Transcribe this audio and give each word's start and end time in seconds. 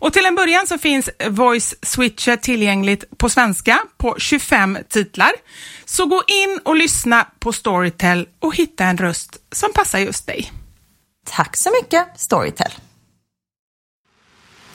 Och 0.00 0.12
till 0.12 0.26
en 0.26 0.34
början 0.34 0.66
så 0.66 0.78
finns 0.78 1.10
Voice 1.28 1.74
Switcher 1.82 2.36
tillgängligt 2.36 3.18
på 3.18 3.28
svenska 3.28 3.80
på 3.96 4.14
25 4.18 4.78
titlar. 4.88 5.32
Så 5.84 6.06
gå 6.06 6.22
in 6.26 6.60
och 6.64 6.76
lyssna 6.76 7.26
på 7.38 7.52
Storytel 7.52 8.28
och 8.38 8.56
hitta 8.56 8.84
en 8.84 8.98
röst 8.98 9.36
som 9.52 9.72
passar 9.72 9.98
just 9.98 10.26
dig. 10.26 10.52
Tack 11.26 11.56
så 11.56 11.70
mycket 11.82 12.06
Storytel. 12.16 12.72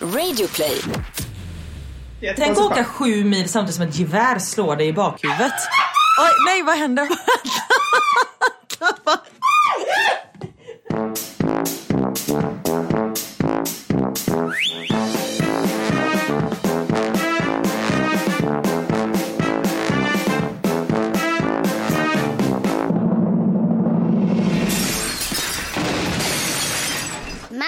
Radioplay. 0.01 0.81
Tänk 2.35 2.57
åka 2.57 2.83
sju 2.83 3.23
mil 3.23 3.49
samtidigt 3.49 3.75
som 3.75 3.87
ett 3.87 3.95
gevär 3.95 4.39
slår 4.39 4.75
dig 4.75 4.88
i 4.88 4.94
bakhuvudet. 4.94 5.53
Oj, 6.21 6.31
nej 6.45 6.63
vad 6.63 6.77
händer? 6.77 7.09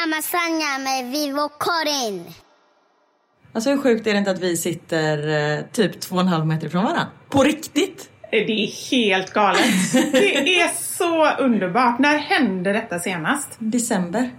Mamma 0.07 0.22
Sanja 0.22 0.78
med 0.84 1.12
Vivo 1.12 1.50
Karin. 1.59 2.25
Alltså 3.53 3.69
hur 3.69 3.78
sjukt 3.78 4.07
är 4.07 4.13
det 4.13 4.19
inte 4.19 4.31
att 4.31 4.40
vi 4.40 4.57
sitter 4.57 5.28
eh, 5.57 5.66
typ 5.72 6.00
två 6.00 6.16
och 6.16 6.22
en 6.22 6.28
halv 6.28 6.45
meter 6.45 6.68
ifrån 6.68 6.84
varandra? 6.84 7.07
På 7.29 7.44
riktigt! 7.44 8.09
Det 8.31 8.38
är 8.38 8.91
helt 8.91 9.34
galet. 9.34 9.91
Det 10.12 10.59
är 10.59 10.69
så 10.97 11.44
underbart. 11.44 12.00
När 12.00 12.18
hände 12.18 12.73
detta 12.73 13.00
senast? 13.00 13.50
December. 13.59 14.29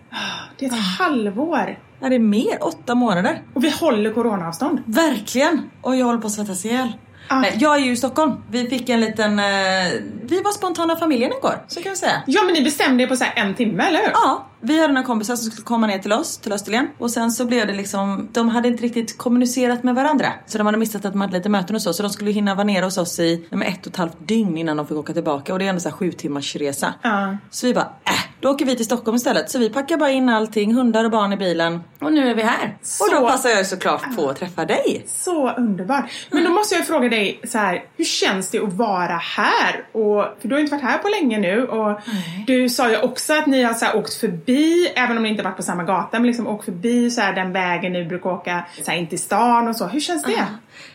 Det 0.58 0.66
är 0.66 0.68
ett 0.68 0.74
ah. 0.74 1.04
halvår. 1.04 1.78
Ja, 2.00 2.08
det 2.08 2.14
är 2.14 2.18
mer. 2.18 2.58
Åtta 2.60 2.94
månader. 2.94 3.42
Och 3.54 3.64
vi 3.64 3.70
håller 3.70 4.12
coronaavstånd. 4.12 4.82
Verkligen! 4.86 5.70
Och 5.82 5.96
jag 5.96 6.06
håller 6.06 6.20
på 6.20 6.26
att 6.26 6.32
svettas 6.32 6.64
ihjäl. 6.64 6.92
Ah. 7.28 7.40
Nej, 7.40 7.56
jag 7.60 7.76
är 7.76 7.80
ju 7.80 7.92
i 7.92 7.96
Stockholm. 7.96 8.32
Vi 8.50 8.68
fick 8.68 8.88
en 8.88 9.00
liten... 9.00 9.38
Eh, 9.38 9.44
vi 10.22 10.42
var 10.42 10.52
spontana 10.52 10.96
familjen 10.96 11.32
igår, 11.32 11.64
så 11.68 11.82
kan 11.82 11.90
vi 11.92 11.96
säga. 11.96 12.22
Ja, 12.26 12.42
men 12.44 12.54
ni 12.54 12.62
bestämde 12.62 13.02
er 13.02 13.06
på 13.06 13.16
så 13.16 13.24
en 13.36 13.54
timme, 13.54 13.88
eller 13.88 13.98
hur? 13.98 14.10
Ja. 14.12 14.44
Vi 14.60 14.80
hade 14.80 14.92
några 14.92 15.06
kompisar 15.06 15.36
som 15.36 15.50
skulle 15.50 15.64
komma 15.64 15.86
ner 15.86 15.98
till 15.98 16.12
oss, 16.12 16.38
till 16.38 16.52
Österlen. 16.52 16.88
Och 16.98 17.10
sen 17.10 17.30
så 17.30 17.44
blev 17.44 17.66
det 17.66 17.72
liksom, 17.72 18.28
de 18.32 18.48
hade 18.48 18.68
inte 18.68 18.82
riktigt 18.82 19.18
kommunicerat 19.18 19.84
med 19.84 19.94
varandra. 19.94 20.32
Så 20.46 20.58
de 20.58 20.66
hade 20.66 20.78
missat 20.78 21.04
att 21.04 21.12
de 21.12 21.20
hade 21.20 21.36
lite 21.36 21.48
möten 21.48 21.76
och 21.76 21.82
så. 21.82 21.92
Så 21.92 22.02
de 22.02 22.10
skulle 22.10 22.30
hinna 22.30 22.54
vara 22.54 22.64
nere 22.64 22.84
hos 22.84 22.98
oss 22.98 23.18
i 23.18 23.48
med 23.50 23.68
ett 23.68 23.86
och 23.86 23.92
ett 23.92 23.96
halvt 23.96 24.16
dygn 24.18 24.58
innan 24.58 24.76
de 24.76 24.86
fick 24.86 24.96
åka 24.96 25.12
tillbaka. 25.12 25.52
Och 25.52 25.58
det 25.58 25.64
är 25.64 25.68
ändå 25.68 25.80
så 25.80 25.88
här 25.88 25.96
sju 25.96 26.12
timmars 26.12 26.56
resa. 26.56 26.94
Uh. 27.04 27.34
Så 27.50 27.66
vi 27.66 27.74
bara, 27.74 27.92
äh, 28.04 28.12
då 28.40 28.50
åker 28.50 28.64
vi 28.64 28.76
till 28.76 28.84
Stockholm 28.84 29.16
istället. 29.16 29.50
Så 29.50 29.58
vi 29.58 29.70
packar 29.70 29.96
bara 29.96 30.10
in 30.10 30.28
allting, 30.28 30.74
hundar 30.74 31.04
och 31.04 31.10
barn 31.10 31.32
i 31.32 31.36
bilen. 31.36 31.80
Och 32.00 32.12
nu 32.12 32.30
är 32.30 32.34
vi 32.34 32.42
här. 32.42 32.76
Så... 32.82 33.04
Och 33.04 33.10
då 33.10 33.28
passar 33.28 33.48
jag 33.50 33.66
såklart 33.66 34.16
på 34.16 34.28
att 34.28 34.36
träffa 34.36 34.64
dig. 34.64 35.04
Så 35.06 35.50
underbart. 35.50 36.04
Men 36.30 36.44
då 36.44 36.50
måste 36.50 36.74
jag 36.74 36.86
fråga 36.86 37.08
dig 37.08 37.40
så 37.44 37.58
här, 37.58 37.84
hur 37.96 38.04
känns 38.04 38.50
det 38.50 38.58
att 38.58 38.72
vara 38.72 39.16
här? 39.16 39.84
Och, 39.92 40.24
för 40.40 40.48
du 40.48 40.54
har 40.54 40.60
inte 40.60 40.72
varit 40.72 40.84
här 40.84 40.98
på 40.98 41.08
länge 41.08 41.38
nu 41.38 41.66
och 41.66 42.00
Nej. 42.06 42.44
du 42.46 42.68
sa 42.68 42.90
ju 42.90 42.96
också 42.96 43.32
att 43.32 43.46
ni 43.46 43.62
har 43.62 43.74
så 43.74 43.84
här, 43.84 43.96
åkt 43.96 44.14
förbi, 44.14 44.92
även 44.96 45.16
om 45.16 45.22
ni 45.22 45.28
inte 45.28 45.42
varit 45.42 45.56
på 45.56 45.62
samma 45.62 45.84
gata, 45.84 46.18
men 46.18 46.26
liksom 46.26 46.46
åkt 46.46 46.64
förbi 46.64 47.10
så 47.10 47.20
här, 47.20 47.34
den 47.34 47.52
vägen 47.52 47.92
ni 47.92 48.04
brukar 48.04 48.30
åka 48.30 48.64
så 48.84 48.90
här, 48.90 48.98
in 48.98 49.06
till 49.06 49.18
stan 49.18 49.68
och 49.68 49.76
så. 49.76 49.86
Hur 49.86 50.00
känns 50.00 50.22
det? 50.22 50.32
Uh. 50.32 50.42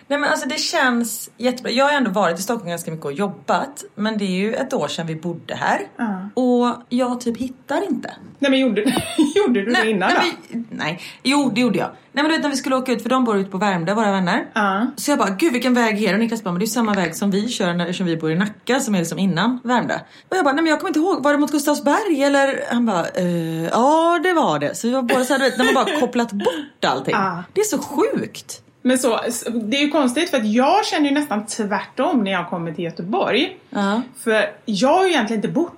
Nej 0.08 0.20
men 0.20 0.30
alltså 0.30 0.48
det 0.48 0.60
känns 0.60 1.30
jättebra. 1.38 1.72
Jag 1.72 1.86
har 1.86 1.92
ändå 1.92 2.12
varit 2.12 2.40
i 2.40 2.42
Stockholm 2.42 2.70
ganska 2.70 2.92
mycket 2.92 3.06
och 3.06 3.14
jobbat. 3.14 3.84
Men 3.96 4.18
det 4.18 4.26
är 4.26 4.38
ju 4.38 4.54
ett 4.54 4.74
år 4.74 4.88
sedan 4.88 5.08
vi 5.08 5.16
bodde 5.16 5.56
här. 5.56 5.80
Uh. 6.00 6.28
Och 6.34 6.76
jag 6.90 7.22
typ 7.22 7.38
hittar 7.38 7.84
inte. 7.90 8.14
Nej 8.40 8.52
men 8.52 8.60
gjorde, 8.60 8.82
gjorde 9.36 9.62
du 9.62 9.72
nej, 9.72 9.84
det 9.84 9.90
innan 9.90 10.10
nej, 10.10 10.32
då? 10.32 10.58
Vi, 10.58 10.66
nej, 10.70 11.02
jo 11.24 11.52
det 11.56 11.62
gjorde 11.62 11.78
jag. 11.80 11.90
Nej 12.16 12.24
men 12.24 12.26
du 12.26 12.32
vet 12.32 12.44
när 12.44 12.50
vi 12.50 12.56
skulle 12.56 12.76
åka 12.76 12.92
ut, 12.92 13.02
för 13.02 13.10
de 13.10 13.24
bor 13.24 13.38
ute 13.38 13.52
på 13.52 13.58
Värmdö, 13.58 13.94
våra 13.94 14.12
vänner. 14.12 14.40
Uh. 14.58 14.90
Så 14.96 15.12
jag 15.12 15.20
bara, 15.20 15.30
gud 15.30 15.54
vilken 15.54 15.74
väg 15.74 16.04
är 16.04 16.08
det? 16.08 16.14
Och 16.14 16.20
Niklas 16.20 16.44
bara, 16.44 16.52
men 16.52 16.60
det 16.60 16.66
är 16.66 16.68
samma 16.68 16.94
väg 16.94 17.16
som 17.16 17.32
vi 17.32 17.50
kör 17.50 17.74
när, 17.74 17.86
eftersom 17.86 18.06
vi 18.06 18.18
bor 18.18 18.32
i 18.32 18.36
Nacka 18.36 18.80
som 18.80 18.96
är 18.96 19.00
liksom 19.00 19.20
innan 19.20 19.60
Värmdö. 19.64 19.96
Och 20.30 20.38
jag 20.38 20.46
bara, 20.46 20.54
nej 20.54 20.64
men 20.64 20.70
jag 20.70 20.80
kommer 20.80 20.90
inte 20.90 21.00
ihåg, 21.00 21.24
var 21.24 21.32
det 21.32 21.38
mot 21.38 21.52
Gustavsberg 21.52 22.24
eller? 22.24 22.64
Han 22.72 22.86
bara, 22.86 23.06
eh, 23.08 23.64
ja 23.64 24.20
det 24.24 24.34
var 24.34 24.60
det. 24.60 24.76
Så 24.76 24.88
vi 24.88 24.94
var 24.94 25.02
båda 25.02 25.24
såhär, 25.24 25.40
du 25.40 25.46
vet 25.46 25.58
när 25.58 25.66
man 25.66 25.74
bara 25.74 26.00
kopplat 26.00 26.32
bort 26.32 26.86
allting. 26.86 27.16
Uh. 27.16 27.40
Det 27.54 27.62
är 27.62 27.66
så 27.66 27.78
sjukt. 27.78 28.62
Men 28.86 28.98
så, 28.98 29.20
det 29.52 29.78
är 29.78 29.82
ju 29.82 29.90
konstigt 29.90 30.30
för 30.30 30.38
att 30.38 30.48
jag 30.48 30.86
känner 30.86 31.10
ju 31.10 31.16
nästan 31.16 31.46
tvärtom 31.46 32.24
när 32.24 32.32
jag 32.32 32.50
kommer 32.50 32.74
till 32.74 32.84
Göteborg. 32.84 33.58
Uh. 33.76 34.00
För 34.24 34.52
jag 34.66 34.90
har 34.90 35.04
ju 35.04 35.10
egentligen 35.10 35.38
inte 35.38 35.54
bott 35.54 35.74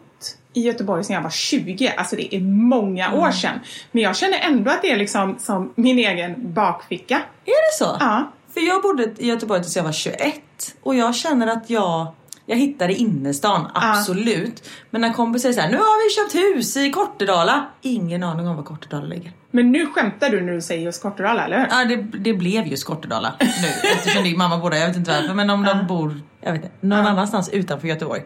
i 0.54 0.62
Göteborg 0.62 1.04
sedan 1.04 1.14
jag 1.14 1.22
var 1.22 1.30
20, 1.30 1.94
alltså 1.98 2.16
det 2.16 2.36
är 2.36 2.42
många 2.42 3.08
mm. 3.08 3.20
år 3.20 3.32
sedan. 3.32 3.60
Men 3.92 4.04
jag 4.04 4.16
känner 4.16 4.40
ändå 4.40 4.72
att 4.72 4.82
det 4.82 4.92
är 4.92 4.98
liksom 4.98 5.36
som 5.40 5.74
min 5.76 6.00
egen 6.00 6.54
bakficka. 6.54 7.16
Är 7.46 7.80
det 7.80 7.86
så? 7.86 7.98
Ja. 8.00 8.32
För 8.54 8.62
jag 8.62 8.82
bodde 8.82 9.04
i 9.18 9.28
Göteborg 9.28 9.62
tills 9.62 9.76
jag 9.76 9.84
var 9.84 9.92
21 9.92 10.42
och 10.82 10.96
jag 10.96 11.16
känner 11.16 11.48
att 11.48 11.70
jag 11.70 12.08
jag 12.46 12.58
hittade 12.58 12.94
innerstan, 12.94 13.68
absolut. 13.74 14.64
Ah. 14.66 14.70
Men 14.90 15.02
när 15.02 15.14
kompisar 15.14 15.52
säger 15.52 15.70
nu 15.70 15.78
har 15.78 16.06
vi 16.06 16.16
köpt 16.16 16.44
hus 16.44 16.78
i 16.78 16.92
Kortedala. 16.92 17.66
Ingen 17.82 18.24
aning 18.24 18.48
om 18.48 18.56
var 18.56 18.64
Kortedala 18.64 19.06
ligger. 19.06 19.32
Men 19.52 19.72
nu 19.72 19.86
skämtar 19.86 20.30
du 20.30 20.42
när 20.42 20.54
du 20.54 20.62
säger 20.62 20.84
just 20.84 21.02
Kortedala, 21.02 21.46
eller 21.46 21.60
hur? 21.60 21.68
Ja, 21.70 21.86
det, 21.86 22.20
det 22.20 22.34
blev 22.34 22.68
just 22.68 22.86
Kortedala 22.86 23.34
nu. 23.40 23.90
eftersom 23.96 24.24
din 24.24 24.38
mamma 24.38 24.58
bor 24.58 24.70
där. 24.70 24.78
Jag 24.78 24.88
vet 24.88 24.98
inte 24.98 25.12
varför. 25.12 25.34
Men 25.34 25.50
om 25.50 25.66
ah. 25.66 25.74
de 25.74 25.88
bor 25.88 26.22
jag 26.42 26.52
vet 26.52 26.64
inte, 26.64 26.76
någon 26.80 27.06
ah. 27.06 27.10
annanstans 27.10 27.50
utanför 27.50 27.88
Göteborg. 27.88 28.22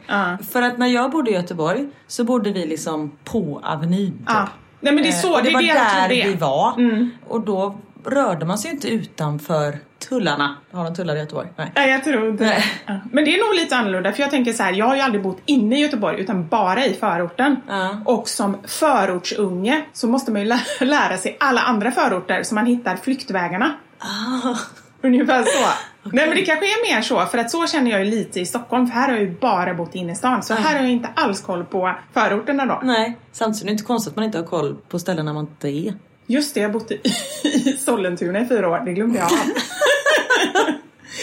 För 0.52 0.62
att 0.62 0.78
när 0.78 0.88
jag 0.88 1.12
bodde 1.12 1.32
i 1.32 1.34
Göteborg 1.34 1.90
så 2.08 2.24
bodde 2.24 2.52
vi 2.52 2.66
liksom 2.66 3.12
på 3.24 3.62
Avenyn. 3.64 4.18
Typ. 4.18 4.50
Nej 4.80 4.94
men 4.94 5.04
det 5.04 5.10
är 5.10 5.12
så, 5.12 5.34
och 5.34 5.44
det, 5.44 5.50
det 5.50 5.54
var 5.54 5.62
det 5.62 5.68
där 5.68 6.10
vi 6.10 6.36
var. 6.36 6.74
Mm. 6.78 7.10
Och 7.28 7.42
då 7.42 7.80
rörde 8.06 8.46
man 8.46 8.58
sig 8.58 8.70
ju 8.72 8.76
inte 8.76 8.88
utanför 8.90 9.78
tullarna. 10.10 10.56
Har 10.72 10.84
de 10.84 10.96
tullar 10.96 11.16
i 11.16 11.20
Göteborg? 11.20 11.48
Nej. 11.56 11.72
Nej, 11.76 11.90
jag 11.92 12.04
tror 12.04 12.30
inte 12.30 12.44
Nej. 12.46 12.64
Ja. 12.86 13.00
Men 13.12 13.26
det 13.26 13.36
är 13.36 13.48
nog 13.48 13.56
lite 13.56 13.76
annorlunda 13.76 14.12
för 14.12 14.22
jag 14.22 14.32
tänker 14.32 14.54
så 14.54 14.64
här, 14.64 14.74
jag 14.74 14.86
har 14.86 14.96
ju 14.96 15.02
aldrig 15.02 15.24
bott 15.24 15.42
inne 15.46 15.78
i 15.80 15.82
Göteborg 15.82 16.22
utan 16.22 16.48
bara 16.48 16.86
i 16.86 16.94
förorten. 16.94 17.56
Ja. 17.68 17.98
Och 18.06 18.28
som 18.30 18.58
förortsunge 18.68 19.86
så 19.94 20.08
måste 20.08 20.32
man 20.32 20.42
ju 20.42 20.48
lä- 20.48 20.60
lära 20.86 21.18
sig 21.18 21.38
alla 21.40 21.62
andra 21.62 21.92
förorter 21.92 22.44
så 22.44 22.56
man 22.56 22.66
hittar 22.66 22.96
flyktvägarna. 22.96 23.74
Ah. 24.00 24.56
Ungefär 25.02 25.44
så. 25.44 25.68
Nej 26.14 26.28
men 26.28 26.36
det 26.38 26.42
kanske 26.46 26.66
är 26.66 26.96
mer 26.96 27.02
så, 27.02 27.26
för 27.26 27.38
att 27.38 27.52
så 27.52 27.68
känner 27.68 27.92
jag 27.92 28.06
ju 28.06 28.12
lite 28.12 28.40
i 28.40 28.46
Stockholm, 28.46 28.88
för 28.88 28.94
här 28.94 29.08
har 29.08 29.14
jag 29.16 29.24
ju 29.24 29.40
bara 29.40 29.74
bott 29.74 29.96
inne 29.96 30.12
i 30.12 30.16
stan. 30.16 30.44
Så 30.44 30.54
här 30.54 30.76
har 30.76 30.82
jag 30.84 30.92
inte 30.92 31.10
alls 31.16 31.42
koll 31.42 31.64
på 31.66 31.96
förorterna 32.14 32.66
då. 32.66 32.80
Nej, 32.84 33.18
samtidigt 33.32 33.62
är 33.64 33.66
det 33.66 33.72
inte 33.72 33.84
konstigt 33.84 34.12
att 34.12 34.16
man 34.16 34.26
inte 34.26 34.38
har 34.38 34.46
koll 34.46 34.76
på 34.90 35.00
ställena 35.00 35.34
man 35.34 35.44
inte 35.46 35.68
är. 35.70 35.94
Just 36.32 36.54
det, 36.54 36.60
jag 36.60 36.72
bott 36.72 36.92
i, 36.92 37.02
i 37.44 37.78
Sollentuna 37.78 38.40
i 38.40 38.46
fyra 38.48 38.70
år, 38.70 38.82
det 38.86 38.94
glömde 38.94 39.20
jag 39.20 39.30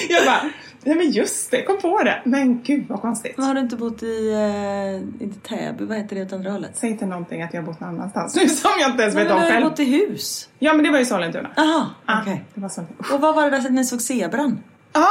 jag 0.09 0.25
bara, 0.27 0.41
nej 0.85 0.97
men 0.97 1.11
just 1.11 1.51
det, 1.51 1.63
kom 1.63 1.79
på 1.79 2.03
det. 2.03 2.23
Men 2.25 2.63
gud 2.63 2.85
vad 2.89 3.01
konstigt. 3.01 3.33
Men 3.37 3.47
har 3.47 3.55
du 3.55 3.61
inte 3.61 3.77
bott 3.77 4.03
i, 4.03 4.33
eh, 4.33 5.25
inte 5.25 5.49
Täby, 5.49 5.85
vad 5.85 5.97
heter 5.97 6.17
det 6.17 6.23
åt 6.23 6.33
andra 6.33 6.51
hållet? 6.51 6.71
Säg 6.75 6.91
inte 6.91 7.07
någonting 7.07 7.43
att 7.43 7.55
jag 7.55 7.61
har 7.63 7.67
bott 7.67 7.81
någon 7.81 7.89
annanstans 7.91 8.37
nu 8.37 8.49
som 8.49 8.71
jag 8.81 8.91
inte 8.91 9.03
ens 9.03 9.15
Men 9.15 9.25
vet 9.25 9.31
du 9.31 9.35
om 9.35 9.41
har 9.41 9.47
ju 9.47 9.53
själv. 9.53 9.65
bott 9.71 9.81
i 9.81 9.85
hus. 9.85 10.49
Ja 10.59 10.73
men 10.75 10.85
det 10.85 10.91
var 10.91 10.99
ju 10.99 11.05
Sollentuna. 11.05 11.51
Jaha, 11.57 11.87
Ja, 12.07 12.19
okej. 12.23 12.45
det 12.55 12.61
var 12.61 12.69
Sollentuna. 12.69 13.15
Och 13.15 13.21
vad 13.21 13.35
var 13.35 13.45
det 13.45 13.51
där 13.51 13.59
att 13.59 13.73
ni 13.73 13.85
såg 13.85 14.01
zebran? 14.03 14.59
Ja. 14.93 15.09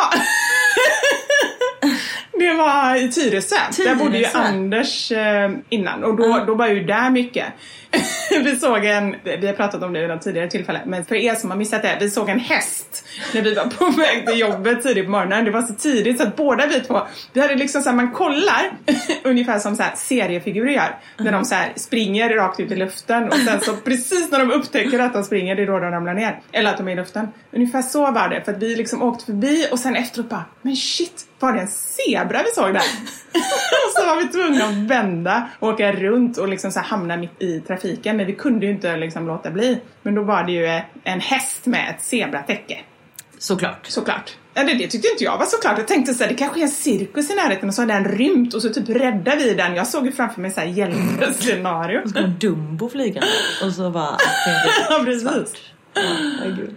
det 2.40 2.54
var 2.54 2.96
i 2.96 3.12
Tyresö. 3.12 3.56
Där 3.78 3.96
bodde 3.96 4.18
ju 4.18 4.24
Tyresö. 4.24 4.38
Anders 4.38 5.12
eh, 5.12 5.52
innan 5.70 6.04
och 6.04 6.16
då, 6.18 6.44
då 6.48 6.56
var 6.56 6.68
ju 6.68 6.84
där 6.84 7.10
mycket. 7.10 7.46
vi 8.44 8.60
såg 8.60 8.86
en, 8.86 9.16
vi 9.24 9.48
har 9.48 9.54
pratat 9.54 9.84
om 9.84 9.94
det 9.94 10.00
vid 10.00 10.10
något 10.10 10.22
tidigare 10.22 10.50
tillfälle, 10.50 10.82
men 10.86 11.06
för 11.06 11.16
er 11.16 11.36
som 11.36 11.50
har 11.50 11.58
missat 11.58 11.82
det, 11.82 11.98
vi 12.00 12.10
såg 12.10 12.30
en 12.30 12.40
häst 12.40 13.06
när 13.34 13.42
vi 13.42 13.54
var 13.54 13.66
på 13.66 13.90
väg 14.02 14.28
till 14.28 14.40
jobbet 14.40 14.84
tidigt 14.84 15.06
på 15.06 15.12
morgonen. 15.12 15.46
Det 15.46 15.52
var 15.52 15.62
så 15.62 15.74
tidigt 15.74 16.18
så 16.18 16.24
att 16.24 16.36
båda 16.36 16.68
vi 16.68 16.80
två, 16.80 17.02
vi 17.34 17.42
hade 17.42 17.56
liksom 17.56 17.82
så 17.82 17.90
här, 17.90 17.96
man 17.96 18.12
kollar 18.12 18.72
ungefär 19.24 19.60
som 19.60 19.76
så 19.76 19.84
här 19.84 19.94
seriefigurer 19.96 20.72
gör. 20.72 20.96
När 21.18 21.32
de 21.32 21.46
så 21.46 21.56
här 21.56 21.74
springer 21.76 22.30
rakt 22.30 22.60
ut 22.60 22.72
i 22.72 22.76
luften 22.76 23.28
och 23.28 23.38
sen 23.38 23.62
så 23.62 23.76
precis 23.76 24.32
när 24.32 24.40
de 24.40 24.52
upptäcker 24.52 25.00
att 25.00 25.14
de 25.14 25.24
springer, 25.24 25.56
det 25.56 25.62
är 25.62 25.68
då 25.68 25.80
de 25.80 25.92
ramlar 25.92 26.14
ner. 26.14 26.40
Eller 26.52 26.70
att 26.70 26.78
de 26.78 26.88
är 26.88 26.92
i 26.92 26.96
luften. 26.96 27.28
Ungefär 27.52 27.82
så 27.82 28.12
var 28.12 28.30
det, 28.30 28.42
för 28.42 28.52
att 28.52 28.64
vi 28.64 28.76
liksom 28.76 29.02
åkte 29.02 29.26
förbi 29.26 29.68
och 29.72 29.80
sen 29.80 29.96
efteråt 29.96 30.30
bara, 30.30 30.46
men 30.62 30.76
shit, 30.76 31.26
var 31.40 31.54
det 31.54 31.60
en 31.60 31.68
zebra 31.68 32.44
vi 32.44 32.52
såg 32.52 32.74
där? 32.74 32.84
och 33.86 33.92
så 34.02 34.06
var 34.06 34.22
vi 34.22 34.28
tvungna 34.28 34.66
att 34.66 34.90
vända 34.90 35.50
och 35.60 35.70
åka 35.70 35.92
runt 35.92 36.38
och 36.38 36.48
liksom 36.48 36.72
så 36.72 36.80
här 36.80 36.88
hamna 36.88 37.18
mitt 37.18 37.42
i 37.42 37.60
trafiken. 37.60 37.75
Men 38.04 38.26
vi 38.26 38.34
kunde 38.34 38.66
ju 38.66 38.72
inte 38.72 38.98
liksom 38.98 39.28
låta 39.28 39.52
bli. 39.52 39.80
Men 40.02 40.16
då 40.16 40.24
var 40.24 40.44
det 40.44 40.52
ju 40.52 40.82
en 41.04 41.20
häst 41.20 41.66
med 41.66 41.90
ett 41.90 42.04
zebratäcke. 42.04 42.80
Såklart. 43.38 43.88
Såklart. 43.88 44.38
Ja, 44.54 44.64
det, 44.64 44.88
tyckte 44.88 45.08
inte 45.08 45.24
jag 45.24 45.38
var 45.38 45.46
såklart. 45.46 45.78
Jag 45.78 45.88
tänkte 45.88 46.14
så 46.14 46.24
här, 46.24 46.32
det 46.32 46.38
kanske 46.38 46.60
är 46.60 46.64
en 46.64 46.70
cirkus 46.70 47.32
i 47.32 47.36
närheten 47.36 47.70
och 47.70 47.76
så 47.76 47.82
har 47.82 47.88
den 47.88 48.06
rymt 48.06 48.54
och 48.54 48.62
så 48.62 48.70
typ 48.70 48.90
räddar 48.90 49.38
vi 49.38 49.54
den. 49.54 49.76
Jag 49.76 49.88
såg 49.88 50.06
ju 50.06 50.12
framför 50.12 50.42
mig 50.42 50.52
så 50.52 50.60
här 50.60 50.68
hjältescenario. 50.68 52.02
Så 52.08 52.14
kom 52.14 52.36
Dumbo 52.40 52.90
flygande 52.90 53.28
och 53.64 53.72
så 53.72 53.90
bara... 53.90 54.18
ja, 54.90 55.02
precis. 55.06 55.54
Herregud. 55.96 56.76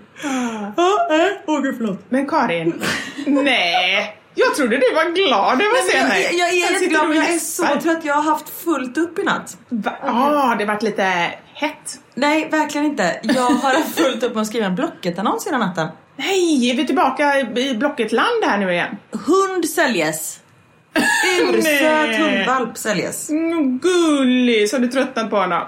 Åh 1.46 1.62
gud, 1.62 1.74
förlåt. 1.78 1.98
Men 2.08 2.26
Karin, 2.26 2.82
nej. 3.26 4.17
Jag 4.40 4.54
trodde 4.54 4.76
du 4.76 4.94
var 4.94 5.14
glad 5.14 5.60
över 5.62 5.78
att 5.78 5.90
se 5.90 5.96
Jag, 5.98 6.08
mig. 6.08 6.22
jag, 6.22 6.32
jag 6.34 6.48
är 6.48 6.72
jätteglad 6.72 7.00
du 7.02 7.04
och 7.04 7.08
men 7.08 7.18
jag 7.18 7.34
är 7.34 7.38
så 7.38 7.66
trött. 7.82 8.04
Jag 8.04 8.14
har 8.14 8.22
haft 8.22 8.48
fullt 8.64 8.98
upp 8.98 9.18
i 9.18 9.22
natt. 9.22 9.56
Va? 9.68 9.92
Ja, 10.02 10.56
det 10.58 10.64
vart 10.64 10.82
lite 10.82 11.02
hett. 11.54 11.98
Nej, 12.14 12.48
verkligen 12.50 12.86
inte. 12.86 13.20
Jag 13.22 13.42
har 13.42 13.74
haft 13.74 13.98
fullt 13.98 14.22
upp 14.22 14.34
med 14.34 14.40
att 14.40 14.46
skriva 14.46 14.66
en 14.66 14.74
Blocket-annons 14.74 15.46
hela 15.46 15.58
natten. 15.58 15.88
Nej, 16.16 16.70
är 16.70 16.74
vi 16.76 16.86
tillbaka 16.86 17.40
i 17.40 17.74
Blocket-land 17.74 18.44
här 18.44 18.58
nu 18.58 18.72
igen? 18.72 18.96
Hund 19.10 19.68
säljes. 19.68 20.40
Ursöt 21.52 22.16
hundvalp 22.16 22.78
säljes. 22.78 23.30
Mm, 23.30 23.78
gullig, 23.78 24.70
så 24.70 24.76
har 24.76 24.80
du 24.80 24.88
tröttnat 24.88 25.30
på 25.30 25.36
honom. 25.36 25.62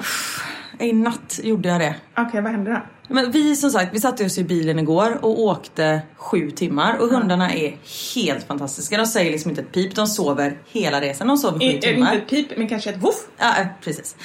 I 0.79 0.93
natt 0.93 1.41
gjorde 1.43 1.69
jag 1.69 1.81
det. 1.81 1.95
Okej, 2.19 2.41
vad 2.43 2.53
hände 2.53 2.71
då? 2.71 2.81
Men 3.11 3.31
vi 3.31 3.57
som 3.57 3.71
sagt, 3.71 3.95
vi 3.95 4.01
satte 4.01 4.25
oss 4.25 4.39
i 4.39 4.45
bilen 4.45 4.79
igår 4.79 5.19
och 5.23 5.41
åkte 5.41 6.03
sju 6.17 6.51
timmar 6.51 6.97
och 6.97 7.09
hundarna 7.09 7.53
är 7.55 7.77
helt 8.15 8.47
fantastiska. 8.47 8.97
De 8.97 9.07
säger 9.07 9.33
liksom 9.33 9.51
inte 9.51 9.63
ett 9.63 9.73
pip, 9.73 9.95
de 9.95 10.07
sover 10.07 10.59
hela 10.67 11.01
resan. 11.01 11.29
De 11.29 11.37
sover 11.37 11.59
sju 11.59 11.67
det 11.67 11.81
timmar. 11.81 12.15
inte 12.15 12.25
ett 12.25 12.31
pip, 12.31 12.59
men 12.59 12.69
kanske 12.69 12.91
ett 12.91 13.03
voff? 13.03 13.27
Ja, 13.37 13.57
eh, 13.61 13.67
precis. 13.85 14.17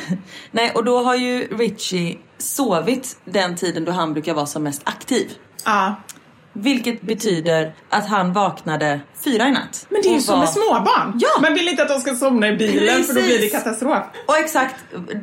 Nej, 0.50 0.72
och 0.74 0.84
då 0.84 1.02
har 1.02 1.14
ju 1.14 1.48
Richie 1.58 2.18
sovit 2.38 3.18
den 3.24 3.56
tiden 3.56 3.84
då 3.84 3.92
han 3.92 4.12
brukar 4.12 4.34
vara 4.34 4.46
som 4.46 4.62
mest 4.62 4.82
aktiv. 4.84 5.32
Ja. 5.64 5.96
Vilket 6.56 7.02
betyder 7.02 7.74
att 7.90 8.08
han 8.08 8.32
vaknade 8.32 9.00
fyra 9.24 9.48
i 9.48 9.50
natt. 9.50 9.86
Men 9.88 10.02
det 10.02 10.08
är 10.08 10.12
ju 10.12 10.20
som 10.20 10.38
med 10.40 10.48
småbarn. 10.48 11.20
Ja. 11.20 11.40
Man 11.42 11.54
vill 11.54 11.68
inte 11.68 11.82
att 11.82 11.88
de 11.88 12.00
ska 12.00 12.14
somna 12.14 12.48
i 12.48 12.56
bilen 12.56 13.04
för 13.04 13.14
då 13.14 13.20
blir 13.20 13.32
det 13.32 13.38
Precis. 13.38 13.52
katastrof. 13.52 14.02
Och 14.26 14.38
exakt, 14.38 14.74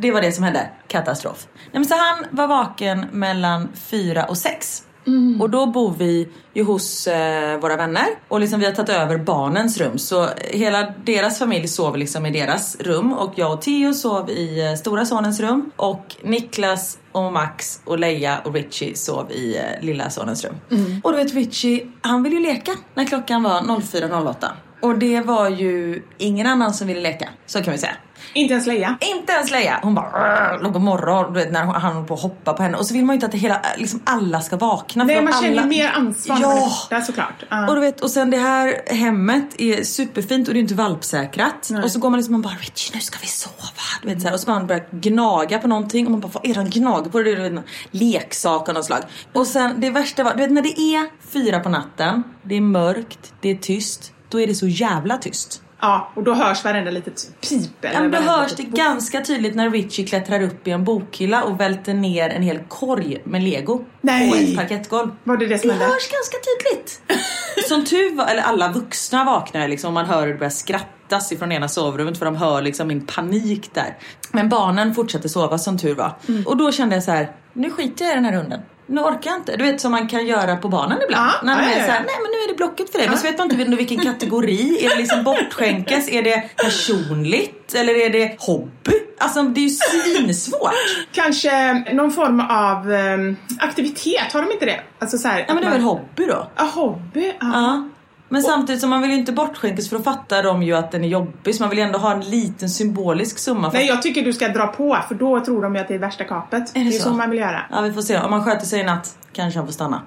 det 0.01 0.11
var 0.11 0.21
det 0.21 0.31
som 0.31 0.43
hände. 0.43 0.69
Katastrof. 0.87 1.47
Nej, 1.53 1.69
men 1.71 1.85
så 1.85 1.95
han 1.95 2.25
var 2.31 2.47
vaken 2.47 3.05
mellan 3.11 3.69
fyra 3.89 4.23
och 4.25 4.37
sex. 4.37 4.83
Mm. 5.07 5.41
Och 5.41 5.49
då 5.49 5.65
bor 5.65 5.93
vi 5.97 6.29
ju 6.53 6.63
hos 6.63 7.07
eh, 7.07 7.59
våra 7.59 7.77
vänner 7.77 8.05
och 8.27 8.39
liksom 8.39 8.59
vi 8.59 8.65
har 8.65 8.73
tagit 8.73 8.89
över 8.89 9.17
barnens 9.17 9.77
rum. 9.77 9.97
Så 9.97 10.29
hela 10.37 10.93
deras 11.03 11.39
familj 11.39 11.67
sover 11.67 11.97
liksom 11.97 12.25
i 12.25 12.31
deras 12.31 12.75
rum 12.79 13.13
och 13.13 13.33
jag 13.35 13.53
och 13.53 13.61
Theo 13.61 13.93
sov 13.93 14.29
i 14.29 14.67
eh, 14.67 14.73
stora 14.75 15.05
sonens 15.05 15.39
rum. 15.39 15.71
Och 15.75 16.15
Niklas 16.21 16.97
och 17.13 17.33
Max 17.33 17.81
och 17.85 17.99
Leia 17.99 18.39
och 18.39 18.53
Richie 18.53 18.95
sov 18.95 19.31
i 19.31 19.57
eh, 19.57 19.85
lilla 19.85 20.09
sonens 20.09 20.45
rum. 20.45 20.55
Mm. 20.71 21.01
Och 21.03 21.11
du 21.11 21.17
vet 21.17 21.33
Richie, 21.33 21.87
han 22.01 22.23
ville 22.23 22.35
ju 22.35 22.41
leka 22.41 22.71
när 22.93 23.05
klockan 23.05 23.43
var 23.43 23.61
04.08. 23.61 24.49
Och 24.81 24.97
det 24.97 25.21
var 25.21 25.49
ju 25.49 26.03
ingen 26.17 26.47
annan 26.47 26.73
som 26.73 26.87
ville 26.87 27.01
leka, 27.01 27.29
så 27.45 27.63
kan 27.63 27.71
vi 27.71 27.77
säga. 27.77 27.95
Inte 28.33 28.53
ens 28.53 28.67
Leia. 28.67 28.97
Inte 29.01 29.33
ens 29.33 29.51
Leia. 29.51 29.79
Hon 29.83 29.95
bara 29.95 30.57
låg 30.57 30.73
på 30.73 30.79
morgon, 30.79 31.33
du 31.33 31.39
vet 31.39 31.51
när 31.51 31.63
han 31.63 31.93
håller 31.93 32.07
på 32.07 32.13
att 32.13 32.21
hoppa 32.21 32.53
på 32.53 32.63
henne. 32.63 32.77
Och 32.77 32.85
så 32.85 32.93
vill 32.93 33.05
man 33.05 33.13
ju 33.13 33.15
inte 33.15 33.25
att 33.25 33.31
det 33.31 33.37
hela, 33.37 33.61
liksom 33.77 34.01
alla 34.03 34.41
ska 34.41 34.57
vakna. 34.57 35.03
Nej, 35.03 35.21
man 35.21 35.33
alla... 35.33 35.47
känner 35.47 35.67
mer 35.67 35.91
ansvar 35.95 36.37
Ja! 36.41 36.51
är 36.51 36.59
borta 36.59 37.01
såklart. 37.01 37.43
Ja. 37.49 37.67
Och 37.67 37.75
du 37.75 37.81
vet, 37.81 38.01
och 38.01 38.09
sen 38.09 38.29
det 38.29 38.37
här 38.37 38.93
hemmet 38.93 39.61
är 39.61 39.83
superfint 39.83 40.47
och 40.47 40.53
det 40.53 40.59
är 40.59 40.61
inte 40.61 40.75
valpsäkrat. 40.75 41.67
Nej. 41.71 41.83
Och 41.83 41.91
så 41.91 41.99
går 41.99 42.09
man 42.09 42.19
liksom 42.19 42.35
och 42.35 42.41
bara 42.41 42.53
Richie 42.53 42.95
nu 42.95 43.01
ska 43.01 43.17
vi 43.21 43.27
sova. 43.27 43.53
Du 44.01 44.07
vet, 44.07 44.21
så 44.21 44.27
här. 44.27 44.33
Och 44.33 44.39
så 44.39 44.49
man 44.49 44.67
börjar 44.67 44.85
gnaga 44.91 45.59
på 45.59 45.67
någonting 45.67 46.05
och 46.05 46.11
man 46.11 46.19
bara 46.19 46.31
vad 46.33 46.45
är 46.45 46.53
det 46.53 46.59
han 46.59 46.69
gnager 46.69 47.09
på? 47.09 47.21
Det 47.21 47.31
är 47.31 47.39
en 47.39 47.61
leksak 47.91 48.69
av 48.69 48.75
något 48.75 48.85
slag. 48.85 49.01
Och 49.33 49.47
sen 49.47 49.81
det 49.81 49.89
värsta 49.89 50.23
var, 50.23 50.31
du 50.33 50.37
vet 50.37 50.51
när 50.51 50.61
det 50.61 50.79
är 50.79 51.09
fyra 51.31 51.59
på 51.59 51.69
natten, 51.69 52.23
det 52.43 52.55
är 52.55 52.61
mörkt, 52.61 53.33
det 53.41 53.49
är 53.49 53.55
tyst. 53.55 54.11
Då 54.29 54.41
är 54.41 54.47
det 54.47 54.55
så 54.55 54.67
jävla 54.67 55.17
tyst. 55.17 55.62
Ja, 55.85 56.11
och 56.15 56.23
då 56.23 56.33
hörs 56.33 56.63
varenda 56.63 56.91
litet 56.91 57.31
pip. 57.49 57.85
eller 57.85 57.93
Ja, 57.93 57.99
men 57.99 58.11
då 58.11 58.17
hörs 58.17 58.51
det 58.55 58.63
ganska 58.63 59.21
tydligt 59.21 59.55
när 59.55 59.69
Richie 59.69 60.05
klättrar 60.07 60.41
upp 60.41 60.67
i 60.67 60.71
en 60.71 60.83
bokhylla 60.83 61.43
och 61.43 61.59
välter 61.59 61.93
ner 61.93 62.29
en 62.29 62.41
hel 62.41 62.59
korg 62.67 63.21
med 63.23 63.43
lego 63.43 63.85
Nej. 64.01 64.29
på 64.31 64.35
ett 64.37 64.55
parkettgolv. 64.55 65.11
Var 65.23 65.37
det 65.37 65.45
det 65.47 65.57
som 65.59 65.67
Det 65.67 65.73
hände? 65.73 65.85
hörs 65.85 66.09
ganska 66.11 66.37
tydligt. 66.37 67.01
Som 67.67 67.85
tur 67.85 68.15
var, 68.15 68.25
eller 68.27 68.41
alla 68.43 68.71
vuxna 68.71 69.23
vaknar 69.23 69.67
liksom 69.67 69.87
och 69.87 69.93
man 69.93 70.05
hör 70.05 70.21
hur 70.21 70.27
det 70.33 70.39
börjar 70.39 70.49
skrattas 70.49 71.31
ifrån 71.31 71.51
ena 71.51 71.67
sovrummet 71.67 72.17
för 72.17 72.25
de 72.25 72.35
hör 72.35 72.61
liksom 72.61 72.87
min 72.87 73.05
panik 73.05 73.69
där. 73.73 73.97
Men 74.31 74.49
barnen 74.49 74.95
fortsatte 74.95 75.29
sova 75.29 75.57
som 75.57 75.77
tur 75.77 75.95
var. 75.95 76.11
Mm. 76.27 76.47
Och 76.47 76.57
då 76.57 76.71
kände 76.71 76.95
jag 76.95 77.03
så 77.03 77.11
här: 77.11 77.31
nu 77.53 77.69
skiter 77.71 78.05
jag 78.05 78.11
i 78.11 78.15
den 78.15 78.25
här 78.25 78.33
hunden. 78.33 78.59
Nu 78.85 79.01
orkar 79.01 79.31
jag 79.31 79.39
inte. 79.39 79.55
Du 79.55 79.63
vet 79.63 79.81
som 79.81 79.91
man 79.91 80.07
kan 80.07 80.27
göra 80.27 80.55
på 80.55 80.69
barnen 80.69 80.99
ibland. 81.05 81.31
Ja, 81.33 81.33
när 81.43 81.55
de 81.55 81.63
är 81.63 81.79
ja, 81.79 81.85
så 81.85 81.91
här, 81.91 81.99
ja. 81.99 82.05
nej 82.05 82.15
men 82.21 82.31
nu 82.31 82.37
är 82.43 82.47
det 82.47 82.57
blocket 82.57 82.91
för 82.91 82.99
dig. 82.99 83.07
Men 83.09 83.17
så 83.17 83.27
vet 83.27 83.37
man 83.37 83.51
inte 83.51 83.63
under 83.65 83.77
vilken 83.77 83.99
kategori. 83.99 84.85
Är 84.85 84.89
det 84.89 84.95
liksom 84.95 85.23
bortskänkes? 85.23 86.09
Är 86.09 86.23
det 86.23 86.43
personligt? 86.55 87.75
Eller 87.75 87.93
är 87.95 88.09
det 88.09 88.35
hobby? 88.39 88.93
Alltså 89.17 89.41
det 89.43 89.59
är 89.59 89.63
ju 89.63 89.69
svinsvårt. 89.69 90.73
Kanske 91.11 91.73
någon 91.93 92.11
form 92.11 92.39
av 92.39 92.91
ehm, 92.91 93.35
aktivitet, 93.59 94.33
har 94.33 94.41
de 94.41 94.51
inte 94.51 94.65
det? 94.65 94.79
Alltså 94.99 95.17
så 95.17 95.27
här, 95.27 95.45
Ja 95.47 95.53
men 95.53 95.63
det 95.63 95.67
är 95.67 95.71
väl 95.71 95.81
man- 95.81 95.89
hobby 95.89 96.25
då? 96.25 96.47
Ja, 96.55 96.63
hobby. 96.63 97.33
Ja. 97.39 97.47
Ja. 97.53 97.89
Men 98.33 98.43
samtidigt 98.43 98.81
som 98.81 98.89
man 98.89 99.01
vill 99.01 99.11
ju 99.11 99.17
inte 99.17 99.31
bortskänkes 99.31 99.89
för 99.89 99.97
då 99.97 100.03
fattar 100.03 100.43
de 100.43 100.63
ju 100.63 100.73
att 100.73 100.91
den 100.91 101.03
är 101.03 101.07
jobbig 101.07 101.55
så 101.55 101.63
man 101.63 101.69
vill 101.69 101.79
ju 101.79 101.85
ändå 101.85 101.99
ha 101.99 102.13
en 102.13 102.21
liten 102.21 102.69
symbolisk 102.69 103.39
summa. 103.39 103.71
För 103.71 103.77
Nej, 103.77 103.87
jag 103.87 104.01
tycker 104.01 104.21
du 104.21 104.33
ska 104.33 104.47
dra 104.47 104.67
på 104.67 104.97
för 105.07 105.15
då 105.15 105.45
tror 105.45 105.61
de 105.61 105.75
ju 105.75 105.81
att 105.81 105.87
det 105.87 105.93
är 105.93 105.99
värsta 105.99 106.23
kapet. 106.23 106.73
det 106.73 106.79
är 106.79 106.91
så? 106.91 107.03
så 107.03 107.13
man 107.13 107.29
vill 107.29 107.39
göra. 107.39 107.65
Ja 107.71 107.81
vi 107.81 107.93
får 107.93 108.01
se, 108.01 108.19
om 108.19 108.31
man 108.31 108.43
sköter 108.43 108.65
sig 108.65 108.79
i 108.79 108.83
natt 108.83 109.17
kanske 109.33 109.59
han 109.59 109.67
får 109.67 109.73
stanna. 109.73 110.01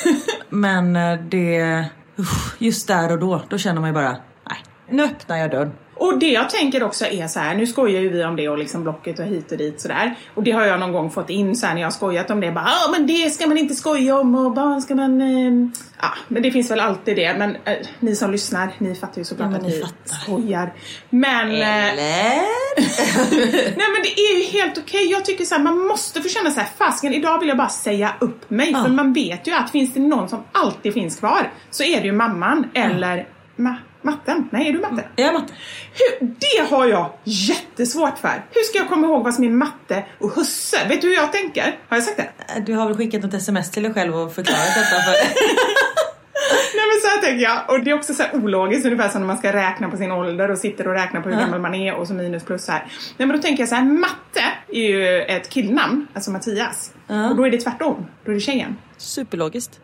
Men 0.48 0.96
eh, 0.96 1.18
det, 1.18 1.84
just 2.58 2.88
där 2.88 3.12
och 3.12 3.18
då, 3.18 3.42
då 3.48 3.58
känner 3.58 3.80
man 3.80 3.90
ju 3.90 3.94
bara, 3.94 4.10
nej, 4.48 4.58
nu 4.88 5.04
öppnar 5.04 5.36
jag 5.36 5.50
dörren. 5.50 5.72
Och 6.00 6.18
det 6.18 6.28
jag 6.30 6.50
tänker 6.50 6.82
också 6.82 7.06
är 7.06 7.26
så 7.26 7.40
här, 7.40 7.54
nu 7.54 7.66
skojar 7.66 8.00
ju 8.00 8.08
vi 8.08 8.24
om 8.24 8.36
det 8.36 8.48
och 8.48 8.58
liksom 8.58 8.82
Blocket 8.82 9.18
och 9.18 9.24
hit 9.24 9.52
och 9.52 9.58
dit 9.58 9.80
sådär. 9.80 10.14
Och 10.34 10.42
det 10.42 10.50
har 10.50 10.64
jag 10.66 10.80
någon 10.80 10.92
gång 10.92 11.10
fått 11.10 11.30
in 11.30 11.56
så 11.56 11.66
här 11.66 11.74
när 11.74 11.82
jag 11.82 11.92
skojat 11.92 12.30
om 12.30 12.40
det. 12.40 12.52
Bara, 12.52 12.64
ah, 12.64 12.90
men 12.92 13.06
det 13.06 13.30
ska 13.30 13.46
man 13.46 13.58
inte 13.58 13.74
skoja 13.74 14.16
om 14.18 14.34
och 14.34 14.52
barn 14.54 14.82
ska 14.82 14.94
man... 14.94 15.20
Eh... 15.20 15.68
Ja, 16.02 16.08
men 16.28 16.42
det 16.42 16.50
finns 16.50 16.70
väl 16.70 16.80
alltid 16.80 17.16
det. 17.16 17.34
Men 17.38 17.56
eh, 17.64 17.76
ni 18.00 18.16
som 18.16 18.30
lyssnar, 18.30 18.68
ni 18.78 18.94
fattar 18.94 19.18
ju 19.18 19.24
såklart 19.24 19.50
Ja, 19.50 19.56
att 19.56 19.62
ni 19.62 19.72
fattar. 19.80 20.16
skojar. 20.22 20.72
Men... 21.10 21.50
eh, 21.50 21.88
Eller? 21.92 22.40
Nej 23.76 23.86
men 23.94 24.02
det 24.02 24.20
är 24.20 24.38
ju 24.38 24.44
helt 24.60 24.78
okej. 24.78 25.10
Jag 25.10 25.24
tycker 25.24 25.44
så 25.44 25.54
här, 25.54 25.62
man 25.62 25.78
måste 25.78 26.22
få 26.22 26.28
känna 26.28 26.50
så 26.50 26.60
här, 26.60 26.68
fasken 26.78 27.14
idag 27.14 27.38
vill 27.38 27.48
jag 27.48 27.56
bara 27.58 27.68
säga 27.68 28.10
upp 28.20 28.50
mig. 28.50 28.74
För 28.74 28.88
man 28.88 29.12
vet 29.12 29.46
ju 29.48 29.52
att 29.52 29.70
finns 29.70 29.94
det 29.94 30.00
någon 30.00 30.28
som 30.28 30.42
alltid 30.52 30.94
finns 30.94 31.16
kvar 31.18 31.50
så 31.70 31.82
är 31.82 32.00
det 32.00 32.06
ju 32.06 32.12
mamman 32.12 32.68
eller 32.74 33.26
ma- 33.56 33.76
matten. 34.02 34.48
Nej, 34.52 34.68
är 34.68 34.72
du 34.72 34.78
matte? 34.78 35.04
Jag 35.16 35.28
är 35.28 35.32
matte. 35.32 35.52
Hur, 35.92 36.26
det 36.26 36.70
har 36.74 36.86
jag 36.86 37.12
jättesvårt 37.24 38.18
för. 38.18 38.44
Hur 38.50 38.62
ska 38.62 38.78
jag 38.78 38.88
komma 38.88 39.06
ihåg 39.06 39.24
vad 39.24 39.34
som 39.34 39.44
är 39.44 39.50
matte 39.50 40.04
och 40.18 40.34
husse? 40.34 40.76
Vet 40.88 41.00
du 41.02 41.08
hur 41.08 41.14
jag 41.14 41.32
tänker? 41.32 41.78
Har 41.88 41.96
jag 41.96 42.04
sagt 42.04 42.16
det? 42.16 42.60
Du 42.66 42.74
har 42.74 42.86
väl 42.88 42.96
skickat 42.96 43.24
ett 43.24 43.34
sms 43.34 43.70
till 43.70 43.82
dig 43.82 43.94
själv 43.94 44.16
och 44.16 44.34
förklarat 44.34 44.74
detta 44.74 45.02
för 45.02 45.12
Nej 46.76 46.86
men 46.92 47.00
så 47.02 47.08
här 47.08 47.18
tänker 47.22 47.42
jag. 47.44 47.58
Och 47.70 47.84
det 47.84 47.90
är 47.90 47.94
också 47.94 48.14
så 48.14 48.22
här 48.22 48.34
ologiskt 48.34 48.84
ungefär 48.86 49.08
som 49.08 49.20
när 49.20 49.26
man 49.26 49.38
ska 49.38 49.52
räkna 49.52 49.90
på 49.90 49.96
sin 49.96 50.10
ålder 50.12 50.50
och 50.50 50.58
sitter 50.58 50.88
och 50.88 50.94
räknar 50.94 51.20
på 51.20 51.28
hur 51.28 51.36
Ja. 51.36 51.42
gammal 51.42 51.60
man 51.60 51.74
är 51.74 51.94
och 51.94 52.06
så 52.08 52.14
minus 52.14 52.44
plus 52.44 52.64
så 52.64 52.72
här. 52.72 52.80
Nej 53.16 53.28
men 53.28 53.36
då 53.36 53.42
tänker 53.42 53.62
jag 53.62 53.68
så 53.68 53.74
här, 53.74 53.84
matte 53.84 54.42
är 54.68 54.82
ju 54.88 55.22
ett 55.22 55.48
killnamn, 55.48 56.06
alltså 56.14 56.30
Mattias. 56.30 56.92
Ja. 57.06 57.30
Och 57.30 57.36
då 57.36 57.46
är 57.46 57.50
det 57.50 57.58
tvärtom. 57.60 58.06
Då 58.24 58.30
är 58.30 58.34
det 58.34 58.40
tjejen. 58.40 58.76
Superlogiskt. 58.96 59.80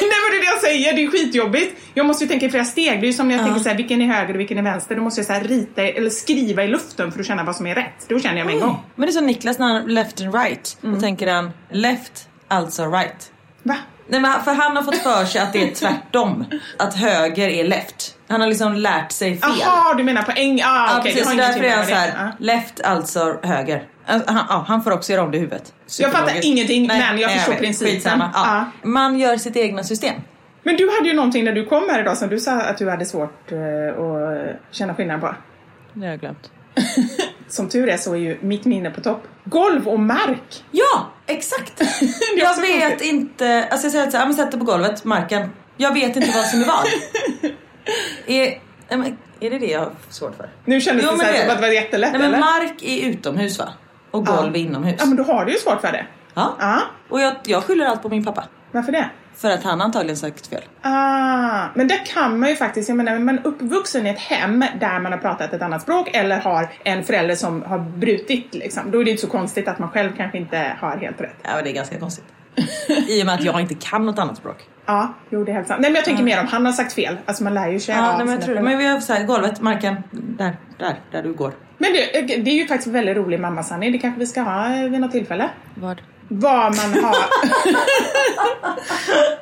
Nej 0.00 0.10
men 0.22 0.30
det 0.30 0.36
är 0.36 0.40
det 0.40 0.46
jag 0.46 0.60
säger, 0.60 0.92
det 0.92 1.04
är 1.04 1.10
skitjobbigt. 1.10 1.76
Jag 1.94 2.06
måste 2.06 2.24
ju 2.24 2.28
tänka 2.30 2.46
i 2.46 2.50
flera 2.50 2.64
steg. 2.64 3.00
Det 3.00 3.04
är 3.06 3.08
ju 3.08 3.12
som 3.12 3.28
när 3.28 3.34
jag 3.34 3.42
Ja. 3.42 3.46
tänker 3.46 3.62
så 3.62 3.68
här, 3.68 3.76
vilken 3.76 4.02
är 4.02 4.06
höger 4.06 4.34
och 4.34 4.40
vilken 4.40 4.58
är 4.58 4.62
vänster. 4.62 4.94
Då 4.94 5.02
måste 5.02 5.20
jag 5.20 5.26
så 5.26 5.32
här 5.32 5.40
rita 5.44 5.82
eller 5.82 6.10
skriva 6.10 6.64
i 6.64 6.68
luften 6.68 7.12
för 7.12 7.20
att 7.20 7.26
känna 7.26 7.44
vad 7.44 7.56
som 7.56 7.66
är 7.66 7.74
rätt. 7.74 8.06
Då 8.08 8.20
känner 8.20 8.38
jag 8.38 8.46
med 8.46 8.54
en 8.54 8.60
gång. 8.60 8.78
Men 8.94 9.06
det 9.06 9.10
är 9.10 9.12
som 9.12 9.26
Niklas 9.26 9.58
när 9.58 9.66
han 9.66 9.82
left 9.94 10.20
and 10.20 10.34
right. 10.34 10.76
Då 10.80 11.00
tänker 11.00 11.32
han 11.32 11.50
left, 11.72 12.28
alltså 12.48 12.86
right. 12.90 13.32
Va? 13.62 13.76
Nej, 14.08 14.20
men 14.20 14.42
för 14.44 14.52
han 14.54 14.76
har 14.76 14.82
fått 14.82 14.96
för 14.96 15.24
sig 15.24 15.40
att 15.40 15.52
det 15.52 15.62
är 15.70 15.74
tvärtom. 15.74 16.44
Att 16.78 16.94
höger 16.94 17.48
är 17.48 17.64
left. 17.64 18.14
Han 18.28 18.40
har 18.40 18.48
liksom 18.48 18.74
lärt 18.74 19.12
sig 19.12 19.40
fel. 19.40 19.50
Jaha, 19.60 19.94
du 19.94 20.04
menar 20.04 20.22
på 20.22 20.32
eng... 20.36 20.60
Ah, 20.64 20.94
Ja, 20.96 21.00
precis, 21.02 21.30
så 21.30 21.36
därför 21.36 21.64
är 21.64 21.70
han 21.70 21.80
det. 21.80 21.86
så 21.86 21.94
här, 21.94 22.12
Ja. 22.18 22.32
left 22.38 22.80
alltså 22.80 23.38
höger. 23.42 23.82
Alltså, 24.06 24.32
Han, 24.32 24.64
han 24.64 24.82
får 24.82 24.90
också 24.90 25.12
göra 25.12 25.22
om 25.22 25.30
det 25.30 25.36
i 25.36 25.40
huvudet. 25.40 25.74
Jag 25.98 26.12
fattar 26.12 26.34
ingenting, 26.42 26.86
men 26.86 27.18
jag 27.18 27.30
förstår 27.32 27.52
principen. 27.54 28.18
Ja. 28.18 28.30
Ja. 28.34 28.64
Man 28.82 29.18
gör 29.18 29.36
sitt 29.36 29.56
egna 29.56 29.84
system. 29.84 30.14
Men 30.62 30.76
du 30.76 30.90
hade 30.96 31.08
ju 31.08 31.14
någonting 31.14 31.44
när 31.44 31.52
du 31.52 31.64
kom 31.66 31.88
här 31.90 32.00
idag 32.00 32.16
som 32.16 32.28
du 32.28 32.40
sa 32.40 32.52
att 32.60 32.78
du 32.78 32.90
hade 32.90 33.06
svårt 33.06 33.52
eh, 33.52 33.58
att 34.04 34.74
känna 34.76 34.94
skillnad 34.94 35.20
på. 35.20 35.34
Det 35.94 36.00
har 36.00 36.10
jag 36.10 36.20
glömt. 36.20 36.50
Som 37.48 37.68
tur 37.68 37.88
är 37.88 37.96
så 37.96 38.12
är 38.12 38.18
ju 38.18 38.38
mitt 38.40 38.64
minne 38.64 38.90
på 38.90 39.00
topp. 39.00 39.22
Golv 39.44 39.88
och 39.88 40.00
mark! 40.00 40.64
Ja, 40.70 41.06
exakt! 41.26 41.72
jag 42.36 42.60
vet 42.60 42.80
konstigt. 42.88 43.08
inte, 43.12 43.68
alltså 43.70 43.86
jag 43.86 43.92
säger 43.92 44.10
så 44.10 44.16
här, 44.18 44.32
sätt 44.32 44.50
det 44.52 44.58
på 44.58 44.64
golvet, 44.64 45.04
marken. 45.04 45.50
Jag 45.76 45.94
vet 45.94 46.16
inte 46.16 46.30
vad 46.34 46.44
som 46.44 46.60
är 46.60 46.66
vad. 46.66 46.86
är, 48.26 48.60
nej, 48.96 49.14
det 49.40 49.48
det 49.58 49.66
jag 49.66 49.80
har 49.80 49.92
svårt 50.08 50.36
för? 50.36 50.50
Nu 50.64 50.80
kändes 50.80 51.04
Jo, 51.04 51.10
det 51.10 51.16
men 51.16 51.26
så 51.26 51.32
här 51.32 51.38
det- 51.38 51.40
som 51.42 51.50
att 51.50 51.56
det 51.56 51.66
var 51.66 51.74
jättelätt 51.74 52.12
Nej 52.12 52.20
men 52.20 52.28
eller? 52.34 52.38
mark 52.38 52.82
är 52.82 53.08
utomhus 53.08 53.58
va? 53.58 53.68
Och 54.16 54.26
golv 54.26 54.54
är 54.54 54.58
inomhus. 54.60 54.96
Ja 54.98 55.06
men 55.06 55.16
då 55.16 55.22
har 55.22 55.44
du 55.44 55.52
ju 55.52 55.58
svårt 55.58 55.80
för 55.80 55.92
det. 55.92 56.06
Ja. 56.34 56.56
Ja, 56.60 56.80
Och 57.08 57.20
jag, 57.20 57.34
jag 57.44 57.64
skyller 57.64 57.86
allt 57.86 58.02
på 58.02 58.08
min 58.08 58.24
pappa. 58.24 58.44
varför 58.72 58.92
det? 58.92 59.10
För 59.36 59.50
att 59.50 59.64
han 59.64 59.80
antagligen 59.80 60.16
sagt 60.16 60.46
fel. 60.46 60.62
Ah, 60.82 61.64
men 61.74 61.88
där 61.88 62.06
kan 62.06 62.38
man 62.40 62.48
ju 62.48 62.56
faktiskt, 62.56 62.88
jag 62.88 62.96
menar, 62.96 63.12
är 63.12 63.18
man 63.18 63.38
uppvuxen 63.38 64.06
i 64.06 64.10
ett 64.10 64.18
hem 64.18 64.64
där 64.80 65.00
man 65.00 65.12
har 65.12 65.18
pratat 65.18 65.52
ett 65.52 65.62
annat 65.62 65.82
språk 65.82 66.10
eller 66.12 66.38
har 66.40 66.68
en 66.84 67.04
förälder 67.04 67.34
som 67.34 67.62
har 67.62 67.78
brutit 67.78 68.54
liksom, 68.54 68.90
då 68.90 69.00
är 69.00 69.04
det 69.04 69.10
inte 69.10 69.20
så 69.20 69.28
konstigt 69.28 69.68
att 69.68 69.78
man 69.78 69.88
själv 69.88 70.10
kanske 70.16 70.38
inte 70.38 70.76
har 70.80 70.96
helt 70.96 71.20
rätt. 71.20 71.36
Ja, 71.42 71.62
det 71.62 71.70
är 71.70 71.74
ganska 71.74 71.98
konstigt. 71.98 72.24
I 73.08 73.22
och 73.22 73.26
med 73.26 73.34
att 73.34 73.44
jag 73.44 73.60
inte 73.60 73.74
kan 73.74 74.06
något 74.06 74.18
annat 74.18 74.36
språk. 74.36 74.56
Ja, 74.86 75.14
jo 75.30 75.44
det 75.44 75.50
är 75.52 75.54
helt 75.54 75.68
sant. 75.68 75.80
Nej 75.80 75.90
men 75.90 75.96
jag 75.96 76.04
tänker 76.04 76.22
mer 76.24 76.40
om 76.40 76.46
han 76.46 76.66
har 76.66 76.72
sagt 76.72 76.92
fel, 76.92 77.16
alltså 77.26 77.44
man 77.44 77.54
lär 77.54 77.68
ju 77.68 77.80
sig 77.80 77.94
Ja, 77.94 78.10
av 78.12 78.16
nej, 78.16 78.26
men 78.26 78.34
jag 78.34 78.44
tror 78.44 78.54
det. 78.54 78.62
Men 78.62 78.78
vi 78.78 78.86
har 78.86 79.00
så 79.00 79.12
här, 79.12 79.24
golvet, 79.24 79.60
marken, 79.60 79.96
där, 80.10 80.56
där, 80.78 81.00
där 81.12 81.22
du 81.22 81.32
går. 81.32 81.52
Men 81.78 81.92
det, 81.92 82.20
det 82.36 82.50
är 82.50 82.54
ju 82.54 82.66
faktiskt 82.66 82.94
väldigt 82.94 83.16
rolig 83.16 83.40
mammasanning, 83.40 83.92
det 83.92 83.98
kanske 83.98 84.18
vi 84.18 84.26
ska 84.26 84.40
ha 84.40 84.68
vid 84.68 85.00
något 85.00 85.12
tillfälle. 85.12 85.48
Vad? 85.74 86.00
Vad 86.28 86.76
man 86.76 87.04
har... 87.04 87.16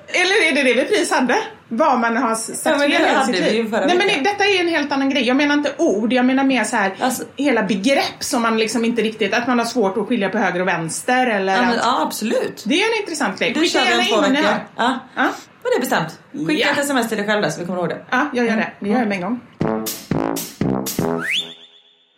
Eller 0.07 0.49
är 0.49 0.55
det 0.55 0.63
det 0.63 0.75
vi 0.75 0.85
precis 0.85 1.11
hade? 1.13 1.37
Vad 1.69 1.99
man 1.99 2.17
har 2.17 2.35
sagt 2.35 2.81
Ja, 2.83 2.89
det 2.89 3.07
hade 3.07 3.27
sitt 3.33 3.47
vi 3.47 3.51
liv. 3.51 3.71
Nej 3.71 3.97
men 3.99 4.25
detta 4.25 4.45
är 4.45 4.61
en 4.61 4.69
helt 4.69 4.93
annan 4.93 5.11
grej. 5.11 5.27
Jag 5.27 5.37
menar 5.37 5.55
inte 5.55 5.73
ord, 5.79 6.13
jag 6.13 6.25
menar 6.25 6.45
mer 6.45 6.65
så 6.65 6.77
här 6.77 6.95
Alltså- 7.01 7.25
hela 7.37 7.63
begrepp 7.63 8.05
som 8.21 8.43
man 8.43 8.59
liksom 8.59 8.85
inte 8.85 9.03
riktigt, 9.03 9.35
att 9.35 9.47
man 9.47 9.59
har 9.59 9.67
svårt 9.67 9.97
att 9.97 10.09
skilja 10.09 10.29
på 10.29 10.39
höger 10.39 10.61
och 10.61 10.69
vänster 10.69 11.27
eller 11.27 11.57
Ja, 11.57 11.63
men, 11.63 11.75
ja 11.77 12.03
absolut. 12.03 12.65
Det 12.67 12.75
är 12.83 12.95
en 12.95 13.01
intressant 13.01 13.39
grej. 13.39 13.53
Du 13.53 13.67
kör 13.67 13.81
vi 13.81 13.91
gärna 13.91 14.05
två 14.05 14.21
veckor. 14.21 14.45
Ja. 14.77 14.99
Ja. 15.17 15.23
Men 15.63 15.71
det 15.73 15.77
är 15.77 15.81
bestämt. 15.81 16.19
Skicka 16.49 16.67
Ja. 16.67 16.73
ett 16.73 16.79
sms 16.79 17.09
till 17.09 17.17
dig 17.19 17.27
själv 17.27 17.43
där 17.43 17.51
så 17.51 17.61
vi 17.61 17.67
kommer 17.67 17.79
ihåg 17.79 17.89
det. 17.89 18.05
Ja, 18.11 18.27
jag 18.35 18.47
gör 18.47 18.57
det. 18.57 18.73
Det 18.81 18.89
gör 18.89 18.99
jag 18.99 19.09
med 19.09 19.17
en 19.17 19.23
gång. 19.23 19.41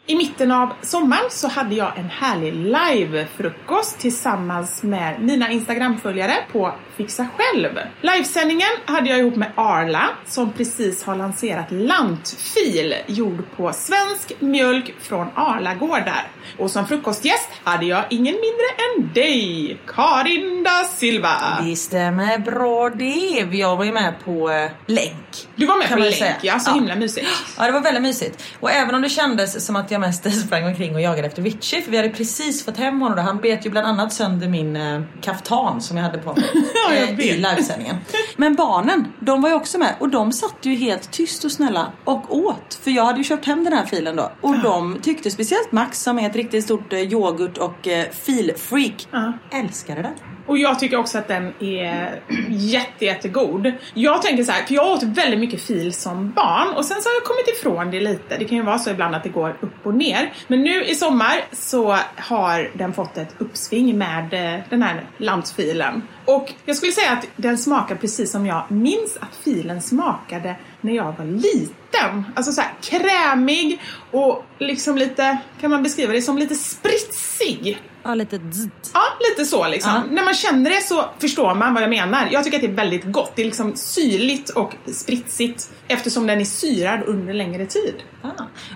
I 0.08 0.16
mitten 0.16 0.52
av 0.52 0.72
sommaren 0.82 1.30
så 1.30 1.48
hade 1.48 1.74
jag 1.74 1.98
en 1.98 2.10
härlig 2.10 2.54
live-frukost 2.54 3.98
tillsammans 3.98 4.82
med 4.82 5.20
mina 5.22 5.50
Instagram-följare 5.50 6.34
på 6.52 6.74
Fixa 6.96 7.26
Själv. 7.36 7.78
Livesändningen 8.00 8.68
hade 8.84 9.10
jag 9.10 9.18
ihop 9.18 9.36
med 9.36 9.52
Arla 9.54 10.08
som 10.26 10.52
precis 10.52 11.04
har 11.04 11.16
lanserat 11.16 11.66
lantfil 11.70 12.94
gjord 13.06 13.42
på 13.56 13.72
svensk 13.72 14.32
mjölk 14.40 14.94
från 15.00 15.26
Arla 15.34 15.74
gårdar. 15.74 16.26
Och 16.58 16.70
som 16.70 16.86
frukostgäst 16.86 17.48
hade 17.64 17.86
jag 17.86 18.04
ingen 18.10 18.34
mindre 18.34 18.66
än 18.96 19.12
dig, 19.14 19.78
Karin 19.86 20.62
da 20.62 20.84
Silva. 20.96 21.34
Det 21.64 21.76
stämmer 21.76 22.38
bra 22.38 22.90
det. 22.90 23.56
Jag 23.58 23.76
var 23.76 23.84
ju 23.84 23.92
med 23.92 24.14
på 24.24 24.50
eh, 24.50 24.70
länk. 24.86 25.48
Du 25.56 25.66
var 25.66 25.76
med 25.78 25.88
på 25.88 25.98
länk, 25.98 26.14
säga. 26.14 26.34
ja, 26.42 26.58
så 26.58 26.70
Ja. 26.70 26.74
himla 26.74 26.94
mysigt. 26.96 27.26
Ja, 27.58 27.66
det 27.66 27.72
var 27.72 27.80
väldigt 27.80 28.02
mysigt. 28.02 28.42
Och 28.60 28.70
även 28.70 28.94
om 28.94 29.02
det 29.02 29.08
kändes 29.08 29.66
som 29.66 29.76
att 29.76 29.90
jag 29.90 29.95
mest 29.98 30.40
sprang 30.46 30.64
omkring 30.66 30.94
och 30.94 31.00
jagade 31.00 31.28
efter 31.28 31.42
Richie, 31.42 31.82
för 31.82 31.90
vi 31.90 31.96
hade 31.96 32.08
precis 32.08 32.64
fått 32.64 32.76
hem 32.76 33.00
honom 33.00 33.18
och 33.18 33.24
han 33.24 33.36
bet 33.40 33.66
ju 33.66 33.70
bland 33.70 33.86
annat 33.86 34.12
sönder 34.12 34.48
min 34.48 34.76
eh, 34.76 35.00
kaftan 35.20 35.80
som 35.80 35.96
jag 35.96 36.04
hade 36.04 36.18
på 36.18 36.32
mig 36.32 36.44
Ja, 36.88 36.94
jag 36.94 37.08
eh, 37.08 37.20
i 37.20 37.36
livesändningen. 37.36 37.96
Men 38.36 38.54
barnen, 38.54 39.12
de 39.20 39.42
var 39.42 39.48
ju 39.48 39.54
också 39.54 39.78
med 39.78 39.94
och 40.00 40.08
de 40.08 40.32
satt 40.32 40.56
ju 40.62 40.74
helt 40.74 41.10
tyst 41.12 41.44
och 41.44 41.52
snälla 41.52 41.92
och 42.04 42.36
åt. 42.36 42.78
För 42.82 42.90
jag 42.90 43.04
hade 43.04 43.18
ju 43.18 43.24
köpt 43.24 43.46
hem 43.46 43.64
den 43.64 43.72
här 43.72 43.86
filen 43.86 44.16
då. 44.16 44.32
Och 44.40 44.58
de 44.58 44.98
tyckte 45.02 45.30
speciellt 45.30 45.72
Max 45.72 46.02
som 46.02 46.18
är 46.18 46.26
ett 46.30 46.36
riktigt 46.36 46.64
stort 46.64 46.92
eh, 46.92 46.98
yoghurt 47.00 47.58
och 47.58 47.88
eh, 47.88 48.06
filfreak, 48.10 49.08
Ja. 49.12 49.32
älskade 49.52 50.02
den. 50.02 50.12
Och 50.46 50.58
jag 50.58 50.78
tycker 50.78 50.96
också 50.96 51.18
att 51.18 51.28
den 51.28 51.52
är 51.60 52.20
jätte, 52.48 53.04
jättegod. 53.04 53.72
Jag 53.94 54.22
tänker 54.22 54.44
så 54.44 54.52
här, 54.52 54.64
för 54.64 54.74
jag 54.74 54.92
åt 54.92 55.02
väldigt 55.02 55.40
mycket 55.40 55.62
fil 55.62 55.92
som 55.92 56.30
barn 56.30 56.68
och 56.76 56.84
sen 56.84 57.02
så 57.02 57.08
har 57.08 57.14
jag 57.14 57.24
kommit 57.24 57.48
ifrån 57.48 57.90
det 57.90 58.00
lite. 58.00 58.36
Det 58.38 58.44
kan 58.44 58.58
ju 58.58 58.64
vara 58.64 58.78
så 58.78 58.90
ibland 58.90 59.14
att 59.14 59.22
det 59.22 59.28
går 59.28 59.56
upp 59.60 59.86
och 59.86 59.94
ner. 59.94 60.32
Men 60.46 60.62
nu 60.62 60.84
i 60.84 60.94
sommar 60.94 61.44
så 61.52 61.98
har 62.16 62.70
den 62.74 62.92
fått 62.92 63.16
ett 63.16 63.34
uppsving 63.38 63.98
med 63.98 64.34
eh, 64.34 64.60
den 64.70 64.82
här 64.82 65.06
lantfilen. 65.18 66.02
Och 66.24 66.52
jag 66.64 66.76
skulle 66.76 66.92
säga 66.92 67.12
att 67.12 67.26
den 67.36 67.58
smakar 67.58 67.96
precis 67.96 68.30
som 68.30 68.46
jag 68.46 68.64
minns 68.70 69.16
att 69.20 69.36
filen 69.44 69.82
smakade 69.82 70.56
när 70.80 70.92
jag 70.92 71.14
var 71.18 71.24
liten. 71.24 72.24
Alltså 72.34 72.52
så 72.52 72.60
här 72.60 72.72
krämig 72.80 73.80
och 74.10 74.44
liksom 74.58 74.98
lite, 74.98 75.38
kan 75.60 75.70
man 75.70 75.82
beskriva 75.82 76.12
det 76.12 76.22
som 76.22 76.38
lite 76.38 76.54
spritsig. 76.54 77.78
Ja, 78.06 78.14
lite 78.14 78.38
dzzt. 78.38 78.90
Ja, 78.94 79.02
lite 79.30 79.44
så 79.44 79.68
liksom. 79.68 79.92
Ja. 79.92 80.02
När 80.10 80.24
man 80.24 80.34
känner 80.34 80.70
det 80.70 80.80
så 80.80 81.04
förstår 81.18 81.54
man 81.54 81.74
vad 81.74 81.82
jag 81.82 81.90
menar. 81.90 82.28
Jag 82.30 82.44
tycker 82.44 82.56
att 82.56 82.62
det 82.62 82.68
är 82.68 82.72
väldigt 82.72 83.04
gott. 83.04 83.32
Det 83.34 83.42
är 83.42 83.46
liksom 83.46 83.76
syrligt 83.76 84.50
och 84.50 84.74
spritsigt 84.92 85.70
eftersom 85.88 86.26
den 86.26 86.40
är 86.40 86.44
syrad 86.44 87.02
under 87.06 87.34
längre 87.34 87.66
tid. 87.66 87.94
Ah. 88.22 88.28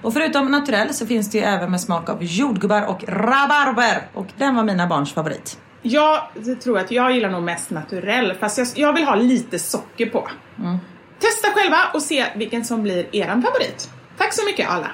Och 0.02 0.12
förutom 0.12 0.50
naturell 0.50 0.94
så 0.94 1.06
finns 1.06 1.30
det 1.30 1.38
ju 1.38 1.44
även 1.44 1.70
med 1.70 1.80
smak 1.80 2.08
av 2.08 2.24
jordgubbar 2.24 2.86
och 2.86 3.04
rabarber. 3.08 4.08
Och 4.14 4.26
den 4.36 4.54
var 4.56 4.64
mina 4.64 4.86
barns 4.86 5.12
favorit. 5.12 5.58
Jag 5.82 6.20
tror 6.62 6.78
att 6.78 6.90
jag 6.90 7.12
gillar 7.12 7.30
nog 7.30 7.42
mest 7.42 7.70
naturell 7.70 8.34
fast 8.40 8.58
jag, 8.58 8.68
jag 8.74 8.92
vill 8.92 9.04
ha 9.04 9.14
lite 9.14 9.58
socker 9.58 10.06
på. 10.06 10.28
Testa 11.18 11.48
själva 11.54 11.78
och 11.94 12.02
se 12.02 12.26
vilken 12.36 12.64
som 12.64 12.82
blir 12.82 13.16
eran 13.16 13.42
favorit. 13.42 13.90
Tack 14.18 14.34
så 14.34 14.46
mycket 14.46 14.70
alla! 14.70 14.90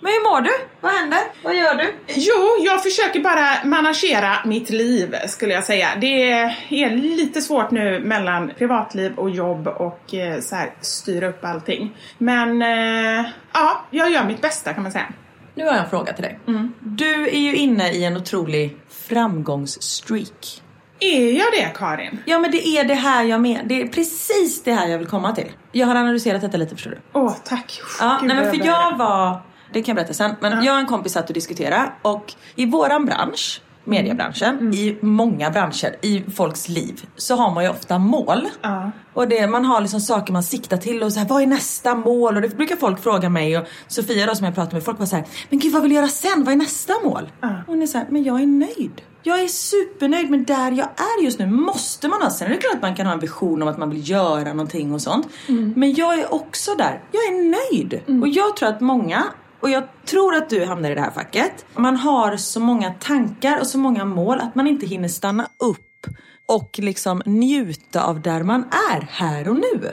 Men 0.00 0.12
hur 0.12 0.30
mår 0.30 0.40
du? 0.40 0.50
Vad 0.80 0.92
händer? 0.92 1.18
Vad 1.44 1.54
gör 1.56 1.74
du? 1.74 1.94
Jo, 2.06 2.64
jag 2.64 2.82
försöker 2.82 3.20
bara 3.20 3.64
managera 3.64 4.32
mitt 4.44 4.70
liv 4.70 5.14
skulle 5.26 5.54
jag 5.54 5.64
säga. 5.64 5.88
Det 6.00 6.30
är 6.70 6.90
lite 6.90 7.40
svårt 7.40 7.70
nu 7.70 8.00
mellan 8.00 8.50
privatliv 8.58 9.14
och 9.14 9.30
jobb 9.30 9.66
och 9.66 10.14
eh, 10.14 10.40
så 10.40 10.56
här, 10.56 10.72
styra 10.80 11.28
upp 11.28 11.44
allting. 11.44 11.96
Men 12.18 12.62
eh, 12.62 13.26
ja, 13.52 13.84
jag 13.90 14.10
gör 14.10 14.24
mitt 14.24 14.40
bästa 14.42 14.72
kan 14.74 14.82
man 14.82 14.92
säga. 14.92 15.06
Nu 15.54 15.64
har 15.64 15.70
jag 15.72 15.84
en 15.84 15.90
fråga 15.90 16.12
till 16.12 16.22
dig. 16.22 16.38
Du 16.80 17.28
är 17.28 17.40
ju 17.40 17.56
inne 17.56 17.92
i 17.92 18.04
en 18.04 18.16
otrolig 18.16 18.76
framgångsstreak. 19.08 20.62
Är 21.00 21.32
jag 21.32 21.46
det 21.52 21.70
Karin? 21.74 22.18
Ja 22.26 22.38
men 22.38 22.50
det 22.50 22.66
är 22.68 22.84
det 22.84 22.94
här 22.94 23.24
jag 23.24 23.40
menar. 23.40 23.62
Det 23.64 23.82
är 23.82 23.86
precis 23.88 24.62
det 24.62 24.72
här 24.72 24.88
jag 24.88 24.98
vill 24.98 25.06
komma 25.06 25.34
till. 25.34 25.52
Jag 25.72 25.86
har 25.86 25.94
analyserat 25.94 26.40
detta 26.40 26.56
lite 26.56 26.74
förstår 26.74 26.90
du. 26.90 26.98
Åh, 27.12 27.34
tack. 27.44 27.80
Ja, 28.00 28.18
Gud, 28.20 28.28
nej, 28.28 28.36
men 28.36 28.50
för 28.50 28.66
jag 28.66 28.96
var, 28.96 29.40
det 29.72 29.82
kan 29.82 29.92
jag 29.92 29.96
berätta 29.96 30.14
sen, 30.14 30.34
men 30.40 30.64
jag 30.64 30.74
och 30.74 30.80
en 30.80 30.86
kompis 30.86 31.12
satt 31.12 31.28
och 31.28 31.34
diskuterade 31.34 31.92
och 32.02 32.34
i 32.54 32.66
våran 32.66 33.04
bransch, 33.04 33.60
mediebranschen, 33.84 34.74
i 34.74 34.98
många 35.00 35.50
branscher, 35.50 35.96
i 36.02 36.22
folks 36.34 36.68
liv, 36.68 37.06
så 37.16 37.36
har 37.36 37.54
man 37.54 37.64
ju 37.64 37.70
ofta 37.70 37.98
mål. 37.98 38.48
Ja. 38.62 38.90
Och 39.14 39.28
det, 39.28 39.46
man 39.46 39.64
har 39.64 39.80
liksom 39.80 40.00
saker 40.00 40.32
man 40.32 40.42
siktar 40.42 40.76
till 40.76 41.02
och 41.02 41.12
så 41.12 41.18
här, 41.18 41.28
vad 41.28 41.42
är 41.42 41.46
nästa 41.46 41.94
mål? 41.94 42.36
Och 42.36 42.42
det 42.42 42.56
brukar 42.56 42.76
folk 42.76 43.02
fråga 43.02 43.28
mig 43.28 43.58
och 43.58 43.66
Sofia 43.86 44.26
då 44.26 44.34
som 44.34 44.44
jag 44.44 44.54
pratar 44.54 44.72
med, 44.72 44.84
folk 44.84 44.98
bara 44.98 45.06
så 45.06 45.16
här, 45.16 45.24
men 45.50 45.58
gud 45.58 45.72
vad 45.72 45.82
vill 45.82 45.90
du 45.90 45.96
göra 45.96 46.08
sen? 46.08 46.44
Vad 46.44 46.52
är 46.52 46.56
nästa 46.56 46.92
mål? 47.04 47.30
Ja. 47.40 47.48
Och 47.48 47.66
hon 47.66 47.82
är 47.82 47.86
så 47.86 47.98
här, 47.98 48.06
men 48.10 48.24
jag 48.24 48.42
är 48.42 48.46
nöjd. 48.46 49.02
Jag 49.22 49.40
är 49.40 49.48
supernöjd 49.48 50.30
med 50.30 50.40
där 50.40 50.70
jag 50.70 50.88
är 50.96 51.24
just 51.24 51.38
nu. 51.38 51.46
Måste 51.46 52.08
man 52.08 52.22
ha. 52.22 52.30
Sen 52.30 52.46
är 52.46 52.54
det 52.54 52.60
klart 52.60 52.74
att 52.74 52.82
man 52.82 52.94
kan 52.96 53.06
ha 53.06 53.12
en 53.12 53.20
vision 53.20 53.62
om 53.62 53.68
att 53.68 53.78
man 53.78 53.90
vill 53.90 54.10
göra 54.10 54.52
någonting 54.52 54.94
och 54.94 55.02
sånt. 55.02 55.28
Men 55.76 55.94
jag 55.94 56.18
är 56.18 56.34
också 56.34 56.74
där. 56.74 57.02
Jag 57.12 57.22
är 57.22 57.50
nöjd. 57.50 58.20
Och 58.22 58.28
jag 58.28 58.56
tror 58.56 58.68
att 58.68 58.80
många, 58.80 59.24
och 59.60 59.70
jag 59.70 59.88
tror 60.04 60.34
att 60.34 60.50
du 60.50 60.64
hamnar 60.64 60.90
i 60.90 60.94
det 60.94 61.00
här 61.00 61.10
facket. 61.10 61.66
Man 61.76 61.96
har 61.96 62.36
så 62.36 62.60
många 62.60 62.90
tankar 62.90 63.60
och 63.60 63.66
så 63.66 63.78
många 63.78 64.04
mål 64.04 64.40
att 64.40 64.54
man 64.54 64.66
inte 64.66 64.86
hinner 64.86 65.08
stanna 65.08 65.48
upp 65.58 66.06
och 66.46 66.78
liksom 66.78 67.22
njuta 67.26 68.04
av 68.04 68.20
där 68.20 68.42
man 68.42 68.64
är 68.92 69.00
här 69.00 69.48
och 69.48 69.56
nu. 69.56 69.92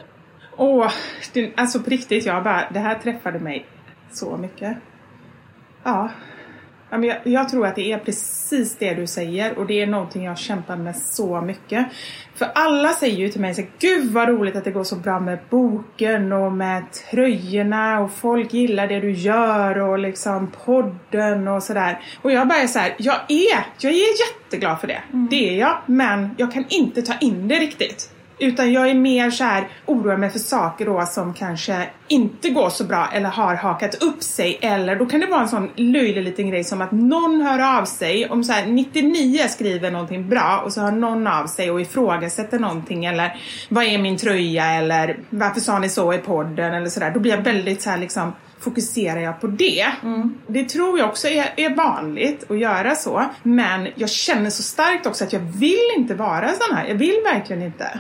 Åh, 0.57 0.91
det, 1.33 1.53
alltså 1.57 1.79
på 1.79 1.89
riktigt, 1.89 2.25
jag 2.25 2.43
bara, 2.43 2.69
det 2.73 2.79
här 2.79 2.99
träffade 2.99 3.39
mig 3.39 3.65
så 4.11 4.37
mycket. 4.37 4.77
Ja. 5.83 6.09
Ja, 6.89 6.97
men 6.97 7.09
jag, 7.09 7.17
jag 7.23 7.49
tror 7.49 7.67
att 7.67 7.75
det 7.75 7.91
är 7.91 7.97
precis 7.97 8.75
det 8.77 8.93
du 8.93 9.07
säger 9.07 9.57
och 9.57 9.65
det 9.65 9.81
är 9.81 9.87
någonting 9.87 10.23
jag 10.23 10.37
kämpar 10.37 10.75
med 10.75 10.95
så 10.95 11.41
mycket. 11.41 11.87
För 12.35 12.45
alla 12.55 12.89
säger 12.89 13.17
ju 13.17 13.29
till 13.29 13.41
mig 13.41 13.55
så 13.55 13.61
här, 13.61 13.69
Gud 13.79 14.11
vad 14.11 14.29
roligt 14.29 14.55
att 14.55 14.63
det 14.63 14.71
går 14.71 14.83
så 14.83 14.95
bra 14.95 15.19
med 15.19 15.39
boken 15.49 16.31
och 16.33 16.51
med 16.51 16.83
tröjorna 17.11 17.99
och 17.99 18.11
folk 18.11 18.53
gillar 18.53 18.87
det 18.87 18.99
du 18.99 19.11
gör 19.11 19.77
och 19.77 19.99
liksom 19.99 20.51
podden 20.65 21.47
och 21.47 21.63
sådär. 21.63 21.99
Och 22.21 22.31
jag 22.31 22.47
bara 22.47 22.59
är 22.59 22.67
så 22.67 22.79
här, 22.79 22.95
jag 22.97 23.15
är, 23.27 23.65
jag 23.79 23.93
är 23.93 24.27
jätteglad 24.27 24.79
för 24.79 24.87
det. 24.87 25.01
Det 25.11 25.49
är 25.49 25.59
jag, 25.59 25.77
men 25.85 26.35
jag 26.37 26.53
kan 26.53 26.65
inte 26.69 27.01
ta 27.01 27.13
in 27.21 27.47
det 27.47 27.55
riktigt. 27.55 28.14
Utan 28.39 28.73
jag 28.73 28.89
är 28.89 28.93
mer 28.93 29.31
så 29.31 29.43
här 29.43 29.67
oroar 29.85 30.17
mig 30.17 30.29
för 30.29 30.39
saker 30.39 30.85
då 30.85 31.05
som 31.05 31.33
kanske 31.33 31.87
inte 32.07 32.49
går 32.49 32.69
så 32.69 32.83
bra 32.83 33.09
eller 33.13 33.29
har 33.29 33.55
hakat 33.55 34.03
upp 34.03 34.23
sig. 34.23 34.59
Eller 34.61 34.95
då 34.95 35.05
kan 35.05 35.19
det 35.19 35.27
vara 35.27 35.41
en 35.41 35.47
sån 35.47 35.69
löjlig 35.75 36.23
liten 36.23 36.49
grej 36.49 36.63
som 36.63 36.81
att 36.81 36.91
någon 36.91 37.41
hör 37.41 37.79
av 37.79 37.85
sig. 37.85 38.29
Om 38.29 38.43
så 38.43 38.53
här 38.53 38.65
99 38.65 39.47
skriver 39.49 39.91
någonting 39.91 40.29
bra 40.29 40.61
och 40.65 40.73
så 40.73 40.81
hör 40.81 40.91
någon 40.91 41.27
av 41.27 41.47
sig 41.47 41.71
och 41.71 41.81
ifrågasätter 41.81 42.59
någonting. 42.59 43.05
Eller 43.05 43.37
vad 43.69 43.83
är 43.83 43.97
min 43.97 44.17
tröja? 44.17 44.65
Eller 44.65 45.19
varför 45.29 45.61
sa 45.61 45.79
ni 45.79 45.89
så 45.89 46.13
i 46.13 46.17
podden? 46.17 46.73
Eller 46.73 46.89
sådär. 46.89 47.11
Då 47.11 47.19
blir 47.19 47.31
jag 47.31 47.41
väldigt 47.41 47.81
så 47.81 47.89
här 47.89 47.97
liksom 47.97 48.33
fokuserar 48.65 49.19
jag 49.19 49.41
på 49.41 49.47
det. 49.47 49.85
Det 50.47 50.69
tror 50.69 50.99
jag 50.99 51.09
också 51.09 51.27
är, 51.27 51.53
är 51.55 51.75
vanligt 51.75 52.51
att 52.51 52.59
göra 52.59 52.95
så. 52.95 53.25
Men 53.43 53.87
jag 53.95 54.09
känner 54.09 54.49
så 54.49 54.63
starkt 54.63 55.05
också 55.05 55.23
att 55.23 55.33
jag 55.33 55.39
vill 55.39 55.91
inte 55.97 56.15
vara 56.15 56.53
sån 56.53 56.75
här. 56.75 56.87
Jag 56.87 56.95
vill 56.95 57.15
verkligen 57.33 57.61
inte. 57.61 57.99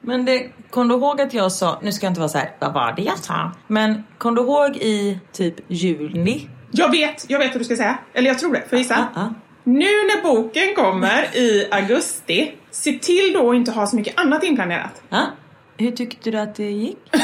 Men 0.00 0.24
det, 0.24 0.50
kom 0.70 0.88
du 0.88 0.94
ihåg 0.94 1.20
att 1.20 1.34
jag 1.34 1.52
sa, 1.52 1.80
nu 1.82 1.92
ska 1.92 2.06
jag 2.06 2.10
inte 2.10 2.20
vara 2.20 2.28
så 2.28 2.38
här, 2.38 2.50
vad 2.60 2.72
var 2.72 2.92
det 2.96 3.02
jag 3.02 3.18
sa? 3.18 3.50
Men 3.66 4.04
kom 4.18 4.34
du 4.34 4.42
ihåg 4.42 4.76
i 4.76 5.18
typ 5.32 5.54
juni? 5.68 6.48
Jag 6.70 6.90
vet, 6.90 7.24
jag 7.28 7.38
vet 7.38 7.52
vad 7.52 7.60
du 7.60 7.64
ska 7.64 7.76
säga. 7.76 7.98
Eller 8.12 8.28
jag 8.28 8.38
tror 8.38 8.52
det, 8.52 8.60
får 8.60 8.68
jag 8.70 8.78
gissa? 8.78 9.08
Ja, 9.14 9.20
ja. 9.20 9.34
Nu 9.64 9.84
när 9.84 10.22
boken 10.22 10.74
kommer 10.74 11.36
i 11.36 11.68
augusti, 11.70 12.52
se 12.70 12.92
till 12.92 13.32
då 13.34 13.50
att 13.50 13.56
inte 13.56 13.70
ha 13.70 13.86
så 13.86 13.96
mycket 13.96 14.20
annat 14.20 14.44
inplanerat. 14.44 15.02
Hur 15.76 15.90
tyckte 15.90 16.30
du 16.30 16.38
att 16.38 16.54
det 16.54 16.70
gick? 16.70 16.98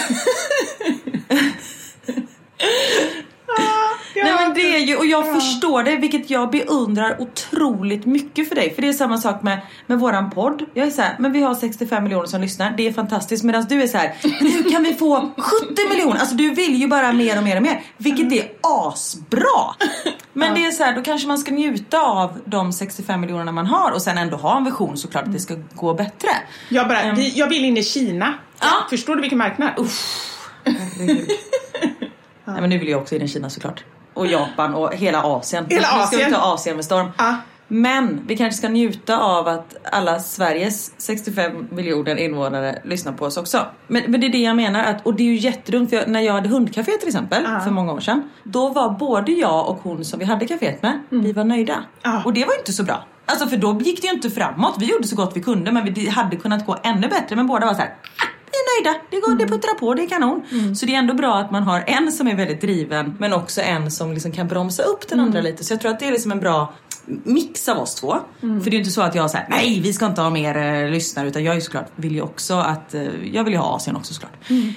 Ja, 4.14 4.24
Nej 4.24 4.34
men 4.34 4.54
det 4.54 4.76
är 4.76 4.78
ju, 4.78 4.96
och 4.96 5.06
jag 5.06 5.34
förstår 5.34 5.82
det, 5.82 5.96
vilket 5.96 6.30
jag 6.30 6.50
beundrar 6.50 7.20
otroligt 7.20 8.06
mycket 8.06 8.48
för 8.48 8.54
dig. 8.54 8.74
För 8.74 8.82
det 8.82 8.88
är 8.88 8.92
samma 8.92 9.18
sak 9.18 9.42
med, 9.42 9.60
med 9.86 9.98
våran 9.98 10.30
podd. 10.30 10.64
Jag 10.74 10.86
är 10.86 10.90
så 10.90 11.02
här, 11.02 11.16
men 11.18 11.32
vi 11.32 11.42
har 11.42 11.54
65 11.54 12.02
miljoner 12.04 12.26
som 12.26 12.40
lyssnar, 12.40 12.70
det 12.76 12.86
är 12.86 12.92
fantastiskt. 12.92 13.44
Medan 13.44 13.64
du 13.68 13.82
är 13.82 13.86
så 13.86 13.98
här, 13.98 14.14
men 14.22 14.52
hur 14.52 14.70
kan 14.70 14.82
vi 14.82 14.94
få 14.94 15.30
70 15.38 15.88
miljoner? 15.90 16.20
Alltså 16.20 16.34
du 16.34 16.50
vill 16.50 16.76
ju 16.80 16.88
bara 16.88 17.12
mer 17.12 17.36
och 17.38 17.44
mer 17.44 17.56
och 17.56 17.62
mer. 17.62 17.82
Vilket 17.96 18.32
är 18.32 18.48
asbra. 18.62 19.74
Men 20.32 20.54
det 20.54 20.66
är 20.66 20.70
så 20.70 20.84
här, 20.84 20.94
då 20.96 21.02
kanske 21.02 21.28
man 21.28 21.38
ska 21.38 21.50
njuta 21.50 22.00
av 22.00 22.40
de 22.44 22.72
65 22.72 23.20
miljonerna 23.20 23.52
man 23.52 23.66
har 23.66 23.90
och 23.90 24.02
sen 24.02 24.18
ändå 24.18 24.36
ha 24.36 24.56
en 24.56 24.64
vision 24.64 24.96
såklart 24.96 25.24
att 25.24 25.32
det 25.32 25.40
ska 25.40 25.54
gå 25.74 25.94
bättre. 25.94 26.28
Jag, 26.68 26.88
bara, 26.88 27.12
vi, 27.12 27.38
jag 27.38 27.46
vill 27.48 27.64
in 27.64 27.76
i 27.76 27.82
Kina. 27.82 28.34
Ja. 28.60 28.86
Förstår 28.90 29.14
du 29.16 29.20
vilken 29.20 29.38
marknad? 29.38 29.70
Herregud. 30.64 31.30
Nej 32.52 32.60
men 32.60 32.70
nu 32.70 32.78
vill 32.78 32.88
jag 32.88 33.00
också 33.00 33.14
in 33.14 33.22
i 33.22 33.28
Kina 33.28 33.50
såklart. 33.50 33.84
Och 34.14 34.26
Japan 34.26 34.74
och 34.74 34.94
hela 34.94 35.22
Asien. 35.22 35.66
Hela 35.68 35.80
Nu 35.80 35.86
ska 35.86 36.02
Asien. 36.02 36.28
vi 36.30 36.34
ta 36.34 36.40
Asien 36.54 36.76
med 36.76 36.84
storm. 36.84 37.06
Ja. 37.18 37.36
Men 37.72 38.20
vi 38.26 38.36
kanske 38.36 38.58
ska 38.58 38.68
njuta 38.68 39.18
av 39.18 39.48
att 39.48 39.76
alla 39.92 40.20
Sveriges 40.20 40.92
65 41.00 41.66
miljoner 41.70 42.16
invånare 42.16 42.78
lyssnar 42.84 43.12
på 43.12 43.24
oss 43.24 43.36
också. 43.36 43.66
Men, 43.86 44.02
men 44.08 44.20
det 44.20 44.26
är 44.26 44.32
det 44.32 44.38
jag 44.38 44.56
menar, 44.56 44.84
att, 44.84 45.06
och 45.06 45.14
det 45.14 45.22
är 45.22 45.26
ju 45.26 45.36
jättedumt 45.36 45.90
för 45.90 45.96
jag, 45.96 46.08
när 46.08 46.20
jag 46.20 46.32
hade 46.32 46.48
hundcafé 46.48 46.92
till 46.92 47.08
exempel 47.08 47.42
Ja. 47.46 47.60
för 47.60 47.70
många 47.70 47.92
år 47.92 48.00
sedan. 48.00 48.30
Då 48.44 48.68
var 48.68 48.90
både 48.90 49.32
jag 49.32 49.68
och 49.68 49.78
hon 49.82 50.04
som 50.04 50.18
vi 50.18 50.24
hade 50.24 50.46
kaféet 50.46 50.82
med, 50.82 51.00
vi 51.08 51.32
var 51.32 51.44
nöjda. 51.44 51.84
Ja. 52.02 52.22
Och 52.24 52.32
det 52.32 52.44
var 52.44 52.52
ju 52.52 52.58
inte 52.58 52.72
så 52.72 52.82
bra. 52.84 53.04
Alltså 53.26 53.46
för 53.46 53.56
då 53.56 53.80
gick 53.80 54.00
det 54.02 54.06
ju 54.08 54.12
inte 54.14 54.30
framåt. 54.30 54.74
Vi 54.78 54.86
gjorde 54.86 55.06
så 55.08 55.16
gott 55.16 55.32
vi 55.36 55.42
kunde 55.42 55.72
men 55.72 55.94
vi, 55.94 56.08
hade 56.08 56.36
kunnat 56.36 56.66
gå 56.66 56.76
ännu 56.82 57.08
bättre. 57.08 57.36
Men 57.36 57.46
båda 57.46 57.66
var 57.66 57.74
så 57.74 57.80
här. 57.80 57.94
"Ah, 58.60 58.82
Vi 58.84 58.90
är 58.90 58.92
nöjda, 58.92 59.00
det, 59.10 59.20
går, 59.20 59.38
det 59.38 59.46
puttrar 59.46 59.74
på, 59.74 59.94
det 59.94 60.02
är 60.02 60.08
kanon. 60.08 60.42
Så 60.76 60.86
det 60.86 60.94
är 60.94 60.98
ändå 60.98 61.14
bra 61.14 61.38
att 61.38 61.50
man 61.50 61.62
har 61.62 61.84
en 61.86 62.12
som 62.12 62.28
är 62.28 62.36
väldigt 62.36 62.60
driven 62.60 63.16
men 63.18 63.32
också 63.32 63.60
en 63.60 63.90
som 63.90 64.12
liksom 64.12 64.32
kan 64.32 64.48
bromsa 64.48 64.82
upp 64.82 65.08
den 65.08 65.20
andra 65.20 65.40
lite. 65.40 65.64
Så 65.64 65.72
jag 65.72 65.80
tror 65.80 65.90
att 65.90 66.00
det 66.00 66.06
är 66.08 66.12
liksom 66.12 66.32
en 66.32 66.40
bra 66.40 66.74
mix 67.24 67.68
av 67.68 67.78
oss 67.78 67.94
två. 67.94 68.16
För 68.40 68.64
det 68.64 68.68
är 68.70 68.72
ju 68.72 68.78
inte 68.78 68.90
så 68.90 69.02
att 69.02 69.14
jag 69.14 69.30
säger 69.30 69.46
nej 69.50 69.80
vi 69.80 69.92
ska 69.92 70.06
inte 70.06 70.20
ha 70.20 70.30
mer 70.30 70.56
eh, 70.56 70.90
lyssnare 70.90 71.28
utan 71.28 71.44
jag 71.44 71.52
är 71.52 71.54
ju 71.56 71.60
såklart 71.60 71.86
vill 71.96 72.14
ju 72.14 72.22
också 72.22 72.54
att, 72.54 72.94
eh, 72.94 73.02
jag 73.32 73.44
vill 73.44 73.52
ju 73.52 73.58
ha 73.58 73.76
Asien 73.76 73.96
också 73.96 74.14
såklart. 74.14 74.32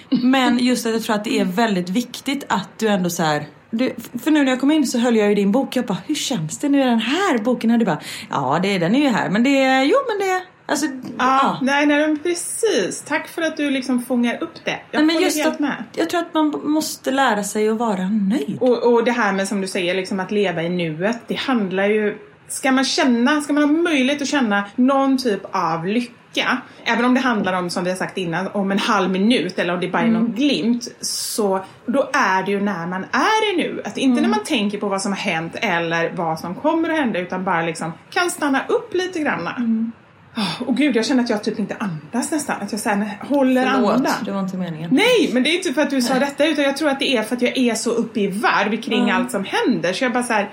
Men 0.09 0.59
just 0.59 0.85
att 0.85 0.93
jag 0.93 1.03
tror 1.03 1.15
att 1.15 1.23
det 1.23 1.39
är 1.39 1.45
väldigt 1.45 1.89
viktigt 1.89 2.45
att 2.49 2.69
du 2.79 2.87
ändå 2.87 3.09
så 3.09 3.23
här 3.23 3.47
du, 3.75 3.95
för 4.23 4.31
nu 4.31 4.43
när 4.43 4.51
jag 4.51 4.59
kom 4.59 4.71
in 4.71 4.87
så 4.87 4.97
höll 4.97 5.15
jag 5.15 5.29
ju 5.29 5.35
din 5.35 5.51
bok. 5.51 5.75
Jag 5.75 5.85
bara, 5.85 5.97
hur 6.05 6.15
känns 6.15 6.57
det 6.57 6.69
nu 6.69 6.81
är 6.81 6.85
den 6.85 6.99
här 6.99 7.37
boken? 7.37 7.69
här? 7.69 7.77
Du 7.77 7.85
bara, 7.85 8.01
ja 8.29 8.59
det, 8.63 8.77
den 8.77 8.95
är 8.95 8.99
ju 8.99 9.07
här. 9.07 9.29
Men 9.29 9.43
det, 9.43 9.83
jo 9.83 9.97
men 10.07 10.27
det, 10.27 10.41
alltså, 10.65 10.85
Ja, 10.85 11.39
ja. 11.41 11.57
nej, 11.61 11.85
nej, 11.85 12.17
precis. 12.23 13.01
Tack 13.07 13.27
för 13.27 13.41
att 13.41 13.57
du 13.57 13.71
liksom 13.71 14.01
fångar 14.01 14.43
upp 14.43 14.65
det. 14.65 14.79
Jag 14.91 15.05
Nej, 15.05 15.15
men 15.15 15.23
just 15.23 15.37
helt 15.37 15.53
att, 15.53 15.59
med. 15.59 15.83
jag 15.95 16.09
tror 16.09 16.19
att 16.19 16.33
man 16.33 16.61
måste 16.63 17.11
lära 17.11 17.43
sig 17.43 17.69
att 17.69 17.77
vara 17.77 18.09
nöjd. 18.09 18.57
Och, 18.61 18.93
och 18.93 19.03
det 19.03 19.11
här 19.11 19.33
med 19.33 19.47
som 19.47 19.61
du 19.61 19.67
säger, 19.67 19.95
liksom 19.95 20.19
att 20.19 20.31
leva 20.31 20.63
i 20.63 20.69
nuet. 20.69 21.17
Det 21.27 21.35
handlar 21.35 21.85
ju... 21.85 22.17
Ska 22.47 22.71
man 22.71 22.83
känna, 22.83 23.41
ska 23.41 23.53
man 23.53 23.63
ha 23.63 23.71
möjlighet 23.71 24.21
att 24.21 24.27
känna 24.27 24.63
någon 24.75 25.17
typ 25.17 25.41
av 25.51 25.85
lycka, 25.87 26.57
även 26.83 27.05
om 27.05 27.13
det 27.13 27.19
handlar 27.19 27.53
om, 27.53 27.69
som 27.69 27.83
vi 27.83 27.89
har 27.89 27.97
sagt 27.97 28.17
innan, 28.17 28.47
om 28.47 28.71
en 28.71 28.79
halv 28.79 29.09
minut 29.09 29.59
eller 29.59 29.73
om 29.73 29.79
det 29.79 29.87
bara 29.87 30.01
är 30.01 30.07
någon 30.07 30.31
glimt, 30.31 30.95
så 31.01 31.65
då 31.85 32.09
är 32.13 32.43
det 32.43 32.51
ju 32.51 32.61
när 32.61 32.87
man 32.87 33.03
är 33.11 33.53
i 33.53 33.57
nuet. 33.57 33.97
Inte 33.97 34.21
när 34.21 34.29
man 34.29 34.43
tänker 34.43 34.77
på 34.77 34.87
vad 34.87 35.01
som 35.01 35.11
har 35.11 35.19
hänt 35.19 35.55
eller 35.55 36.11
vad 36.15 36.39
som 36.39 36.55
kommer 36.55 36.89
att 36.89 36.97
hända, 36.97 37.19
utan 37.19 37.43
bara 37.43 37.61
liksom 37.61 37.91
kan 38.09 38.29
stanna 38.29 38.61
upp 38.67 38.93
lite 38.93 39.19
grann. 39.19 39.91
Åh, 40.37 40.61
Och 40.67 40.77
gud, 40.77 40.95
jag 40.95 41.05
känner 41.05 41.23
att 41.23 41.29
jag 41.29 41.43
typ 41.43 41.59
inte 41.59 41.75
andas 41.79 42.31
nästan. 42.31 42.61
Att 42.61 42.71
jag 42.71 42.81
så 42.81 42.89
här, 42.89 43.19
håller 43.21 43.65
andan. 43.65 44.05
det 44.25 44.31
var 44.31 44.39
inte 44.39 44.57
meningen. 44.57 44.89
Nej, 44.93 45.29
men 45.33 45.43
det 45.43 45.49
är 45.49 45.55
inte 45.55 45.73
för 45.73 45.81
att 45.81 45.89
du 45.89 46.01
sa 46.01 46.19
detta 46.19 46.45
utan 46.45 46.63
jag 46.63 46.77
tror 46.77 46.89
att 46.89 46.99
det 46.99 47.17
är 47.17 47.23
för 47.23 47.35
att 47.35 47.41
jag 47.41 47.57
är 47.57 47.75
så 47.75 47.91
uppe 47.91 48.19
i 48.19 48.27
varv 48.27 48.81
kring 48.81 49.11
allt 49.11 49.31
som 49.31 49.45
händer. 49.45 49.93
Så 49.93 50.03
jag 50.03 50.13
bara 50.13 50.23
så 50.23 50.33
här, 50.33 50.49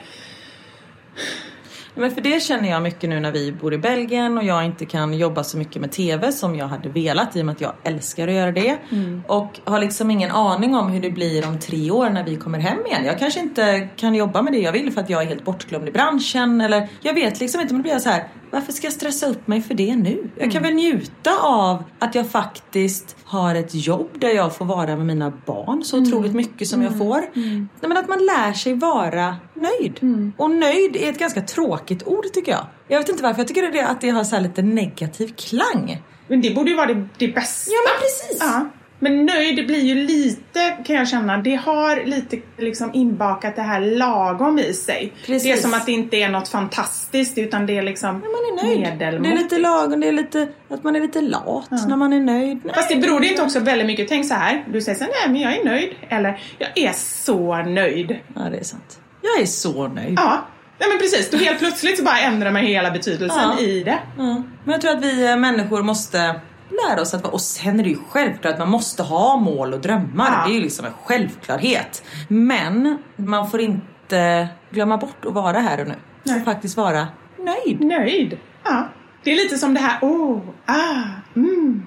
Men 1.94 2.10
för 2.10 2.20
det 2.20 2.42
känner 2.42 2.70
jag 2.70 2.82
mycket 2.82 3.10
nu 3.10 3.20
när 3.20 3.32
vi 3.32 3.52
bor 3.52 3.74
i 3.74 3.78
Belgien 3.78 4.38
och 4.38 4.44
jag 4.44 4.64
inte 4.64 4.86
kan 4.86 5.14
jobba 5.14 5.44
så 5.44 5.58
mycket 5.58 5.80
med 5.80 5.92
TV 5.92 6.32
som 6.32 6.56
jag 6.56 6.66
hade 6.68 6.88
velat 6.88 7.36
i 7.36 7.40
och 7.42 7.46
med 7.46 7.52
att 7.52 7.60
jag 7.60 7.72
älskar 7.84 8.28
att 8.28 8.34
göra 8.34 8.52
det. 8.52 8.78
Och 9.26 9.60
har 9.64 9.78
liksom 9.80 10.10
ingen 10.10 10.30
aning 10.30 10.74
om 10.74 10.88
hur 10.90 11.00
det 11.00 11.10
blir 11.10 11.48
om 11.48 11.58
tre 11.58 11.90
år 11.90 12.10
när 12.10 12.24
vi 12.24 12.36
kommer 12.36 12.58
hem 12.58 12.86
igen. 12.86 13.04
Jag 13.04 13.18
kanske 13.18 13.40
inte 13.40 13.88
kan 13.96 14.14
jobba 14.14 14.42
med 14.42 14.52
det 14.52 14.58
jag 14.58 14.72
vill 14.72 14.92
för 14.92 15.00
att 15.00 15.10
jag 15.10 15.22
är 15.22 15.26
helt 15.26 15.44
bortglömd 15.44 15.88
i 15.88 15.92
branschen 15.92 16.60
eller 16.60 16.88
jag 17.00 17.14
vet 17.14 17.40
liksom 17.40 17.60
inte 17.60 17.74
men 17.74 17.78
då 17.78 17.82
blir 17.82 17.92
jag 17.92 18.02
så 18.02 18.10
här. 18.10 18.28
Varför 18.50 18.72
ska 18.72 18.86
jag 18.86 18.92
stressa 18.92 19.26
upp 19.26 19.46
mig 19.46 19.62
för 19.62 19.74
det 19.74 19.96
nu? 19.96 20.30
Jag 20.38 20.52
kan 20.52 20.62
väl 20.62 20.74
njuta 20.74 21.30
av 21.42 21.84
att 21.98 22.14
jag 22.14 22.30
faktiskt 22.30 23.16
har 23.24 23.54
ett 23.54 23.74
jobb 23.74 24.08
där 24.14 24.28
jag 24.28 24.56
får 24.56 24.64
vara 24.64 24.96
med 24.96 25.06
mina 25.06 25.32
barn 25.46 25.84
så 25.84 25.98
otroligt 25.98 26.34
mycket 26.34 26.68
som 26.68 26.82
jag 26.82 26.98
får. 26.98 27.20
Nej, 27.34 27.66
men 27.80 27.96
att 27.96 28.08
man 28.08 28.18
lär 28.18 28.52
sig 28.52 28.74
vara 28.74 29.36
nöjd. 29.54 29.98
Och 30.36 30.50
nöjd 30.50 30.96
är 30.96 31.10
ett 31.10 31.18
ganska 31.18 31.40
tråkigt 31.40 32.02
ord 32.06 32.24
tycker 32.34 32.52
jag. 32.52 32.66
Jag 32.88 32.98
vet 32.98 33.08
inte 33.08 33.22
varför, 33.22 33.40
jag 33.40 33.48
tycker 33.48 33.84
att 33.84 34.00
det 34.00 34.10
har 34.10 34.24
så 34.24 34.40
lite 34.40 34.62
negativ 34.62 35.34
klang. 35.36 36.02
men 36.28 36.40
det 36.40 36.54
borde 36.54 36.70
ju 36.70 36.76
vara 36.76 36.94
det, 36.94 37.08
det 37.18 37.28
bästa. 37.28 37.70
Ja 37.70 37.78
men 37.86 38.00
precis. 38.00 38.38
Ja. 38.40 38.66
Men 39.02 39.26
nöjd 39.26 39.66
blir 39.66 39.80
ju 39.80 39.94
lite, 39.94 40.70
kan 40.86 40.96
jag 40.96 41.08
känna, 41.08 41.36
det 41.36 41.54
har 41.54 42.04
lite 42.04 42.38
liksom 42.58 42.90
inbakat 42.94 43.56
det 43.56 43.62
här 43.62 43.80
lagom 43.80 44.58
i 44.58 44.72
sig. 44.72 45.12
Precis. 45.26 45.42
Det 45.42 45.52
är 45.52 45.56
som 45.56 45.74
att 45.74 45.86
det 45.86 45.92
inte 45.92 46.16
är 46.16 46.28
något 46.28 46.48
fantastiskt 46.48 47.38
utan 47.38 47.66
det 47.66 47.78
är 47.78 47.82
liksom 47.82 48.10
Man 48.14 48.22
är 48.24 48.64
nöjd. 48.66 48.80
medelmått. 48.80 49.22
Det 49.24 49.30
är 49.32 49.36
lite 49.42 49.58
lagom, 49.58 50.00
det 50.00 50.08
är 50.08 50.12
lite 50.12 50.48
att 50.70 50.84
man 50.84 50.96
är 50.96 51.00
lite 51.00 51.20
lat 51.20 51.70
när 51.88 51.96
man 51.96 52.12
är 52.12 52.20
nöjd. 52.20 52.60
Nej, 52.64 52.74
Fast 52.74 52.88
det 52.88 52.96
beror 52.96 53.20
det 53.20 53.26
inte 53.26 53.42
också 53.42 53.60
väldigt 53.60 53.86
mycket, 53.86 54.08
tänk 54.08 54.26
så 54.26 54.34
här. 54.34 54.64
du 54.72 54.80
säger 54.80 54.98
så 54.98 55.04
här, 55.04 55.10
nej 55.12 55.32
men 55.32 55.40
jag 55.40 55.56
är 55.60 55.64
nöjd. 55.64 55.90
Eller, 56.08 56.40
jag 56.58 56.78
är 56.78 56.92
så 56.92 57.56
nöjd. 57.62 58.18
Ja, 58.34 58.40
det 58.50 58.56
är 58.58 58.64
sant. 58.64 58.98
Jag 59.22 59.42
är 59.42 59.46
så 59.46 59.88
nöjd. 59.88 60.14
Ja, 60.16 60.46
nej 60.78 60.88
men 60.88 60.98
precis. 60.98 61.30
Då 61.30 61.36
helt 61.38 61.58
plötsligt 61.58 61.98
så 61.98 62.04
bara 62.04 62.18
ändrar 62.18 62.50
man 62.50 62.62
hela 62.62 62.90
betydelsen 62.90 63.38
Ja. 63.58 63.60
i 63.60 63.82
det. 63.82 63.98
Ja. 64.18 64.42
Men 64.64 64.72
jag 64.72 64.80
tror 64.80 64.90
att 64.92 65.04
vi 65.04 65.28
eh, 65.30 65.36
människor 65.36 65.82
måste 65.82 66.40
lära 66.88 67.00
oss 67.00 67.14
att 67.14 67.22
vara, 67.22 67.32
och 67.32 67.40
sen 67.40 67.80
är 67.80 67.84
det 67.84 67.90
ju 67.90 67.98
självklart 68.08 68.52
att 68.52 68.58
man 68.58 68.70
måste 68.70 69.02
ha 69.02 69.36
mål 69.36 69.74
och 69.74 69.80
drömmar. 69.80 70.30
Ja. 70.30 70.44
Det 70.46 70.52
är 70.52 70.54
ju 70.54 70.60
liksom 70.60 70.86
en 70.86 70.92
självklarhet. 71.04 72.04
Men 72.28 72.98
man 73.16 73.50
får 73.50 73.60
inte 73.60 74.48
glömma 74.70 74.96
bort 74.96 75.24
att 75.24 75.34
vara 75.34 75.58
här 75.58 75.80
och 75.80 75.88
nu. 75.88 75.94
Nej. 76.22 76.44
Faktiskt 76.44 76.76
vara 76.76 77.08
nöjd. 77.38 77.80
Nöjd. 77.80 78.38
Ja. 78.64 78.88
Det 79.24 79.32
är 79.32 79.36
lite 79.36 79.58
som 79.58 79.74
det 79.74 79.80
här, 79.80 79.98
oh, 80.02 80.40
ah, 80.66 81.04
mm. 81.36 81.86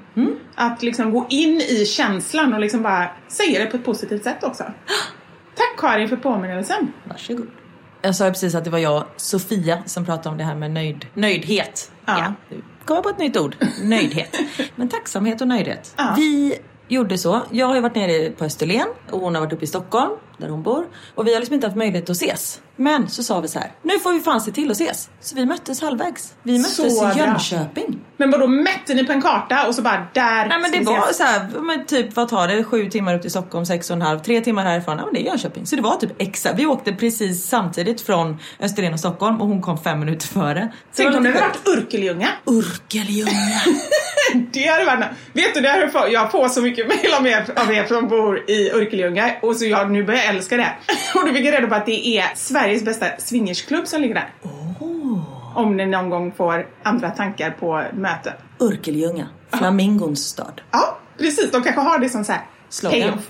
Att 0.56 0.84
liksom 0.84 1.12
gå 1.12 1.26
in 1.30 1.62
i 1.62 1.86
känslan 1.86 2.54
och 2.54 2.60
liksom 2.60 2.84
bara 2.84 3.10
säga 3.28 3.60
det 3.60 3.66
på 3.66 3.78
ett 3.78 3.86
positivt 3.86 4.24
sätt 4.24 4.44
också. 4.44 4.64
Tack 5.56 5.78
Karin 5.78 6.10
för 6.10 6.18
påminnelsen. 6.18 6.94
Varsågod. 7.04 7.48
Jag 8.02 8.16
sa 8.16 8.26
ju 8.26 8.32
precis 8.32 8.56
att 8.56 8.64
det 8.64 8.70
var 8.70 8.80
jag, 8.80 9.04
Sofia, 9.18 9.84
som 9.86 10.06
pratade 10.06 10.30
om 10.30 10.38
det 10.38 10.44
här 10.44 10.56
med 10.56 10.72
nöjd, 10.72 11.06
nöjdhet. 11.14 11.92
Ja. 12.06 12.34
nu 12.50 12.62
kommer 12.86 12.98
jag 12.98 13.04
på 13.04 13.10
ett 13.10 13.20
nytt 13.20 13.38
ord. 13.38 13.56
Nöjdhet. 13.84 14.40
Men 14.76 14.90
tacksamhet 14.90 15.42
och 15.42 15.48
nöjdhet. 15.48 15.94
Ja. 15.98 16.14
Vi 16.18 16.58
gjorde 16.88 17.18
så. 17.18 17.42
Jag 17.52 17.68
har 17.68 17.76
ju 17.76 17.82
varit 17.82 17.96
nere 17.96 18.30
på 18.30 18.46
Österlen 18.46 18.88
och 19.12 19.20
hon 19.20 19.36
har 19.36 19.42
varit 19.42 19.54
uppe 19.54 19.64
i 19.64 19.68
Stockholm, 19.68 20.12
där 20.44 20.50
hon 20.50 20.64
bor. 20.64 20.86
Och 21.16 21.28
vi 21.28 21.34
har 21.34 21.40
liksom 21.40 21.54
inte 21.54 21.68
haft 21.68 21.78
möjlighet 21.78 22.10
att 22.10 22.16
ses. 22.16 22.62
Men 22.76 23.10
så 23.10 23.24
sa 23.24 23.40
vi 23.40 23.48
så 23.48 23.60
här, 23.60 23.72
nu 23.82 24.00
får 24.00 24.14
vi 24.14 24.20
fan 24.20 24.42
se 24.42 24.52
till 24.52 24.72
att 24.72 24.82
ses. 24.82 25.10
Så 25.22 25.36
vi 25.36 25.46
möttes 25.46 25.82
halvvägs. 25.82 26.34
Vi 26.44 26.58
möttes 26.58 26.76
Så 26.76 26.86
i 26.86 27.00
bra. 27.00 27.14
Jönköping. 27.18 28.00
Men 28.18 28.32
vadå, 28.32 28.48
mätte 28.48 28.94
ni 28.94 29.06
på 29.06 29.12
en 29.12 29.22
karta 29.22 29.68
och 29.68 29.76
så 29.76 29.82
bara 29.82 30.08
där 30.14 30.48
Nej 30.48 30.60
men 30.62 30.72
det 30.72 30.80
var 30.80 31.00
ses? 31.00 31.18
så 31.18 31.24
här, 31.24 31.48
men 31.60 31.86
typ 31.86 32.16
vad 32.16 32.30
tar 32.30 32.48
det? 32.48 32.64
Sju 32.64 32.90
timmar 32.90 33.16
upp 33.16 33.22
till 33.22 33.32
Stockholm, 33.32 33.66
sex 33.66 33.90
och 33.90 33.96
en 33.96 34.02
halv, 34.02 34.20
tre 34.20 34.42
timmar 34.42 34.64
härifrån. 34.64 34.98
Ja 34.98 35.06
men 35.06 35.14
det 35.14 35.20
är 35.20 35.26
Jönköping. 35.26 35.66
Så 35.66 35.76
det 35.76 35.82
var 35.82 35.96
typ 35.96 36.22
exakt. 36.22 36.60
Vi 36.60 36.66
åkte 36.66 36.94
precis 36.94 37.46
samtidigt 37.46 38.02
från 38.02 38.38
Österlen 38.60 38.94
och 38.94 39.00
Stockholm 39.00 39.42
och 39.42 39.48
hon 39.48 39.62
kom 39.62 39.78
fem 39.78 40.00
minuter 40.00 40.28
före. 40.28 40.72
Så 40.92 41.04
Tänk 41.04 41.16
om 41.16 41.24
det 41.24 41.30
hade 41.30 41.42
varit 41.42 41.68
Urkeljunga. 41.68 42.28
Urkeljunga. 42.46 43.32
Det 44.54 44.68
hade 44.68 44.86
varit 44.86 45.06
Vet 45.34 45.54
du, 45.54 45.62
det 45.62 45.68
här 45.68 46.08
jag 46.12 46.32
får 46.32 46.50
så 46.50 46.62
mycket 46.62 46.88
mejl 46.88 47.14
av 47.20 47.28
er, 47.28 47.46
av 47.56 47.72
er 47.74 47.86
som 47.86 48.08
bor 48.08 48.50
i 48.50 48.72
Urkeljunga 48.74 49.32
och 49.42 49.56
så 49.56 49.66
jag 49.66 49.92
nu 49.92 50.04
börjar 50.04 50.33
jag 50.34 50.38
älska 50.40 50.58
det. 50.58 50.74
Och 51.16 51.26
du 51.26 51.34
fick 51.34 51.46
reda 51.46 51.68
på 51.68 51.76
att 51.76 51.86
det 51.86 52.08
är 52.18 52.36
Sveriges 52.36 52.86
bästa 52.86 53.06
swingersklubb 53.18 53.88
som 53.88 54.02
ligger 54.02 54.16
där. 54.16 54.30
Om 55.56 55.78
ni 55.78 55.86
någon 55.86 56.10
gång 56.10 56.32
får 56.32 56.68
andra 56.84 57.10
tankar 57.10 57.52
på 57.52 57.84
möte. 57.94 58.34
Urkeljunga. 58.60 59.28
Flamingons 59.58 60.26
stad. 60.28 60.62
Ja, 60.72 60.98
precis. 61.18 61.52
De 61.52 61.64
kanske 61.64 61.82
har 61.82 62.00
det 62.00 62.10
som 62.10 62.24
så 62.26 62.32
här 62.32 62.42
Slogan. 62.70 63.02
payoff. 63.02 63.30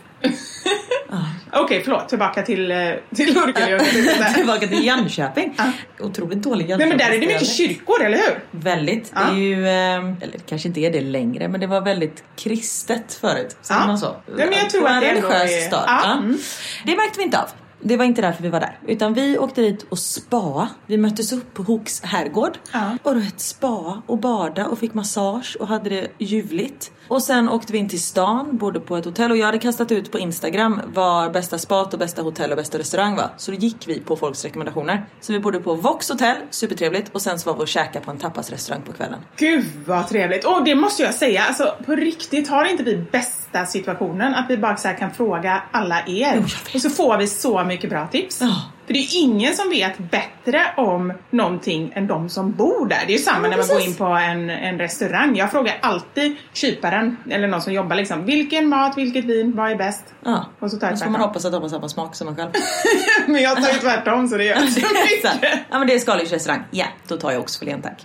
Okej, 1.55 1.81
förlåt. 1.83 2.09
Tillbaka 2.09 2.41
till, 2.43 2.71
eh, 2.71 2.77
till 3.15 3.37
Urkeljunga. 3.37 3.83
Tillbaka 4.35 4.67
till 4.67 4.85
Jönköping. 4.85 5.57
Otroligt 5.99 6.43
dålig 6.43 6.69
Jönköping. 6.69 6.89
men 6.89 6.97
där 6.97 7.05
är 7.15 7.19
det 7.19 7.27
mycket 7.27 7.47
kyrkor, 7.47 8.03
eller 8.03 8.17
hur? 8.17 8.43
Väldigt. 8.51 9.11
Ja. 9.15 9.21
Det 9.21 9.31
är 9.31 9.35
ju, 9.35 9.67
eh, 9.67 10.23
eller 10.23 10.39
kanske 10.45 10.67
inte 10.67 10.79
är 10.79 10.91
det 10.91 11.01
längre, 11.01 11.47
men 11.47 11.59
det 11.59 11.67
var 11.67 11.81
väldigt 11.81 12.23
kristet 12.35 13.13
förut. 13.13 13.57
Ja. 13.69 13.87
man 13.87 13.97
så? 13.97 14.05
Ja, 14.05 14.33
men 14.37 14.51
jag 14.53 14.69
tror 14.69 14.87
att 14.87 15.01
det 15.01 15.07
en 15.09 15.15
ändå 15.17 15.27
religiös 15.29 15.51
är- 15.63 15.67
stad. 15.67 15.83
Ja. 15.87 16.13
mm. 16.13 16.37
Det 16.85 16.95
märkte 16.95 17.17
vi 17.19 17.23
inte 17.23 17.39
av. 17.39 17.47
Det 17.85 17.97
var 17.97 18.05
inte 18.05 18.21
därför 18.21 18.43
vi 18.43 18.49
var 18.49 18.59
där. 18.59 18.79
Utan 18.87 19.13
vi 19.13 19.37
åkte 19.37 19.61
dit 19.61 19.85
och 19.89 19.99
spa. 19.99 20.67
Vi 20.85 20.97
möttes 20.97 21.33
upp 21.33 21.53
på 21.53 21.63
Hooks 21.63 22.01
herrgård. 22.03 22.57
Ja. 22.71 22.97
Och 23.03 23.13
då 23.15 23.19
ett 23.21 23.39
spa 23.41 24.01
och 24.07 24.17
bada 24.17 24.65
och 24.67 24.79
fick 24.79 24.93
massage 24.93 25.57
och 25.59 25.67
hade 25.67 25.89
det 25.89 26.07
ljuvligt. 26.17 26.91
Och 27.07 27.23
sen 27.23 27.49
åkte 27.49 27.73
vi 27.73 27.79
in 27.79 27.89
till 27.89 28.01
stan, 28.01 28.57
bodde 28.57 28.79
på 28.79 28.97
ett 28.97 29.05
hotell 29.05 29.31
och 29.31 29.37
jag 29.37 29.45
hade 29.45 29.59
kastat 29.59 29.91
ut 29.91 30.11
på 30.11 30.19
Instagram 30.19 30.81
var 30.85 31.29
bästa 31.29 31.57
spat 31.57 31.93
och 31.93 31.99
bästa 31.99 32.21
hotell 32.21 32.51
och 32.51 32.57
bästa 32.57 32.77
restaurang 32.77 33.15
var. 33.15 33.29
Så 33.37 33.51
då 33.51 33.57
gick 33.57 33.87
vi 33.87 33.99
på 33.99 34.15
folks 34.15 34.43
rekommendationer. 34.43 35.05
Så 35.21 35.33
vi 35.33 35.39
bodde 35.39 35.59
på 35.59 35.75
Vox 35.75 36.09
hotell, 36.09 36.37
supertrevligt. 36.49 37.15
Och 37.15 37.21
sen 37.21 37.39
så 37.39 37.49
var 37.51 37.57
vi 37.57 37.63
och 37.63 37.67
käkade 37.67 38.05
på 38.05 38.11
en 38.11 38.17
tapasrestaurang 38.17 38.81
på 38.81 38.93
kvällen. 38.93 39.19
Gud 39.37 39.65
vad 39.85 40.07
trevligt. 40.07 40.45
Och 40.45 40.63
det 40.63 40.75
måste 40.75 41.03
jag 41.03 41.13
säga, 41.13 41.43
alltså 41.43 41.75
på 41.85 41.95
riktigt 41.95 42.49
har 42.49 42.65
inte 42.65 42.83
vi 42.83 42.97
bästa 43.11 43.65
situationen 43.65 44.35
att 44.35 44.45
vi 44.49 44.57
bara 44.57 44.77
så 44.77 44.89
kan 44.99 45.11
fråga 45.11 45.63
alla 45.71 45.99
er. 46.07 46.33
Jo, 46.35 46.43
och 46.73 46.81
så 46.81 46.89
får 46.89 47.17
vi 47.17 47.27
så 47.27 47.63
mycket 47.63 47.89
bra 47.89 48.07
tips. 48.07 48.41
Ja. 48.41 48.61
För 48.93 48.99
det 48.99 49.05
är 49.05 49.21
ingen 49.21 49.55
som 49.55 49.69
vet 49.69 49.97
bättre 49.97 50.73
om 50.77 51.13
någonting 51.29 51.91
än 51.95 52.07
de 52.07 52.29
som 52.29 52.51
bor 52.51 52.87
där. 52.87 52.97
Det 53.07 53.13
är 53.13 53.17
ju 53.17 53.23
samma 53.23 53.39
men 53.39 53.49
när 53.49 53.57
man 53.57 53.67
går 53.67 53.81
in 53.81 53.95
på 53.95 54.05
en, 54.05 54.49
en 54.49 54.79
restaurang. 54.79 55.35
Jag 55.35 55.51
frågar 55.51 55.77
alltid 55.81 56.35
kyparen, 56.53 57.17
eller 57.29 57.47
någon 57.47 57.61
som 57.61 57.73
jobbar 57.73 57.95
liksom, 57.95 58.25
vilken 58.25 58.67
mat, 58.67 58.97
vilket 58.97 59.25
vin, 59.25 59.55
vad 59.55 59.71
är 59.71 59.75
bäst? 59.75 60.03
Ja. 60.25 60.45
Och 60.59 60.71
så 60.71 60.77
tar 60.77 60.89
jag 60.89 60.97
så 60.97 61.03
får 61.05 61.11
man 61.11 61.21
hoppas 61.21 61.45
att 61.45 61.51
de 61.51 61.61
har 61.61 61.69
samma 61.69 61.89
smak 61.89 62.15
som 62.15 62.27
en 62.27 62.35
själv. 62.35 62.51
Men 63.27 63.41
jag 63.41 63.63
tar 63.63 63.73
ju 63.73 63.79
tvärtom 63.79 64.27
så 64.27 64.37
det 64.37 64.43
gör 64.43 64.61
inte 64.61 64.81
så 64.81 64.87
mycket. 65.33 65.41
ja 65.69 65.77
men 65.79 65.87
det 65.87 65.93
är 65.93 65.99
Skalings 65.99 66.31
restaurang. 66.31 66.63
Ja, 66.71 66.85
då 67.07 67.17
tar 67.17 67.31
jag 67.31 67.41
oxfilén 67.41 67.81
tack. 67.81 68.01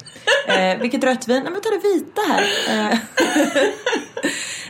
Eh, 0.48 0.78
vilket 0.78 1.04
rött 1.04 1.28
vin? 1.28 1.42
Nej 1.42 1.52
men 1.52 1.60
ta 1.60 1.70
det 1.70 1.88
vita 1.88 2.20
här. 2.28 2.42
Eh. 2.68 2.98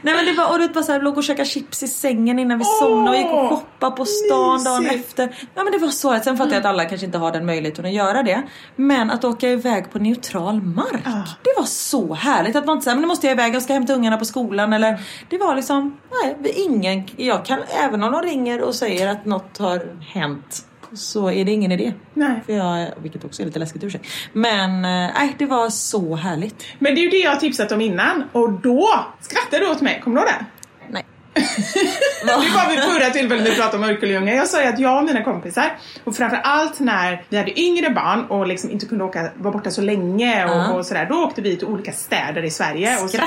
Nej 0.03 0.15
men 0.15 0.27
det 0.27 0.33
var, 0.33 0.53
och 0.53 0.59
det 0.59 0.69
var 0.69 0.83
så 0.83 0.93
här, 0.93 0.99
vi 0.99 1.05
låg 1.05 1.17
och 1.19 1.25
käkade 1.25 1.49
chips 1.49 1.83
i 1.83 1.89
sängen 1.89 2.39
innan 2.39 2.59
vi 2.59 2.65
Åh, 2.65 2.79
somnade 2.81 3.11
och 3.11 3.17
gick 3.17 3.33
och 3.33 3.49
shoppade 3.49 3.97
på 3.97 4.05
stan 4.05 4.65
dagen 4.65 4.83
mysigt. 4.83 5.05
efter. 5.05 5.37
Ja 5.55 5.63
men 5.65 5.73
det 5.73 5.79
var 5.79 5.89
så. 5.89 6.19
Sen 6.25 6.37
fattar 6.37 6.53
jag 6.53 6.61
att 6.61 6.67
alla 6.67 6.85
kanske 6.85 7.07
inte 7.07 7.19
har 7.19 7.33
den 7.33 7.47
möjligheten 7.47 7.85
att 7.85 7.93
göra 7.93 8.23
det. 8.23 8.43
Men 8.77 9.11
att 9.11 9.25
åka 9.25 9.49
iväg 9.49 9.93
på 9.93 9.99
neutral 9.99 10.63
mark. 10.63 11.03
Ah. 11.05 11.29
Det 11.43 11.55
var 11.57 11.65
så 11.65 12.15
härligt. 12.15 12.57
Att 12.57 12.67
man 12.67 12.77
inte 12.77 12.85
säger 12.85 12.95
men 12.95 13.03
nu 13.03 13.09
måste 13.09 13.27
jag 13.27 13.35
iväg, 13.35 13.55
jag 13.55 13.63
ska 13.63 13.73
hämta 13.73 13.93
ungarna 13.95 14.17
på 14.17 14.25
skolan. 14.25 14.73
Eller 14.73 15.01
det 15.29 15.39
var 15.39 15.55
liksom, 15.55 15.99
nej 16.23 16.53
ingen, 16.57 17.09
jag 17.17 17.45
kan, 17.45 17.59
även 17.85 18.03
om 18.03 18.13
de 18.13 18.23
ringer 18.23 18.63
och 18.63 18.75
säger 18.75 19.09
att 19.09 19.25
något 19.25 19.59
har 19.59 19.83
hänt. 20.13 20.65
Så 20.95 21.31
är 21.31 21.45
det 21.45 21.53
ingen 21.53 21.73
idé. 21.73 21.93
Nej. 22.15 22.43
För 22.47 22.53
jag, 22.53 22.89
vilket 23.03 23.25
också 23.25 23.43
är 23.43 23.47
lite 23.47 23.59
läskigt 23.59 23.85
ursäkt. 23.85 24.07
Men 24.33 24.71
eh, 24.75 25.11
nej, 25.15 25.35
det 25.39 25.47
var 25.47 25.71
så 25.71 26.17
härligt. 26.17 26.65
Men 26.79 26.95
det 26.95 27.01
är 27.01 27.03
ju 27.03 27.11
det 27.11 27.17
jag 27.19 27.31
har 27.31 27.37
tipsat 27.41 27.73
om 27.73 27.81
innan 27.81 28.25
och 28.33 28.53
då 28.53 28.89
skrattade 29.21 29.65
du 29.65 29.71
åt 29.71 29.81
mig, 29.81 30.01
kommer 30.05 30.17
du 30.21 30.23
ihåg 30.27 30.33
det? 30.39 30.45
Nej. 30.91 31.05
Det 32.25 32.33
var 32.33 32.71
vid 32.71 32.79
förra 32.81 33.11
tillfället 33.11 33.47
vi 33.53 33.57
pratade 33.57 33.85
om 33.85 33.91
Örkelljunga. 33.91 34.35
Jag 34.35 34.49
sa 34.49 34.63
ju 34.63 34.69
att 34.69 34.79
jag 34.79 34.99
och 34.99 35.05
mina 35.05 35.25
kompisar, 35.25 35.79
och 36.05 36.17
framförallt 36.17 36.81
när 36.81 37.23
vi 37.29 37.37
hade 37.37 37.61
yngre 37.61 37.91
barn 37.91 38.25
och 38.25 38.47
liksom 38.47 38.71
inte 38.71 38.87
kunde 38.87 39.05
åka, 39.05 39.31
vara 39.37 39.53
borta 39.53 39.71
så 39.71 39.81
länge 39.83 40.45
och, 40.45 40.51
Ja. 40.51 40.73
och 40.73 40.87
sådär, 40.87 41.07
då 41.11 41.15
åkte 41.25 41.43
vi 41.43 41.57
till 41.57 41.67
olika 41.67 41.93
städer 41.93 42.45
i 42.45 42.51
Sverige. 42.51 42.99
Och 43.03 43.11
så, 43.11 43.19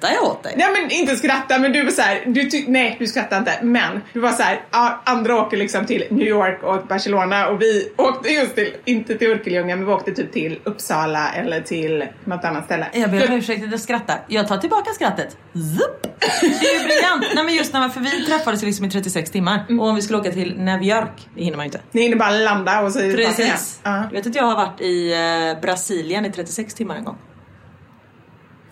Skrattar 0.00 0.14
jag 0.14 0.24
åt 0.24 0.42
dig? 0.42 0.54
Nej 0.56 0.66
men 0.72 0.90
inte 0.90 1.16
skratta, 1.16 1.58
men 1.58 1.72
du 1.72 1.84
var 1.84 1.90
såhär, 1.90 2.22
du 2.26 2.64
nej 2.66 2.96
du 2.98 3.06
skrattar 3.06 3.38
inte, 3.38 3.58
men 3.62 4.00
du 4.12 4.20
var 4.20 4.32
såhär, 4.32 4.60
andra 5.04 5.40
åker 5.40 5.56
liksom 5.56 5.86
till 5.86 6.04
New 6.10 6.26
York 6.26 6.62
och 6.62 6.86
Barcelona 6.86 7.48
och 7.48 7.62
vi 7.62 7.92
åkte 7.96 8.28
just 8.28 8.54
till, 8.54 8.74
inte 8.84 9.18
till 9.18 9.30
Örkelljunga, 9.30 9.76
men 9.76 9.86
vi 9.86 9.92
åkte 9.92 10.12
typ 10.12 10.32
till 10.32 10.58
Uppsala 10.64 11.32
eller 11.32 11.60
till 11.60 12.04
något 12.24 12.44
annat 12.44 12.64
ställe. 12.64 12.86
Jag 12.92 13.10
ber 13.10 13.28
om 13.28 13.34
ursäkt 13.34 13.64
att 13.64 13.70
jag 13.70 13.80
skrattar. 13.80 14.24
Jag 14.28 14.48
tar 14.48 14.58
tillbaka 14.58 14.90
skrattet. 14.90 15.36
Zup. 15.52 16.02
Det 16.40 16.46
är 16.46 16.80
ju 16.80 16.84
briljant. 16.84 17.24
Nej 17.34 17.44
men 17.44 17.54
just 17.54 17.72
när 17.72 17.80
man, 17.80 17.90
för 17.90 18.00
vi 18.00 18.26
träffades 18.26 18.62
liksom 18.62 18.84
i 18.84 18.90
36 18.90 19.30
timmar. 19.30 19.66
Och 19.80 19.88
om 19.88 19.94
vi 19.94 20.02
skulle 20.02 20.18
åka 20.18 20.32
till 20.32 20.56
New 20.58 20.82
York, 20.82 21.28
det 21.34 21.44
hinner 21.44 21.56
man 21.56 21.66
ju 21.66 21.68
inte. 21.68 21.80
Ni 21.92 22.02
hinner 22.02 22.16
bara 22.16 22.30
landa 22.30 22.80
och 22.80 22.92
så. 22.92 22.98
Precis. 22.98 23.80
Du 24.10 24.16
vet 24.16 24.26
att 24.26 24.34
jag 24.34 24.44
har 24.44 24.56
varit 24.56 24.80
i 24.80 25.12
eh, 25.12 25.60
Brasilien 25.62 26.24
i 26.24 26.32
36 26.32 26.74
timmar 26.74 26.96
en 26.96 27.04
gång. 27.04 27.16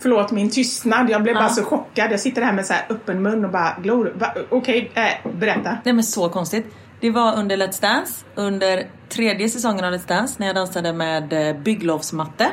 Förlåt 0.00 0.30
min 0.32 0.50
tystnad, 0.50 1.10
jag 1.10 1.22
blev 1.22 1.34
Ja. 1.34 1.40
bara 1.40 1.48
så 1.48 1.64
chockad. 1.64 2.12
Jag 2.12 2.20
sitter 2.20 2.42
här 2.42 2.52
med 2.52 2.66
så 2.66 2.72
här 2.72 2.86
öppen 2.90 3.22
mun 3.22 3.44
och 3.44 3.50
bara 3.50 3.76
glor. 3.82 4.14
Okej, 4.50 4.90
äh, 4.94 5.30
berätta. 5.32 5.76
Nej 5.84 5.94
men 5.94 6.04
så 6.04 6.28
konstigt. 6.28 6.66
Det 7.00 7.10
var 7.10 7.36
under 7.38 7.56
Let's 7.56 7.80
Dance, 7.82 8.24
under 8.34 8.86
tredje 9.08 9.48
säsongen 9.48 9.84
av 9.84 9.92
Let's 9.92 10.08
Dance 10.08 10.34
när 10.38 10.46
jag 10.46 10.56
dansade 10.56 10.92
med 10.92 11.32
eh, 11.48 11.56
bygglovsmatte. 11.62 12.46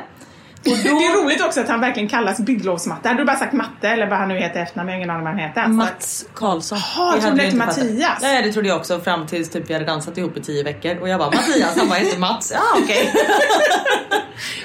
Och 0.58 0.72
Det 0.82 0.88
då... 0.88 0.96
är 0.96 1.24
roligt 1.24 1.42
också 1.44 1.60
att 1.60 1.68
han 1.68 1.80
verkligen 1.80 2.08
kallas 2.08 2.38
bygglovsmatte. 2.40 3.08
Hade 3.08 3.20
du 3.20 3.26
bara 3.26 3.36
sagt 3.36 3.52
matte 3.52 3.88
eller 3.88 4.06
vad 4.10 4.18
han 4.18 4.28
nu 4.28 4.34
heter 4.38 4.60
efternamn, 4.60 4.88
jag 4.88 4.94
har 4.94 4.98
ingen 4.98 5.10
aning 5.10 5.24
vad 5.24 5.32
han 5.32 5.40
heter. 5.42 5.66
Mats 5.68 6.26
Karlsson. 6.34 6.78
Jaha, 6.96 7.12
jag 7.12 7.16
Det 7.20 7.26
trodde 7.26 7.42
det 7.42 7.44
inte. 7.46 7.56
Mattias. 7.56 8.18
Nej 8.22 8.42
det 8.42 8.52
trodde 8.52 8.68
jag 8.68 8.76
också 8.76 9.00
fram 9.00 9.26
tills 9.26 9.50
typ 9.50 9.70
vi 9.70 9.74
hade 9.74 9.86
dansat 9.86 10.18
ihop 10.18 10.36
i 10.36 10.40
tio 10.42 10.62
veckor 10.62 10.96
och 11.00 11.08
jag 11.08 11.18
bara 11.18 11.30
Mattias, 11.30 11.76
han 11.78 11.88
bara 11.88 11.98
heter 11.98 12.18
Mats. 12.18 12.52
Ja 12.54 12.60
okej. 12.82 13.12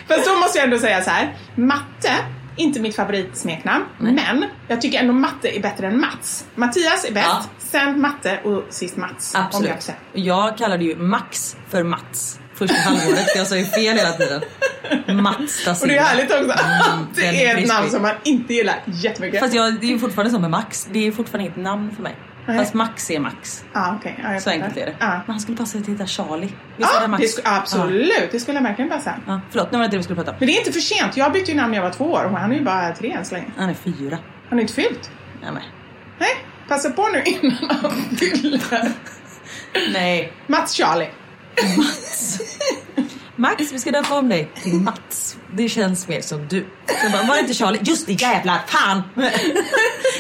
Fast 0.08 0.28
då 0.28 0.36
måste 0.36 0.58
jag 0.58 0.66
ändå 0.66 0.78
säga 0.78 1.02
så 1.02 1.10
här. 1.10 1.36
Matte, 1.56 2.12
inte 2.62 2.80
mitt 2.80 2.96
favoritsmeknamn, 2.96 3.86
men 3.98 4.46
jag 4.68 4.82
tycker 4.82 5.00
ändå 5.00 5.14
matte 5.14 5.58
är 5.58 5.62
bättre 5.62 5.88
än 5.88 6.00
Mats. 6.02 6.46
Mattias 6.56 7.06
är 7.06 7.14
bäst, 7.14 7.26
Ja. 7.30 7.44
sen 7.60 8.02
matte 8.02 8.40
och 8.44 8.64
sist 8.70 8.98
Mats. 8.98 9.32
Jag 9.34 9.44
Absolut. 9.46 9.82
säga. 9.82 9.98
Jag 10.14 10.58
kallade 10.58 10.84
ju 10.84 10.96
Max 10.96 11.56
för 11.70 11.84
Mats 11.84 12.40
första 12.56 12.76
halvåret 12.78 13.32
för 13.32 13.38
jag 13.38 13.48
sa 13.48 13.56
ju 13.58 13.66
fel 13.66 13.98
hela 13.98 14.12
tiden. 14.12 14.42
Mats 15.24 15.66
da 15.66 15.72
Och 15.72 15.78
det 15.78 15.84
är 15.84 15.88
Silva. 15.88 16.02
härligt 16.02 16.32
också 16.32 16.52
att 16.52 17.16
den 17.16 17.34
det 17.34 17.46
är 17.46 17.58
ett 17.58 17.68
namn 17.68 17.90
som 17.90 18.02
man 18.02 18.16
inte 18.24 18.54
gillar 18.54 18.84
jättemycket. 18.86 19.40
Fast 19.40 19.54
jag, 19.54 19.80
det 19.80 19.86
är 19.86 19.90
ju 19.92 20.00
fortfarande 20.00 20.32
som 20.32 20.42
med 20.42 20.52
Max. 20.52 20.88
Det 20.92 21.08
är 21.08 21.12
fortfarande 21.12 21.46
inget 21.46 21.58
namn 21.64 21.96
för 21.96 22.04
mig. 22.04 22.16
Nej. 22.46 22.58
Fast 22.58 22.74
Max 22.74 23.12
är 23.12 23.20
Max. 23.20 23.66
ah, 23.74 23.96
okay. 23.96 24.14
jag 24.24 24.42
Så 24.42 24.50
enkelt 24.50 24.78
är 24.78 24.86
det. 24.86 24.96
Ja. 25.00 25.08
Men 25.08 25.24
han 25.28 25.40
skulle 25.40 25.58
passa 25.58 25.72
till 25.72 25.82
att 25.82 25.88
heta 25.88 26.06
Charlie. 26.08 26.54
Visst 26.78 26.90
Ja, 27.02 27.08
Max? 27.08 27.36
det 27.36 27.42
absolut. 27.46 28.32
Det 28.32 28.40
skulle 28.40 28.60
verkligen 28.60 28.90
passa. 28.90 29.14
Ja, 29.28 29.42
förlåt, 29.50 29.72
nu 29.72 29.78
var 29.78 29.86
det 29.86 29.92
det 29.92 29.98
vi 29.98 30.04
skulle 30.04 30.16
prata 30.16 30.32
om. 30.32 30.38
Men 30.40 30.48
det 30.48 30.54
är 30.54 30.58
inte 30.58 30.72
för 30.72 30.80
sent. 30.80 31.18
Jag 31.18 31.34
bytte 31.34 31.52
ju 31.52 31.58
namn 31.58 31.72
när 31.72 31.78
jag 31.78 31.84
var 31.84 31.92
två 31.92 32.06
år 32.12 32.24
och 32.26 32.38
han 32.38 32.52
är 32.52 32.56
ju 32.56 32.64
bara 32.64 32.96
tre 32.96 33.12
än 33.12 33.26
så 33.26 33.36
länge. 33.36 33.48
Han 33.58 33.70
är 33.70 33.74
fyra. 33.74 34.18
Han 34.50 34.58
är 34.58 34.62
inte 34.62 34.74
fyllt. 34.74 35.12
Ja, 35.42 35.52
men. 35.52 35.64
Nej, 36.20 36.30
passa 36.68 36.90
på 36.90 37.08
nu 37.14 37.24
innan 37.26 37.78
han 37.82 37.92
fyller. 38.18 38.92
Nej. 39.94 40.34
Mats 40.48 40.74
Charlie. 40.74 41.10
Max, 43.42 43.72
vi 43.72 43.80
ska 43.80 43.92
döpa 43.92 44.18
om 44.18 44.30
dig 44.30 44.52
till 44.64 44.74
Mats. 44.74 45.38
Det 45.54 45.70
känns 45.70 46.08
mer 46.08 46.22
som 46.22 46.48
du. 46.48 46.66
Jag 47.04 47.12
bara, 47.12 47.24
var 47.24 47.36
det 47.36 47.42
inte 47.42 47.54
Charlie? 47.54 47.80
Just 47.84 48.08
det, 48.08 48.14
jävlar, 48.14 48.60
fan! 48.68 49.02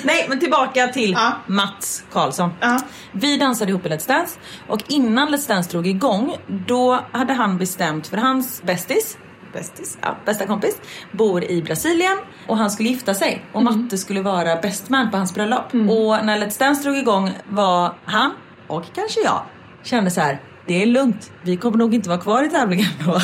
Nej, 0.03 0.25
men 0.29 0.39
tillbaka 0.39 0.87
till 0.87 1.11
Ja. 1.11 1.31
Mats 1.47 2.03
Karlsson. 2.11 2.49
Ja. 2.61 2.79
Vi 3.11 3.37
dansade 3.37 3.71
ihop 3.71 3.85
i 3.85 3.89
Let's 3.89 4.07
Dance 4.07 4.39
och 4.67 4.83
innan 4.87 5.29
Let's 5.29 5.47
Dance 5.47 5.71
drog 5.71 5.87
igång 5.87 6.35
då 6.67 7.05
hade 7.11 7.33
han 7.33 7.57
bestämt 7.57 8.07
för 8.07 8.17
hans 8.17 8.63
bästis 8.63 9.17
Bästis, 9.53 9.97
ja, 10.01 10.17
bästa 10.25 10.47
kompis, 10.47 10.81
bor 11.11 11.43
i 11.43 11.61
Brasilien 11.61 12.17
och 12.47 12.57
han 12.57 12.71
skulle 12.71 12.89
gifta 12.89 13.13
sig 13.13 13.45
och 13.53 13.63
Matte 13.63 13.97
skulle 13.97 14.21
vara 14.21 14.55
best 14.55 14.89
man 14.89 15.11
på 15.11 15.17
hans 15.17 15.33
bröllop. 15.33 15.73
Och 15.73 16.25
när 16.25 16.39
Let's 16.39 16.59
Dance 16.59 16.83
drog 16.83 16.97
igång 16.97 17.31
var 17.49 17.93
han, 18.05 18.31
och 18.67 18.83
kanske 18.95 19.21
jag, 19.21 19.41
kände 19.83 20.11
så 20.11 20.21
här: 20.21 20.41
det 20.67 20.81
är 20.81 20.85
lugnt, 20.85 21.31
vi 21.41 21.57
kommer 21.57 21.77
nog 21.77 21.95
inte 21.95 22.09
vara 22.09 22.19
kvar 22.19 22.43
i 22.43 22.49
tävlingen 22.49 22.89
då. 23.05 23.19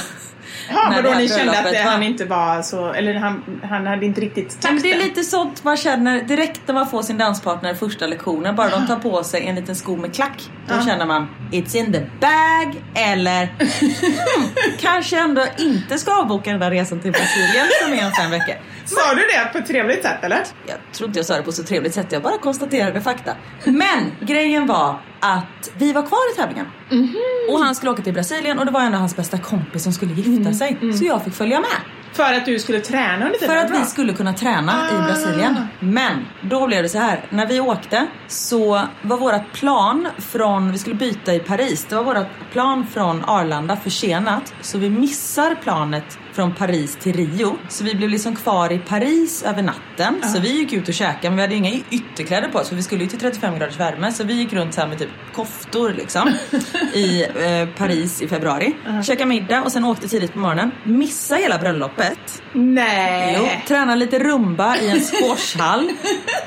Ja, 0.69 1.01
det 1.01 1.09
här 1.09 1.15
ni 1.17 1.29
kände 1.29 1.59
att 1.59 1.71
det, 1.71 1.77
han 1.77 2.03
inte 2.03 2.25
var 2.25 2.61
så, 2.61 2.93
eller 2.93 3.13
han, 3.13 3.61
han 3.69 3.87
hade 3.87 4.05
inte 4.05 4.21
riktigt 4.21 4.49
takten? 4.49 4.73
men 4.73 4.83
det 4.83 4.93
är 4.93 4.97
lite 4.97 5.23
sånt 5.23 5.63
man 5.63 5.77
känner 5.77 6.21
direkt 6.21 6.61
när 6.65 6.73
man 6.73 6.89
får 6.89 7.01
sin 7.01 7.17
danspartner 7.17 7.73
första 7.73 8.07
lektionen. 8.07 8.55
Bara 8.55 8.69
de 8.69 8.87
tar 8.87 8.95
på 8.95 9.23
sig 9.23 9.47
en 9.47 9.55
liten 9.55 9.75
sko 9.75 9.95
med 9.97 10.15
klack. 10.15 10.49
Då 10.67 10.75
Ja. 10.75 10.85
känner 10.85 11.05
man 11.05 11.27
it's 11.51 11.75
in 11.77 11.93
the 11.93 11.99
bag. 11.99 12.83
Eller 12.95 13.45
hmm, 13.45 14.47
kanske 14.79 15.19
ändå 15.19 15.45
inte 15.57 15.97
ska 15.97 16.11
avboka 16.21 16.51
den 16.51 16.59
där 16.59 16.71
resan 16.71 16.99
till 16.99 17.11
Brasilien 17.11 17.67
som 17.83 17.93
är 17.93 18.05
om 18.05 18.11
fem 18.11 18.31
veckor. 18.31 18.55
Sa 18.85 19.13
du 19.13 19.21
det 19.21 19.51
på 19.51 19.57
ett 19.57 19.67
trevligt 19.67 20.03
sätt 20.03 20.23
eller? 20.23 20.43
Jag 20.67 20.77
tror 20.93 21.07
inte 21.07 21.19
jag 21.19 21.25
sa 21.25 21.35
det 21.37 21.43
på 21.43 21.51
så 21.51 21.63
trevligt 21.63 21.93
sätt. 21.93 22.11
Jag 22.11 22.21
bara 22.21 22.37
konstaterade 22.37 23.01
fakta. 23.01 23.31
Men 23.65 24.11
grejen 24.21 24.67
var 24.67 24.99
att 25.19 25.71
vi 25.77 25.93
var 25.93 26.01
kvar 26.07 26.33
i 26.33 26.35
tävlingen. 26.35 26.65
Och 27.49 27.59
han 27.59 27.75
skulle 27.75 27.91
åka 27.91 28.01
till 28.01 28.13
Brasilien 28.13 28.59
och 28.59 28.65
det 28.65 28.71
var 28.71 28.81
ändå 28.81 28.97
hans 28.97 29.15
bästa 29.15 29.37
kompis 29.37 29.83
som 29.83 29.93
skulle 29.93 30.13
gifta 30.13 30.53
sig. 30.53 30.93
Så 30.99 31.05
jag 31.05 31.23
fick 31.23 31.33
följa 31.33 31.59
med. 31.59 31.69
För 32.13 32.33
att 32.33 32.45
du 32.45 32.59
skulle 32.59 32.79
träna 32.79 33.25
under 33.25 33.39
tiden? 33.39 33.49
För 33.55 33.55
att 33.65 33.69
Bra. 33.71 33.79
vi 33.79 33.85
skulle 33.85 34.13
kunna 34.13 34.33
träna 34.33 34.71
i 34.71 34.95
Ah. 34.95 35.05
Brasilien. 35.05 35.55
Men 35.79 36.25
då 36.41 36.67
blev 36.67 36.83
det 36.83 36.89
så 36.89 36.97
här. 36.97 37.21
När 37.29 37.45
vi 37.47 37.59
åkte 37.59 38.07
så 38.27 38.81
var 39.01 39.17
vårt 39.17 39.53
plan 39.53 40.07
från, 40.17 40.71
vi 40.71 40.77
skulle 40.77 40.95
byta 40.95 41.33
i 41.33 41.39
Paris. 41.39 41.85
Det 41.89 41.95
var 41.95 42.03
vårt 42.03 42.27
plan 42.51 42.87
från 42.93 43.23
Arlanda 43.25 43.75
försenat. 43.75 44.53
Så 44.61 44.77
vi 44.77 44.89
missar 44.89 45.55
planet 45.63 46.19
från 46.37 46.55
Paris 46.55 46.97
till 47.01 47.15
Rio. 47.15 47.57
Så 47.69 47.83
vi 47.83 47.95
blev 47.95 48.09
liksom 48.09 48.35
kvar 48.35 48.71
i 48.71 48.79
Paris 48.79 49.43
över 49.43 49.61
natten. 49.61 50.23
Så 50.33 50.39
vi 50.39 50.49
gick 50.57 50.73
ut 50.73 50.87
och 50.87 50.93
käkade 50.93 51.29
men 51.29 51.35
vi 51.35 51.41
hade 51.41 51.55
inga 51.55 51.71
ytterkläder 51.91 52.49
på 52.49 52.59
oss 52.59 52.69
för 52.69 52.75
vi 52.75 52.83
skulle 52.83 53.03
ju 53.03 53.09
till 53.09 53.19
35 53.19 53.59
graders 53.59 53.79
värme. 53.79 54.11
Så 54.11 54.23
vi 54.23 54.33
gick 54.33 54.53
runt 54.53 54.73
så 54.73 54.81
här 54.81 54.87
med 54.87 54.99
typ 54.99 55.09
koftor 55.33 55.93
liksom. 55.97 56.33
I 56.93 57.23
eh, 57.23 57.67
Paris 57.77 58.21
i 58.21 58.27
februari. 58.27 58.75
Käkade 59.05 59.25
middag 59.25 59.63
och 59.63 59.71
sen 59.71 59.85
åkte 59.85 60.07
tidigt 60.07 60.33
på 60.33 60.39
morgonen. 60.39 60.71
Missa 60.83 61.35
hela 61.35 61.57
bröllopet. 61.57 62.43
Nej! 62.53 63.35
Jo, 63.39 63.47
tränade 63.67 63.99
lite 63.99 64.19
rumba 64.19 64.77
i 64.77 64.89
en 64.89 64.99
squashhall 65.01 65.91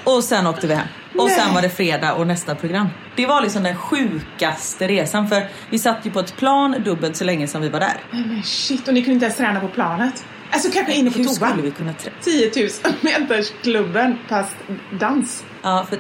och 0.05 0.25
sen 0.25 0.47
åkte 0.47 0.67
vi 0.67 0.75
hem. 0.75 0.89
Och 1.23 1.31
sen 1.31 1.55
var 1.55 1.63
det 1.63 1.69
fredag 1.71 2.13
och 2.15 2.27
nästa 2.27 2.55
program. 2.55 2.89
Det 3.17 3.27
var 3.27 3.41
liksom 3.43 3.63
den 3.63 3.77
sjukaste 3.77 4.89
resan 4.89 5.29
för 5.29 5.49
vi 5.71 5.79
satt 5.79 6.07
ju 6.07 6.11
på 6.11 6.21
ett 6.21 6.37
plan 6.37 6.77
dubbelt 6.85 7.17
så 7.17 7.25
länge 7.25 7.47
som 7.49 7.63
vi 7.63 7.69
var 7.69 7.81
där. 7.81 7.93
Nej, 8.11 8.25
Men 8.27 8.43
shit, 8.43 8.89
och 8.89 8.95
ni 8.95 9.03
kunde 9.03 9.15
inte 9.15 9.27
ens 9.27 9.37
träna 9.37 9.61
på 9.61 9.69
planet? 9.69 10.25
Alltså 10.53 10.71
kanske 10.73 10.93
inne 10.93 11.11
på 11.11 11.19
Hur 11.19 11.25
toa? 11.25 11.35
skulle 11.35 11.63
vi 11.63 11.71
kunna 11.71 11.93
träna? 11.93 12.17
10 12.21 12.51
000 12.85 12.95
meters 13.01 13.53
klubben 13.63 14.19
fast 14.29 14.57
dans. 15.01 15.45
Ja, 15.63 15.87
för 15.89 15.97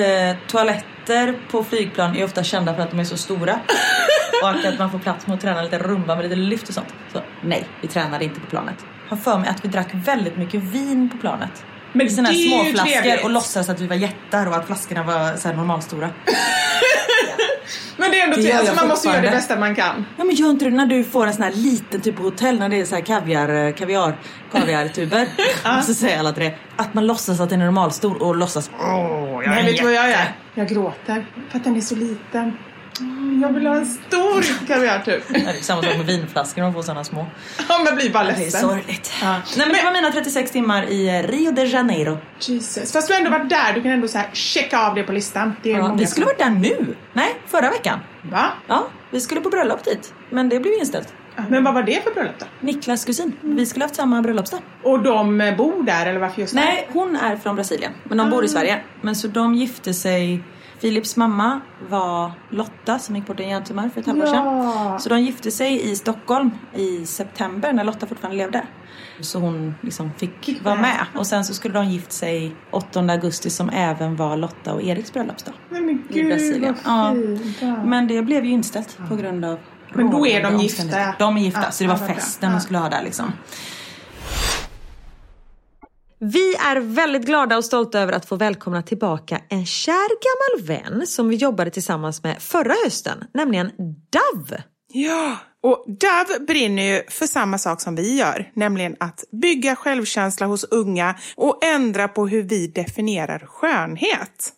eh, 0.00 0.36
toaletter 0.46 1.38
på 1.50 1.64
flygplan 1.64 2.16
är 2.16 2.24
ofta 2.24 2.42
kända 2.42 2.74
för 2.74 2.82
att 2.82 2.90
de 2.90 3.00
är 3.00 3.04
så 3.04 3.16
stora. 3.16 3.60
och 4.42 4.48
att 4.48 4.78
man 4.78 4.90
får 4.90 4.98
plats 4.98 5.26
med 5.26 5.34
att 5.34 5.40
träna 5.40 5.62
lite 5.62 5.78
rumba 5.78 6.14
med 6.16 6.24
lite 6.24 6.36
lyft 6.36 6.68
och 6.68 6.74
sånt. 6.74 6.94
Så 7.12 7.20
nej, 7.42 7.66
vi 7.82 7.88
tränade 7.88 8.24
inte 8.24 8.40
på 8.40 8.46
planet. 8.46 8.84
Har 9.08 9.16
för 9.16 9.38
mig 9.38 9.48
att 9.48 9.64
vi 9.64 9.68
drack 9.68 9.88
väldigt 9.94 10.36
mycket 10.36 10.62
vin 10.62 11.10
på 11.10 11.18
planet. 11.18 11.64
Men 11.96 12.10
såna 12.10 12.28
här 12.28 12.34
det 12.34 12.44
är 12.44 12.64
små 12.64 12.84
flaskor 12.84 13.24
och 13.24 13.30
låtsas 13.30 13.68
att 13.68 13.80
vi 13.80 13.86
var 13.86 13.96
jättar 13.96 14.46
och 14.46 14.56
att 14.56 14.66
flaskorna 14.66 15.02
var 15.02 15.36
så 15.36 15.48
här 15.48 15.54
normalstora. 15.56 16.10
Men 17.96 18.10
det 18.10 18.20
är 18.20 18.24
ändå 18.24 18.36
Det 18.36 18.52
alltså 18.52 18.74
man 18.74 18.88
måste 18.88 19.08
göra 19.08 19.20
det 19.20 19.30
bästa 19.30 19.56
man 19.56 19.74
kan. 19.74 20.06
Ja 20.16 20.24
men 20.24 20.34
gör 20.34 20.50
inte 20.50 20.64
du 20.64 20.70
när 20.70 20.86
du 20.86 21.04
får 21.04 21.26
en 21.26 21.32
sån 21.34 21.42
här 21.42 21.52
liten 21.52 22.00
typ 22.00 22.18
hotell 22.18 22.58
när 22.58 22.68
det 22.68 22.80
är 22.80 22.84
så 22.84 22.94
här 22.94 23.02
kaviar, 23.02 23.66
eh, 23.66 23.72
kaviar, 23.74 24.16
kaviartuber. 24.52 25.28
och 25.78 25.84
så 25.84 25.94
säger 25.94 26.18
alla 26.18 26.32
till 26.32 26.42
det. 26.44 26.54
Att 26.76 26.94
man 26.94 27.06
låtsas 27.06 27.40
att 27.40 27.50
den 27.50 27.60
är 27.60 27.64
normalstor 27.64 28.22
och 28.22 28.36
låtsas 28.36 28.70
åh 28.80 28.86
jag 28.88 29.44
är 29.44 29.48
Nej, 29.48 29.64
vet 29.64 29.76
du 29.78 29.84
vad 29.84 29.92
jag 29.94 30.08
jätte." 30.08 30.20
gör? 30.22 30.32
Jag 30.54 30.68
gråter 30.68 31.26
för 31.50 31.58
att 31.58 31.64
den 31.64 31.76
är 31.76 31.80
så 31.80 31.94
liten. 31.94 32.58
Jag 33.42 33.52
vill 33.52 33.66
ha 33.66 33.74
en 33.76 33.86
stor 33.86 34.66
kaviartub. 34.66 35.22
Ja, 35.28 35.34
Det 35.38 35.58
är 35.58 35.62
samma 35.62 35.82
sak 35.82 35.96
med 35.96 36.06
vinflaskor, 36.06 36.62
de 36.62 36.72
får 36.72 36.82
såna 36.82 37.04
små. 37.04 37.26
Ja, 37.68 37.78
man 37.84 37.94
blir 37.96 38.10
bara 38.12 38.24
Det 38.24 38.30
är 38.32 38.36
ledsen. 38.38 38.60
sorgligt. 38.60 39.12
Ja. 39.22 39.32
Nej 39.32 39.66
men 39.66 39.68
det 39.76 39.82
var 39.84 39.92
mina 39.92 40.10
36 40.12 40.50
timmar 40.50 40.82
i 40.90 41.08
eh, 41.08 41.28
Rio 41.28 41.50
de 41.50 41.64
Janeiro. 41.66 42.18
Jesus. 42.40 42.92
Fast 42.92 43.08
du 43.08 43.14
har 43.14 43.18
ändå 43.18 43.30
varit 43.30 43.48
där, 43.50 43.72
du 43.74 43.82
kan 43.82 43.90
ändå 43.92 44.08
så 44.08 44.18
här 44.18 44.30
checka 44.32 44.78
av 44.86 44.94
det 44.94 45.02
på 45.02 45.12
listan. 45.12 45.56
Det 45.62 45.70
Ja, 45.70 45.94
vi 45.98 46.06
skulle 46.06 46.26
varit 46.26 46.38
där 46.38 46.50
nu. 46.50 46.96
Nej, 47.12 47.34
förra 47.46 47.70
veckan. 47.70 47.98
Va? 48.22 48.52
Ja, 48.66 48.86
vi 49.10 49.20
skulle 49.20 49.40
på 49.40 49.48
bröllop 49.50 49.84
dit. 49.84 50.12
Men 50.30 50.48
det 50.48 50.60
blev 50.60 50.74
inställt. 50.74 51.12
Men 51.48 51.64
vad 51.64 51.74
var 51.74 51.82
det 51.82 52.04
för 52.04 52.10
bröllop 52.10 52.34
då? 52.38 52.46
Niklas 52.60 53.04
kusin. 53.04 53.32
Vi 53.40 53.66
skulle 53.66 53.84
haft 53.84 53.96
samma 53.96 54.22
bröllopsdag. 54.22 54.60
Och 54.82 55.02
de 55.02 55.40
eh, 55.40 55.56
bor 55.56 55.82
där 55.82 56.06
eller 56.06 56.20
varför 56.20 56.40
just 56.40 56.54
där? 56.54 56.60
Nej, 56.64 56.88
hon 56.92 57.16
är 57.16 57.36
från 57.36 57.56
Brasilien, 57.56 57.92
men 58.04 58.18
de 58.18 58.30
bor 58.30 58.44
i 58.44 58.48
Sverige. 58.48 58.80
Men 59.00 59.16
så 59.16 59.28
de 59.28 59.54
gifte 59.54 59.94
sig. 59.94 60.42
Philips 60.80 61.16
mamma 61.16 61.60
var 61.88 62.32
Lotta 62.50 62.98
som 62.98 63.16
gick 63.16 63.26
bort 63.26 63.40
i 63.40 63.42
en 63.42 63.48
hjärntumör 63.50 63.88
för 63.88 64.00
ett 64.00 64.06
halvår 64.06 64.26
Ja. 64.26 64.32
sedan. 64.32 65.00
Så 65.00 65.08
de 65.08 65.20
gifte 65.22 65.50
sig 65.50 65.90
i 65.92 65.96
Stockholm 65.96 66.50
i 66.74 67.06
september 67.06 67.72
när 67.72 67.84
Lotta 67.84 68.06
fortfarande 68.06 68.36
levde. 68.38 68.66
Så 69.20 69.38
hon 69.38 69.74
liksom 69.80 70.10
fick 70.16 70.60
vara 70.64 70.74
med. 70.74 71.06
Och 71.14 71.26
sen 71.26 71.44
så 71.44 71.54
skulle 71.54 71.74
de 71.74 71.86
gift 71.88 72.12
sig 72.12 72.54
8 72.70 73.00
augusti 73.00 73.50
som 73.50 73.68
även 73.70 74.16
var 74.16 74.36
Lotta 74.36 74.74
och 74.74 74.82
Eriks 74.82 75.12
bröllopsdag. 75.12 75.54
Men 75.70 75.90
I 75.90 75.98
gud 76.08 76.26
Brasilien. 76.28 76.74
vad 76.84 77.14
fint. 77.14 77.56
Ja. 77.60 77.84
Men 77.84 78.06
det 78.08 78.22
blev 78.22 78.44
ju 78.44 78.50
inställt 78.50 78.98
på 79.08 79.16
grund 79.16 79.44
av 79.44 79.58
Men 79.94 80.10
då 80.10 80.26
är 80.26 80.42
de 80.42 80.58
gifta? 80.58 81.14
De 81.18 81.36
är 81.36 81.40
gifta, 81.40 81.60
Ja, 81.62 81.70
så 81.70 81.84
det 81.84 81.90
var 81.90 81.96
festen 81.96 82.48
Ja. 82.50 82.54
de 82.56 82.60
skulle 82.60 82.78
ha 82.78 82.88
där 82.88 83.02
liksom. 83.02 83.32
Vi 86.18 86.54
är 86.54 86.80
väldigt 86.80 87.26
glada 87.26 87.56
och 87.56 87.64
stolta 87.64 88.00
över 88.00 88.12
att 88.12 88.26
få 88.26 88.36
välkomna 88.36 88.82
tillbaka 88.82 89.40
en 89.48 89.66
kär 89.66 90.08
gammal 90.26 90.66
vän 90.66 91.06
som 91.06 91.28
vi 91.28 91.36
jobbade 91.36 91.70
tillsammans 91.70 92.22
med 92.22 92.42
förra 92.42 92.74
hösten, 92.84 93.24
nämligen 93.34 93.70
Dove. 94.10 94.62
Ja, 94.92 95.36
och 95.62 95.84
Dove 95.86 96.46
brinner 96.46 96.82
ju 96.82 97.02
för 97.08 97.26
samma 97.26 97.58
sak 97.58 97.80
som 97.80 97.96
vi 97.96 98.18
gör, 98.18 98.50
nämligen 98.54 98.96
att 99.00 99.24
bygga 99.42 99.76
självkänsla 99.76 100.46
hos 100.46 100.64
unga 100.64 101.14
och 101.36 101.64
ändra 101.64 102.08
på 102.08 102.26
hur 102.26 102.42
vi 102.42 102.66
definierar 102.66 103.46
skönhet. 103.46 104.52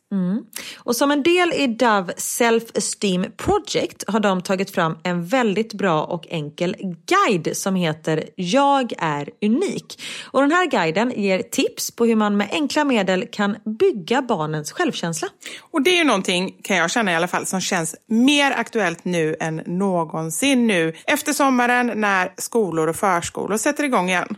Och 0.78 0.96
som 0.96 1.10
en 1.10 1.22
del 1.22 1.52
i 1.52 1.66
Dove 1.66 2.12
Self-Esteem 2.16 3.30
Project 3.36 4.04
har 4.06 4.20
de 4.20 4.42
tagit 4.42 4.70
fram 4.70 4.98
en 5.02 5.26
väldigt 5.26 5.72
bra 5.72 6.04
och 6.04 6.26
enkel 6.30 6.76
guide 7.06 7.56
som 7.56 7.74
heter 7.74 8.24
Jag 8.34 8.92
är 8.98 9.28
unik. 9.42 10.02
Och 10.24 10.40
den 10.40 10.50
här 10.50 10.66
guiden 10.66 11.12
ger 11.16 11.42
tips 11.42 11.90
på 11.90 12.04
hur 12.04 12.16
man 12.16 12.36
med 12.36 12.48
enkla 12.52 12.84
medel 12.84 13.26
kan 13.32 13.56
bygga 13.78 14.22
barnens 14.22 14.72
självkänsla. 14.72 15.28
Och 15.70 15.82
det 15.82 15.90
är 15.90 15.96
ju 15.96 16.04
någonting, 16.04 16.54
kan 16.62 16.76
jag 16.76 16.90
känna 16.90 17.12
i 17.12 17.14
alla 17.14 17.28
fall, 17.28 17.46
som 17.46 17.60
känns 17.60 17.96
mer 18.06 18.52
aktuellt 18.52 19.04
nu 19.04 19.36
än 19.40 19.62
någonsin 19.66 20.66
nu 20.66 20.94
efter 21.06 21.32
sommaren 21.32 21.92
när 21.94 22.32
skolor 22.36 22.88
och 22.88 22.96
förskolor 22.96 23.56
sätter 23.56 23.84
igång 23.84 24.08
igen. 24.08 24.36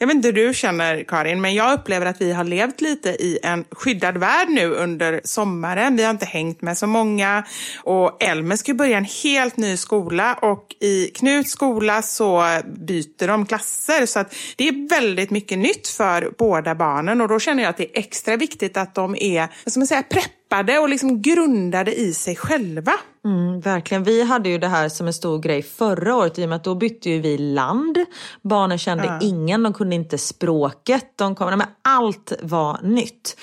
Jag 0.00 0.06
vet 0.06 0.16
inte 0.16 0.28
hur 0.28 0.32
du 0.32 0.54
känner 0.54 1.04
Karin, 1.04 1.40
men 1.40 1.54
jag 1.54 1.72
upplever 1.72 2.06
att 2.06 2.20
vi 2.20 2.32
har 2.32 2.44
levt 2.44 2.80
lite 2.80 3.08
i 3.10 3.38
en 3.42 3.64
skyddad 3.70 4.18
värld 4.18 4.48
nu 4.48 4.70
under 4.74 5.09
sommaren. 5.24 5.96
Vi 5.96 6.02
har 6.02 6.10
inte 6.10 6.26
hängt 6.26 6.62
med 6.62 6.78
så 6.78 6.86
många 6.86 7.44
och 7.82 8.22
Elmer 8.22 8.56
ska 8.56 8.70
ju 8.70 8.76
börja 8.76 8.98
en 8.98 9.06
helt 9.22 9.56
ny 9.56 9.76
skola 9.76 10.34
och 10.42 10.66
i 10.80 11.06
Knuts 11.06 11.50
skola 11.50 12.02
så 12.02 12.44
byter 12.64 13.26
de 13.26 13.46
klasser 13.46 14.06
så 14.06 14.18
att 14.18 14.34
det 14.56 14.68
är 14.68 14.88
väldigt 14.88 15.30
mycket 15.30 15.58
nytt 15.58 15.88
för 15.88 16.32
båda 16.38 16.74
barnen 16.74 17.20
och 17.20 17.28
då 17.28 17.40
känner 17.40 17.62
jag 17.62 17.70
att 17.70 17.76
det 17.76 17.96
är 17.96 18.00
extra 18.00 18.36
viktigt 18.36 18.76
att 18.76 18.94
de 18.94 19.16
är, 19.20 19.40
vad 19.64 19.72
ska 19.72 19.80
man 19.80 19.86
säga, 19.86 20.02
preppade 20.02 20.78
och 20.78 20.88
liksom 20.88 21.22
grundade 21.22 22.00
i 22.00 22.14
sig 22.14 22.36
själva. 22.36 22.92
Mm, 23.24 23.60
verkligen. 23.60 24.02
Vi 24.04 24.22
hade 24.22 24.48
ju 24.48 24.58
det 24.58 24.68
här 24.68 24.88
som 24.88 25.06
en 25.06 25.12
stor 25.12 25.38
grej 25.38 25.62
förra 25.62 26.16
året 26.16 26.38
i 26.38 26.44
och 26.44 26.48
med 26.48 26.56
att 26.56 26.64
då 26.64 26.74
bytte 26.74 27.10
ju 27.10 27.20
vi 27.20 27.38
land. 27.38 27.98
Barnen 28.42 28.78
kände 28.78 29.04
Ja. 29.04 29.18
ingen, 29.22 29.62
de 29.62 29.72
kunde 29.72 29.94
inte 29.94 30.18
språket. 30.18 31.04
De 31.16 31.34
kom, 31.34 31.48
nej, 31.48 31.56
men 31.56 31.66
allt 31.82 32.32
var 32.42 32.78
nytt. 32.82 33.36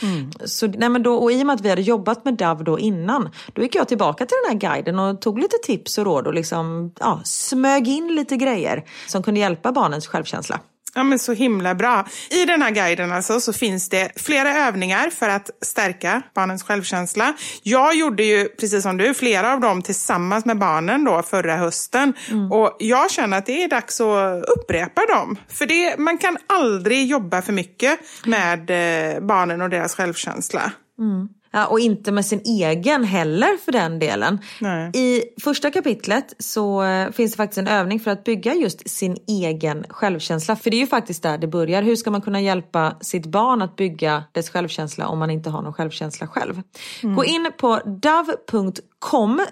Så, 0.45 0.67
nej, 0.67 0.89
men 0.89 1.03
då, 1.03 1.15
och 1.15 1.31
I 1.31 1.41
och 1.41 1.45
med 1.47 1.53
att 1.53 1.61
vi 1.61 1.69
hade 1.69 1.81
jobbat 1.81 2.25
med 2.25 2.33
DAV 2.33 2.63
då 2.63 2.79
innan, 2.79 3.29
då 3.53 3.61
gick 3.61 3.75
jag 3.75 3.87
tillbaka 3.87 4.25
till 4.25 4.37
den 4.45 4.51
här 4.61 4.75
guiden 4.75 4.99
och 4.99 5.21
tog 5.21 5.39
lite 5.39 5.57
tips 5.63 5.97
och 5.97 6.05
råd 6.05 6.27
och 6.27 6.33
liksom, 6.33 6.91
ja, 6.99 7.21
smög 7.23 7.87
in 7.87 8.15
lite 8.15 8.37
grejer 8.37 8.83
som 9.07 9.23
kunde 9.23 9.39
hjälpa 9.39 9.71
barnens 9.71 10.07
självkänsla. 10.07 10.59
Ja, 10.97 11.03
men 11.03 11.19
så 11.19 11.33
himla 11.33 11.75
bra. 11.75 12.05
I 12.29 12.45
den 12.45 12.61
här 12.61 12.71
guiden 12.71 13.11
alltså 13.11 13.39
så 13.39 13.53
finns 13.53 13.89
det 13.89 14.11
flera 14.15 14.67
övningar 14.67 15.09
för 15.09 15.29
att 15.29 15.49
stärka 15.61 16.21
barnens 16.35 16.63
självkänsla. 16.63 17.33
Jag 17.63 17.95
gjorde 17.95 18.23
ju, 18.23 18.47
precis 18.49 18.83
som 18.83 18.97
du, 18.97 19.13
flera 19.13 19.53
av 19.53 19.59
dem 19.59 19.81
tillsammans 19.81 20.45
med 20.45 20.57
barnen 20.57 21.03
då 21.03 21.23
förra 21.23 21.55
hösten. 21.55 22.13
Och 22.51 22.75
jag 22.79 23.11
känner 23.11 23.37
att 23.37 23.45
det 23.45 23.63
är 23.63 23.67
dags 23.67 24.01
att 24.01 24.43
upprepa 24.43 25.05
dem. 25.05 25.35
För 25.49 25.65
det, 25.65 25.97
man 25.97 26.17
kan 26.17 26.37
aldrig 26.47 27.07
jobba 27.07 27.41
för 27.41 27.53
mycket 27.53 27.99
med 28.25 28.69
eh, 28.69 29.19
barnen 29.21 29.61
och 29.61 29.69
deras 29.69 29.95
självkänsla. 29.95 30.71
Ja, 30.97 31.27
och 31.69 31.79
inte 31.79 32.11
med 32.11 32.25
sin 32.25 32.41
egen 32.45 33.03
heller 33.03 33.57
för 33.57 33.71
den 33.71 33.99
delen. 33.99 34.39
Nej. 34.61 34.91
I 34.93 35.23
första 35.41 35.71
kapitlet 35.71 36.35
så 36.39 36.83
eh, 36.83 37.11
finns 37.11 37.31
det 37.31 37.37
faktiskt 37.37 37.57
en 37.57 37.67
övning 37.67 37.99
för 37.99 38.11
att 38.11 38.23
bygga 38.23 38.53
just 38.53 38.89
sin 38.89 39.17
egen 39.27 39.85
självkänsla. 39.89 40.55
För 40.55 40.69
det 40.69 40.77
är 40.77 40.81
ju 40.81 40.87
faktiskt 40.87 41.23
där 41.23 41.37
det 41.37 41.47
börjar. 41.47 41.81
Hur 41.81 41.95
ska 41.95 42.11
man 42.11 42.21
kunna 42.21 42.41
hjälpa 42.41 42.95
sitt 43.01 43.25
barn 43.25 43.61
att 43.61 43.75
bygga 43.75 44.23
dess 44.31 44.49
självkänsla 44.49 45.07
om 45.07 45.19
man 45.19 45.29
inte 45.29 45.49
har 45.49 45.61
någon 45.61 45.73
självkänsla 45.73 46.27
själv? 46.27 46.61
Gå 47.01 47.25
in 47.25 47.51
på 47.57 47.79
dove.com 47.85 48.73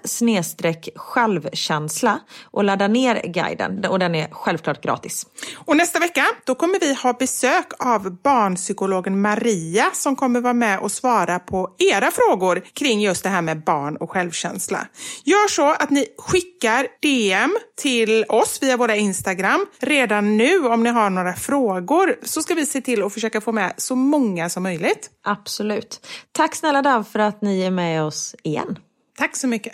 snedstreck 0.04 0.88
självkänsla 0.96 2.20
och 2.44 2.64
ladda 2.64 2.88
ner 2.88 3.22
guiden 3.24 3.84
och 3.84 3.98
den 3.98 4.14
är 4.14 4.28
självklart 4.30 4.82
gratis. 4.82 5.26
Och 5.54 5.76
nästa 5.76 5.98
vecka 5.98 6.24
då 6.44 6.54
kommer 6.54 6.80
vi 6.80 6.94
ha 6.94 7.12
besök 7.12 7.66
av 7.78 8.22
barnpsykologen 8.22 9.20
Maria 9.20 9.90
som 9.92 10.16
kommer 10.16 10.40
vara 10.40 10.54
med 10.54 10.78
och 10.78 10.92
svara 10.92 11.38
på 11.38 11.74
era 11.78 12.10
frågor 12.10 12.62
kring 12.72 13.00
just 13.00 13.22
det 13.22 13.28
här 13.28 13.42
med 13.42 13.64
barn 13.64 13.96
och 13.96 14.10
självkänsla. 14.10 14.86
Gör 15.24 15.48
så 15.48 15.70
att 15.70 15.90
ni 15.90 16.06
skickar 16.18 16.86
DM 17.02 17.56
till 17.76 18.24
oss 18.28 18.58
via 18.62 18.76
våra 18.76 18.96
Instagram 18.96 19.66
redan 19.80 20.36
nu 20.36 20.66
om 20.66 20.82
ni 20.82 20.90
har 20.90 21.10
några 21.10 21.34
frågor 21.34 22.16
så 22.22 22.42
ska 22.42 22.54
vi 22.54 22.66
se 22.66 22.80
till 22.80 23.02
att 23.02 23.14
försöka 23.14 23.40
få 23.40 23.52
med 23.52 23.74
så 23.76 23.96
många 23.96 24.48
som 24.48 24.62
möjligt. 24.62 25.10
Absolut. 25.24 26.06
Tack 26.32 26.54
snälla 26.54 26.82
Dav 26.82 27.04
för 27.04 27.18
att 27.18 27.42
ni 27.42 27.62
är 27.62 27.70
med 27.70 28.02
oss 28.02 28.34
igen. 28.42 28.78
Tack 29.16 29.36
så 29.36 29.48
mycket. 29.48 29.72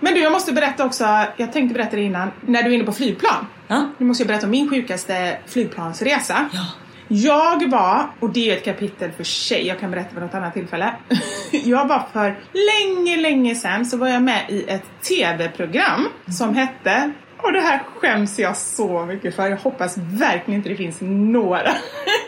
Men 0.00 0.14
du, 0.14 0.20
jag 0.20 0.32
måste 0.32 0.52
berätta 0.52 0.84
också, 0.84 1.04
jag 1.36 1.52
tänkte 1.52 1.74
berätta 1.74 1.96
det 1.96 2.02
innan, 2.02 2.30
när 2.40 2.62
du 2.62 2.70
är 2.70 2.74
inne 2.74 2.84
på 2.84 2.92
flygplan. 2.92 3.46
Ja. 3.68 3.88
Nu 3.98 4.06
måste 4.06 4.22
jag 4.22 4.28
berätta 4.28 4.46
om 4.46 4.50
min 4.50 4.70
sjukaste 4.70 5.38
flygplansresa. 5.46 6.48
Ja. 6.52 6.66
Jag 7.08 7.70
var, 7.70 8.10
och 8.20 8.32
det 8.32 8.50
är 8.50 8.56
ett 8.56 8.64
kapitel 8.64 9.12
för 9.12 9.24
sig, 9.24 9.66
jag 9.66 9.80
kan 9.80 9.90
berätta 9.90 10.14
vid 10.14 10.22
något 10.22 10.34
annat 10.34 10.54
tillfälle. 10.54 10.94
Jag 11.64 11.88
var 11.88 12.06
för 12.12 12.38
länge, 12.52 13.16
länge 13.16 13.54
sedan 13.54 13.86
så 13.86 13.96
var 13.96 14.08
jag 14.08 14.22
med 14.22 14.44
i 14.48 14.64
ett 14.68 14.84
TV-program 15.08 16.08
som 16.38 16.54
hette 16.54 17.12
och 17.42 17.52
det 17.52 17.60
här 17.60 17.82
skäms 17.96 18.38
jag 18.38 18.56
så 18.56 19.06
mycket 19.06 19.36
för. 19.36 19.48
Jag 19.48 19.56
hoppas 19.56 19.98
verkligen 19.98 20.58
inte 20.58 20.68
det 20.68 20.76
finns 20.76 21.00
några 21.00 21.60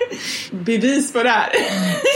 bevis 0.50 1.12
på 1.12 1.22
det 1.22 1.28
här. 1.30 1.50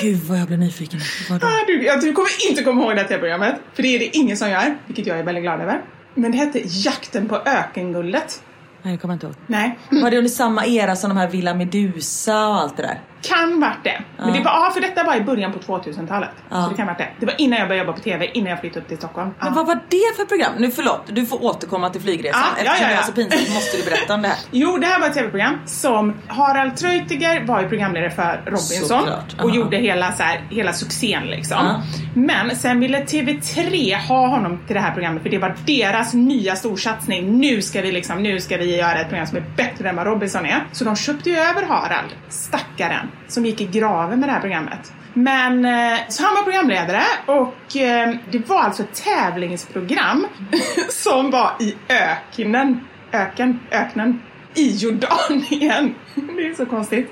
Gud 0.02 0.18
vad 0.22 0.38
jag 0.38 0.46
blir 0.46 0.56
nyfiken. 0.56 1.00
Vadå? 1.30 1.46
Ah, 1.46 1.64
du, 1.66 1.84
jag, 1.84 2.00
du 2.00 2.12
kommer 2.12 2.48
inte 2.50 2.62
komma 2.62 2.82
ihåg 2.82 2.94
det 2.94 3.00
här 3.00 3.08
TV-programmet. 3.08 3.54
För 3.74 3.82
det 3.82 3.88
är 3.94 3.98
det 3.98 4.16
ingen 4.16 4.36
som 4.36 4.50
gör, 4.50 4.78
vilket 4.86 5.06
jag 5.06 5.18
är 5.18 5.22
väldigt 5.22 5.44
glad 5.44 5.60
över. 5.60 5.80
Men 6.14 6.32
det 6.32 6.38
hette 6.38 6.60
Jakten 6.64 7.28
på 7.28 7.36
ökenguldet. 7.36 8.42
Nej, 8.82 8.92
jag 8.94 9.00
kommer 9.00 9.14
inte 9.14 9.26
ihåg. 9.26 9.34
Nej, 9.46 9.78
Var 9.90 10.10
det 10.10 10.18
under 10.18 10.30
samma 10.30 10.66
era 10.66 10.96
som 10.96 11.08
de 11.10 11.16
här 11.16 11.28
Villa 11.28 11.54
Medusa 11.54 12.48
och 12.48 12.54
allt 12.60 12.76
det 12.76 12.82
där? 12.82 13.00
Kan 13.22 13.60
varit 13.60 13.84
det. 13.84 14.02
Men 14.18 14.32
det 14.32 14.38
var, 14.40 14.50
ja, 14.50 14.70
för 14.74 14.80
detta 14.80 15.04
var 15.04 15.16
i 15.16 15.20
början 15.20 15.52
på 15.52 15.58
2000-talet. 15.58 16.28
Ja. 16.50 16.62
Så 16.62 16.70
det 16.70 16.76
kan 16.76 16.86
varit 16.86 16.98
det. 16.98 17.08
Det 17.20 17.26
var 17.26 17.34
innan 17.38 17.58
jag 17.58 17.68
började 17.68 17.86
jobba 17.86 17.98
på 17.98 18.04
TV, 18.04 18.30
innan 18.34 18.50
jag 18.50 18.60
flyttade 18.60 18.80
upp 18.80 18.88
till 18.88 18.96
Stockholm. 18.98 19.34
Men 19.38 19.48
Ja. 19.48 19.52
vad 19.54 19.66
var 19.66 19.74
det 19.88 20.16
för 20.16 20.24
program? 20.24 20.52
Nu 20.58 20.70
förlåt, 20.70 21.02
du 21.06 21.26
får 21.26 21.44
återkomma 21.44 21.90
till 21.90 22.00
flygresan. 22.00 22.40
Ja, 22.42 22.62
ja, 22.64 22.70
Eftersom 22.72 22.82
ja, 22.82 22.88
det 22.88 22.94
är 22.94 22.96
ja. 22.96 23.02
så 23.02 23.12
pinsamt 23.12 23.54
måste 23.54 23.76
du 23.76 23.84
berätta 23.84 24.14
om 24.14 24.22
det 24.22 24.28
här. 24.28 24.36
Jo, 24.50 24.78
det 24.78 24.86
här 24.86 25.00
var 25.00 25.06
ett 25.06 25.14
TV-program 25.14 25.54
som 25.66 26.14
Harald 26.28 26.76
Treutiger 26.76 27.44
var 27.46 27.62
ju 27.62 27.68
programledare 27.68 28.10
för 28.10 28.42
Robinson 28.46 29.08
och 29.42 29.50
gjorde 29.50 29.76
hela, 29.76 30.12
så 30.12 30.22
här, 30.22 30.40
hela 30.50 30.72
succén 30.72 31.26
liksom. 31.26 31.58
Ja. 31.66 31.82
Men 32.14 32.56
sen 32.56 32.80
ville 32.80 32.98
TV3 33.04 33.96
ha 33.96 34.26
honom 34.28 34.58
till 34.66 34.74
det 34.74 34.80
här 34.80 34.92
programmet 34.94 35.22
för 35.22 35.30
det 35.30 35.38
var 35.38 35.56
deras 35.66 36.14
nya 36.14 36.56
storsatsning. 36.56 37.38
Nu 37.38 37.62
ska 37.62 37.80
vi 37.82 37.92
liksom, 37.92 38.22
nu 38.22 38.40
ska 38.40 38.56
vi 38.56 38.76
göra 38.76 39.00
ett 39.00 39.08
program 39.08 39.26
som 39.26 39.36
är 39.36 39.44
bättre 39.56 39.88
än 39.88 39.96
vad 39.96 40.06
Robinson 40.06 40.46
är. 40.46 40.64
Så 40.72 40.84
de 40.84 40.96
köpte 40.96 41.30
ju 41.30 41.36
över 41.36 41.62
Harald, 41.62 42.10
stackaren, 42.28 43.07
som 43.28 43.46
gick 43.46 43.60
i 43.60 43.66
graven 43.66 44.20
med 44.20 44.28
det 44.28 44.32
här 44.32 44.40
programmet. 44.40 44.92
Men 45.14 45.64
eh, 45.64 45.98
så 46.08 46.24
han 46.24 46.34
var 46.34 46.42
programledare 46.42 47.02
och 47.26 47.76
eh, 47.76 48.14
det 48.30 48.48
var 48.48 48.60
alltså 48.60 48.82
ett 48.82 48.94
tävlingsprogram 48.94 50.26
som 50.88 51.30
var 51.30 51.52
i 51.60 51.74
öknen, 51.88 52.80
öken, 53.12 53.60
öknen, 53.70 54.22
i 54.54 54.76
Jordanien. 54.76 55.94
Det 56.14 56.46
är 56.46 56.54
så 56.54 56.66
konstigt. 56.66 57.10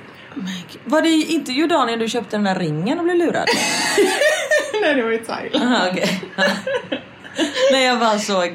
Var 0.85 1.03
det 1.03 1.09
inte 1.09 1.53
i 1.53 1.55
Jordanien 1.55 1.99
du 1.99 2.09
köpte 2.09 2.37
den 2.37 2.45
där 2.45 2.55
ringen 2.55 2.99
och 2.99 3.05
blev 3.05 3.17
lurad? 3.17 3.47
Nej, 4.83 4.95
det 4.95 5.03
var 5.03 5.13
i 5.13 5.19
Thailand. 5.19 5.65
Aha, 5.65 5.89
okej. 5.93 6.21
Nej, 7.73 7.85
jag 7.85 7.99
bara 7.99 8.19
såg 8.19 8.45
eh, 8.45 8.53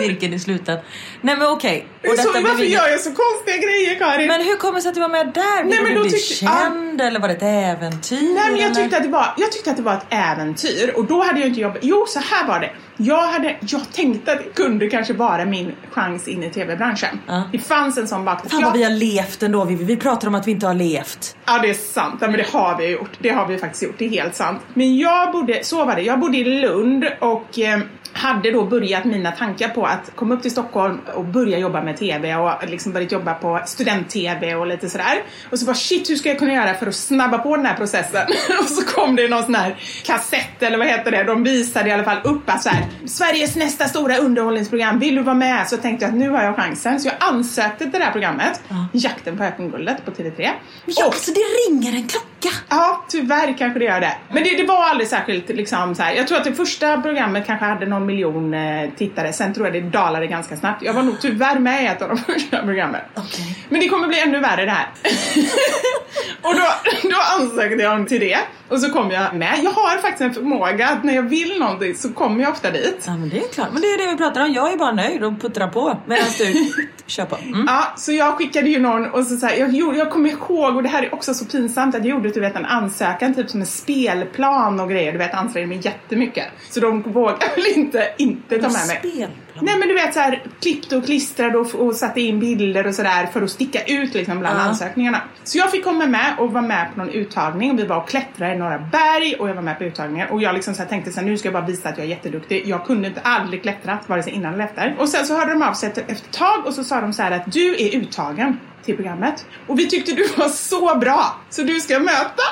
cirkeln 0.00 0.34
i 0.34 0.38
slutet. 0.38 0.84
Nej 1.20 1.36
men 1.36 1.48
okej. 1.48 1.86
Och 2.02 2.08
Så, 2.10 2.16
detta 2.16 2.32
blev 2.32 2.42
varför 2.44 2.64
gör 2.64 2.88
jag 2.88 3.00
så 3.00 3.10
konstiga 3.14 3.56
grejer 3.56 3.98
Karin? 3.98 4.26
Men 4.26 4.40
hur 4.40 4.56
kommer 4.56 4.74
det 4.74 4.80
sig 4.82 4.88
att 4.88 4.94
du 4.94 5.00
var 5.00 5.08
med 5.08 5.26
där? 5.34 5.64
Ville 5.64 5.94
du 5.94 6.00
bli 6.02 6.10
tyckte- 6.10 6.34
känd 6.34 7.00
eller 7.00 7.20
var 7.20 7.28
det 7.28 7.34
ett 7.34 7.42
äventyr? 7.78 8.16
Nej 8.22 8.34
men 8.50 8.56
jag 8.56 8.64
eller? 8.70 8.74
tyckte, 8.74 8.96
att 8.96 9.02
det 9.02 9.08
var, 9.08 9.34
jag 9.36 9.52
tyckte 9.52 9.70
att 9.70 9.76
det 9.76 9.82
var 9.82 9.94
ett 9.94 10.06
äventyr 10.10 10.92
och 10.96 11.04
då 11.04 11.22
hade 11.22 11.40
jag 11.40 11.48
inte 11.48 11.60
jobbat. 11.60 11.78
Jo, 11.82 12.04
så 12.08 12.18
här 12.18 12.46
var 12.46 12.60
det. 12.60 12.70
Jag, 12.96 13.22
hade, 13.26 13.56
jag 13.60 13.92
tänkte 13.92 14.32
att 14.32 14.38
det 14.38 14.54
kunde 14.62 14.88
kanske 14.88 15.12
vara 15.12 15.44
min 15.44 15.72
chans 15.90 16.28
in 16.28 16.42
i 16.42 16.50
TV-branschen. 16.50 17.20
Ja. 17.26 17.42
Det 17.52 17.58
fanns 17.58 17.98
en 17.98 18.08
sån 18.08 18.24
bakgrund. 18.24 18.50
Fan 18.50 18.62
vad 18.62 18.72
vi 18.72 18.82
har 18.82 18.90
levt 18.90 19.42
ändå. 19.42 19.64
Vi, 19.64 19.74
vi 19.74 19.96
pratar 19.96 20.28
om 20.28 20.34
att 20.34 20.46
vi 20.46 20.50
inte 20.50 20.66
har 20.66 20.74
levt. 20.74 21.36
Ja 21.46 21.58
det 21.62 21.70
är 21.70 21.74
sant, 21.74 22.14
ja, 22.20 22.26
men 22.26 22.36
det 22.36 22.46
har 22.52 22.78
vi 22.78 22.86
gjort. 22.88 23.10
Det 23.18 23.28
har 23.28 23.46
vi 23.46 23.58
faktiskt 23.58 23.82
gjort, 23.82 23.94
det 23.98 24.04
är 24.04 24.08
helt 24.10 24.34
sant. 24.34 24.60
Men 24.74 24.98
jag 24.98 25.32
bodde, 25.32 25.64
så 25.64 25.84
var 25.84 25.96
det, 25.96 26.02
jag 26.02 26.20
bodde 26.20 26.36
i 26.38 26.44
Lund 26.44 27.04
och 27.20 27.58
eh, 27.58 27.78
hade 28.14 28.50
då 28.50 28.64
börjat 28.64 29.04
mina 29.04 29.32
tankar 29.32 29.68
på 29.68 29.86
att 29.86 30.10
komma 30.14 30.34
upp 30.34 30.42
till 30.42 30.50
Stockholm 30.50 31.00
och 31.14 31.24
börja 31.24 31.58
jobba 31.58 31.82
med 31.82 31.96
TV 31.96 32.34
och 32.36 32.68
liksom 32.68 32.92
börjat 32.92 33.12
jobba 33.12 33.34
på 33.34 33.60
student-TV 33.66 34.54
och 34.54 34.66
lite 34.66 34.90
sådär. 34.90 35.22
Och 35.50 35.58
så 35.58 35.66
bara 35.66 35.74
shit, 35.74 36.10
hur 36.10 36.16
ska 36.16 36.28
jag 36.28 36.38
kunna 36.38 36.52
göra 36.52 36.74
för 36.74 36.86
att 36.86 36.94
snabba 36.94 37.38
på 37.38 37.56
den 37.56 37.66
här 37.66 37.74
processen? 37.74 38.26
och 38.60 38.68
så 38.68 38.86
kom 38.86 39.16
det 39.16 39.28
någon 39.28 39.44
sån 39.44 39.54
här 39.54 39.76
kassett 40.04 40.62
eller 40.62 40.78
vad 40.78 40.86
heter 40.86 41.10
det? 41.10 41.24
De 41.24 41.44
visade 41.44 41.88
i 41.88 41.92
alla 41.92 42.04
fall 42.04 42.18
upp 42.24 42.50
att 42.50 42.62
så 42.62 42.68
här, 42.68 42.86
Sveriges 43.06 43.56
nästa 43.56 43.84
stora 43.84 44.16
underhållningsprogram, 44.16 44.98
vill 44.98 45.14
du 45.14 45.22
vara 45.22 45.34
med? 45.34 45.68
Så 45.68 45.76
tänkte 45.76 46.04
jag 46.04 46.12
att 46.12 46.18
nu 46.18 46.30
har 46.30 46.42
jag 46.42 46.56
chansen. 46.56 47.00
Så 47.00 47.08
jag 47.08 47.14
ansökte 47.18 47.84
till 47.84 48.00
det 48.00 48.04
här 48.04 48.12
programmet, 48.12 48.62
Jakten 48.92 49.36
på 49.38 49.44
ökenguldet 49.44 50.04
på 50.04 50.10
TV3. 50.10 50.50
Ja, 50.86 51.06
Och 51.06 51.14
så 51.14 51.30
det 51.32 51.40
ringer 51.40 51.92
en 51.92 52.08
klocka. 52.08 52.33
Ja, 52.68 53.04
tyvärr 53.08 53.58
kanske 53.58 53.78
det 53.78 53.84
gör 53.84 54.00
det. 54.00 54.16
Men 54.32 54.44
det, 54.44 54.56
det 54.56 54.64
var 54.64 54.84
aldrig 54.84 55.08
särskilt 55.08 55.48
liksom 55.48 55.94
så 55.94 56.02
här. 56.02 56.14
Jag 56.14 56.28
tror 56.28 56.38
att 56.38 56.44
det 56.44 56.54
första 56.54 57.02
programmet 57.02 57.46
kanske 57.46 57.66
hade 57.66 57.86
någon 57.86 58.06
miljon 58.06 58.54
eh, 58.54 58.90
tittare. 58.96 59.32
Sen 59.32 59.54
tror 59.54 59.66
jag 59.66 59.74
det 59.74 59.90
dalade 59.90 60.26
ganska 60.26 60.56
snabbt. 60.56 60.82
Jag 60.82 60.92
var 60.92 61.02
nog 61.02 61.20
tyvärr 61.20 61.58
med 61.58 61.82
i 61.82 61.86
ett 61.86 62.02
av 62.02 62.08
de 62.08 62.18
första 62.32 62.62
programmen. 62.62 63.00
Okej. 63.14 63.64
Men 63.68 63.80
det 63.80 63.88
kommer 63.88 64.08
bli 64.08 64.20
ännu 64.20 64.40
värre 64.40 64.64
det 64.64 64.70
här. 64.70 64.88
och 66.42 66.54
då, 66.54 66.64
då 67.02 67.16
ansökte 67.40 67.82
jag 67.82 68.08
till 68.08 68.20
det. 68.20 68.38
Och 68.68 68.80
så 68.80 68.90
kom 68.90 69.10
jag 69.10 69.34
med. 69.34 69.58
Jag 69.62 69.70
har 69.70 69.98
faktiskt 69.98 70.20
en 70.20 70.34
förmåga 70.34 70.88
att 70.88 71.04
när 71.04 71.14
jag 71.14 71.22
vill 71.22 71.58
någonting 71.58 71.94
så 71.94 72.12
kommer 72.12 72.42
jag 72.42 72.52
ofta 72.52 72.70
dit. 72.70 73.04
Ja 73.06 73.16
men 73.16 73.28
det 73.28 73.38
är 73.38 73.48
klart. 73.48 73.68
Men 73.72 73.82
det 73.82 73.88
är 73.88 74.06
det 74.06 74.12
vi 74.12 74.16
pratar 74.16 74.44
om. 74.44 74.52
Jag 74.52 74.72
är 74.72 74.76
bara 74.76 74.92
nöjd 74.92 75.24
och 75.24 75.40
puttrar 75.40 75.68
på 75.68 76.00
medan 76.06 76.26
du 76.38 76.72
kör 77.06 77.24
på. 77.24 77.36
Mm. 77.36 77.64
Ja, 77.66 77.92
så 77.96 78.12
jag 78.12 78.34
skickade 78.34 78.68
ju 78.68 78.80
någon 78.80 79.10
och 79.10 79.26
så, 79.26 79.36
så 79.36 79.46
här, 79.46 79.56
jag, 79.56 79.96
jag 79.96 80.10
kommer 80.10 80.30
ihåg, 80.30 80.76
och 80.76 80.82
det 80.82 80.88
här 80.88 81.02
är 81.02 81.14
också 81.14 81.34
så 81.34 81.44
pinsamt, 81.44 81.94
att 81.94 82.04
jag 82.04 82.10
gjorde 82.10 82.30
du 82.34 82.40
vet, 82.40 82.56
en 82.56 82.64
ansökan 82.64 83.34
typ 83.34 83.50
som 83.50 83.60
en 83.60 83.66
spelplan 83.66 84.80
och 84.80 84.90
grejer. 84.90 85.12
Du 85.12 85.18
vet, 85.18 85.34
ansträngde 85.34 85.68
mig 85.68 85.80
jättemycket. 85.84 86.46
Så 86.70 86.80
de 86.80 87.02
vågade 87.02 87.46
väl 87.56 87.64
inte, 87.76 88.08
inte 88.18 88.58
ta 88.58 88.68
med 88.68 88.86
mig. 88.86 88.98
Spelplan. 88.98 89.43
Nej 89.60 89.78
men 89.78 89.88
du 89.88 89.94
vet 89.94 90.14
så 90.14 90.20
här 90.20 90.42
klippte 90.60 90.96
och 90.96 91.04
klistrade 91.04 91.58
och, 91.58 91.74
och 91.74 91.96
satte 91.96 92.20
in 92.20 92.40
bilder 92.40 92.86
och 92.86 92.94
sådär 92.94 93.26
för 93.32 93.42
att 93.42 93.50
sticka 93.50 93.82
ut 93.84 94.14
liksom 94.14 94.38
bland 94.38 94.58
Ja. 94.58 94.62
ansökningarna. 94.62 95.20
Så 95.44 95.58
jag 95.58 95.70
fick 95.70 95.84
komma 95.84 96.06
med 96.06 96.34
och 96.38 96.52
vara 96.52 96.62
med 96.62 96.88
på 96.94 97.00
någon 97.00 97.10
uttagning 97.10 97.70
och 97.70 97.78
vi 97.78 97.86
var 97.86 97.96
och 97.96 98.08
klättrade 98.08 98.54
i 98.54 98.58
några 98.58 98.78
berg 98.78 99.34
och 99.38 99.48
jag 99.48 99.54
var 99.54 99.62
med 99.62 99.78
på 99.78 99.84
uttagningen 99.84 100.28
och 100.30 100.42
jag 100.42 100.54
liksom 100.54 100.74
så 100.74 100.82
tänkte 100.84 101.12
så 101.12 101.20
här, 101.20 101.26
nu 101.26 101.38
ska 101.38 101.46
jag 101.46 101.52
bara 101.52 101.66
visa 101.66 101.88
att 101.88 101.98
jag 101.98 102.04
är 102.04 102.10
jätteduktig. 102.10 102.62
Jag 102.66 102.86
kunde 102.86 103.08
inte 103.08 103.20
aldrig 103.20 103.62
klättrat 103.62 104.08
vare 104.08 104.22
sig 104.22 104.32
innan 104.32 104.54
eller 104.54 104.64
efter. 104.64 104.96
Och 104.98 105.08
sen 105.08 105.26
så 105.26 105.36
hörde 105.36 105.52
de 105.52 105.62
av 105.62 105.72
sig 105.74 105.88
efter 105.88 106.04
ett 106.08 106.30
tag 106.32 106.66
och 106.66 106.74
så 106.74 106.84
sa 106.84 107.00
de 107.00 107.12
så 107.12 107.22
här 107.22 107.30
att 107.30 107.52
du 107.52 107.74
är 107.74 107.96
uttagen 107.96 108.60
till 108.84 108.94
programmet 108.96 109.46
och 109.66 109.78
vi 109.78 109.88
tyckte 109.88 110.12
du 110.12 110.26
var 110.36 110.48
så 110.48 110.96
bra 110.98 111.36
så 111.50 111.62
du 111.62 111.80
ska 111.80 111.98
möta 111.98 112.42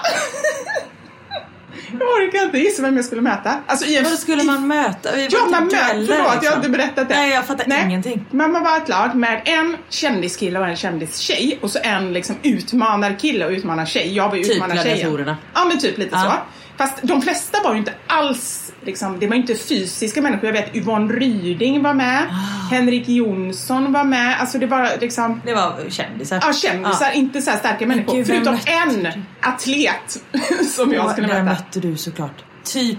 Jag 1.93 2.03
orkar 2.09 2.45
inte 2.45 2.59
gissa 2.59 2.83
vem 2.83 2.97
jag 2.97 3.05
skulle 3.05 3.21
möta. 3.23 3.55
Alltså 3.67 3.87
i. 3.87 4.01
Vad 4.03 4.13
skulle 4.13 4.43
man 4.43 4.67
möta? 4.67 5.13
Vi 5.17 5.29
Ja, 5.31 5.39
man 5.51 5.65
möter, 5.65 5.87
förlåt 5.89 6.09
jag 6.09 6.25
har 6.25 6.35
liksom. 6.35 6.57
inte 6.57 6.69
berättat 6.69 7.09
det. 7.09 7.15
Nej, 7.15 7.31
jag 7.31 7.47
fattar 7.47 7.85
ingenting. 7.87 8.25
Men 8.31 8.53
man 8.53 8.63
var 8.65 8.77
ett 8.77 8.89
lag 8.89 9.15
med 9.15 9.43
en 9.45 9.77
kändiskille 9.89 10.59
och 10.59 10.67
en 10.69 10.77
kändistjej 10.77 11.59
och 11.63 11.71
så 11.71 11.79
en 11.83 12.13
liksom 12.13 12.37
utmanarkille 12.43 13.45
och 13.47 13.51
utmanartjej. 13.51 14.17
Jag 14.17 14.29
var 14.29 14.37
ju 14.37 14.43
Typ 14.43 14.53
utmanartjejen. 14.53 14.99
gladiatorerna. 14.99 15.37
Ja 15.55 15.65
men 15.65 15.79
typ 15.79 15.99
lite 15.99 16.11
Ja. 16.17 16.23
så. 16.23 16.33
Fast 16.79 16.99
de 17.03 17.23
flesta 17.23 17.59
var 17.65 17.73
ju 17.73 17.79
inte 17.79 17.95
alls, 18.07 18.73
liksom, 18.85 19.19
det 19.21 19.27
var 19.27 19.37
inte 19.37 19.55
fysiska 19.55 20.23
människor. 20.23 20.45
Jag 20.47 20.53
vet 20.53 20.77
Yvonne 20.77 21.13
Ryding 21.15 21.83
var 21.83 21.95
med, 21.95 22.23
Ah. 22.31 22.75
Henrik 22.75 23.09
Jonsson 23.09 23.93
var 23.93 24.05
med. 24.05 24.41
Alltså 24.41 24.59
det 24.59 24.67
var 24.67 24.91
liksom 25.01 25.41
Det 25.45 25.55
var 25.55 25.75
kändisar. 25.89 26.41
Ja, 26.47 26.53
kändisar, 26.53 27.11
inte 27.13 27.43
så 27.43 27.51
starka 27.51 27.87
människor. 27.87 28.15
gud, 28.15 28.27
förutom 28.27 28.59
en 28.67 29.25
atlet 29.41 30.23
som 30.75 30.93
jag 30.93 31.05
Ja, 31.05 31.13
skulle 31.13 31.27
där 31.27 31.43
möta. 31.43 31.45
mötte 31.45 31.81
du 31.81 31.97
såklart. 31.97 32.45
Typ 32.65 32.99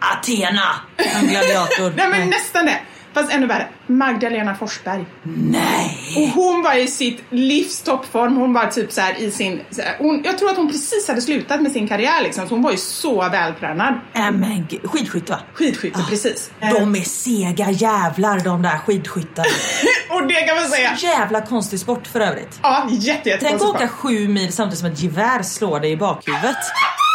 Athena, 0.00 0.70
en 0.96 1.26
gladiator. 1.26 1.92
Nej 1.96 2.08
men 2.10 2.28
nästan 2.30 2.66
det. 2.66 2.78
Fast 3.14 3.32
ännu 3.32 3.46
värre. 3.46 3.68
Magdalena 3.86 4.54
Forsberg. 4.54 5.06
Nej! 5.22 5.98
Och 6.16 6.28
hon 6.28 6.62
var 6.62 6.74
i 6.74 6.86
sitt 6.86 7.24
livs 7.30 7.82
toppform. 7.82 8.36
Hon 8.36 8.52
var 8.52 8.66
typ 8.66 8.92
så 8.92 9.00
här 9.00 9.20
i 9.20 9.30
sin... 9.30 9.60
Så 9.70 9.82
här, 9.82 9.96
hon, 9.98 10.22
jag 10.24 10.38
tror 10.38 10.50
att 10.50 10.56
hon 10.56 10.68
precis 10.68 11.08
hade 11.08 11.20
slutat 11.20 11.62
med 11.62 11.72
sin 11.72 11.88
karriär 11.88 12.22
liksom. 12.22 12.48
Så 12.48 12.54
hon 12.54 12.62
var 12.62 12.70
ju 12.70 12.76
så 12.76 13.28
vältränad. 13.28 13.94
Äh, 14.14 14.30
men 14.30 14.66
gud, 14.68 14.90
skidskytte 14.90 15.32
va? 15.32 15.38
Skidskytte, 15.54 16.00
precis. 16.08 16.50
De 16.60 16.96
är 16.96 17.02
sega 17.02 17.70
jävlar 17.70 18.40
de 18.40 18.62
där 18.62 18.78
skidskyttarna. 18.78 19.48
Och 20.10 20.26
det 20.26 20.34
kan 20.34 20.56
man 20.56 20.64
säga. 20.64 20.94
Jävla 20.98 21.40
konstig 21.40 21.80
sport 21.80 22.06
för 22.06 22.20
övrigt. 22.20 22.58
Ja, 22.62 22.86
jätte, 22.90 23.28
jätte 23.28 23.44
Tänk 23.44 23.62
att 23.62 23.68
åka 23.68 23.88
sju 23.88 24.28
mil 24.28 24.52
samtidigt 24.52 24.78
som 24.78 24.92
ett 24.92 25.02
gevär 25.02 25.42
slår 25.42 25.80
dig 25.80 25.90
i 25.90 25.96
bakhuvudet. 25.96 26.56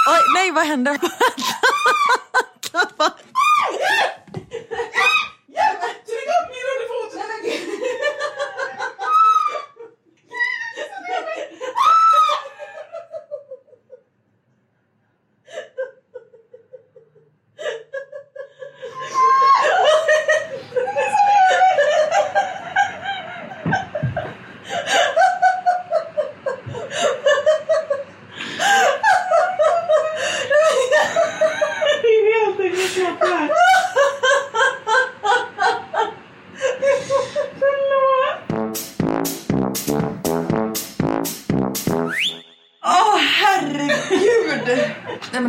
Oj, 0.09 0.19
nej 0.35 0.51
vad 0.51 0.65
händer? 0.65 0.97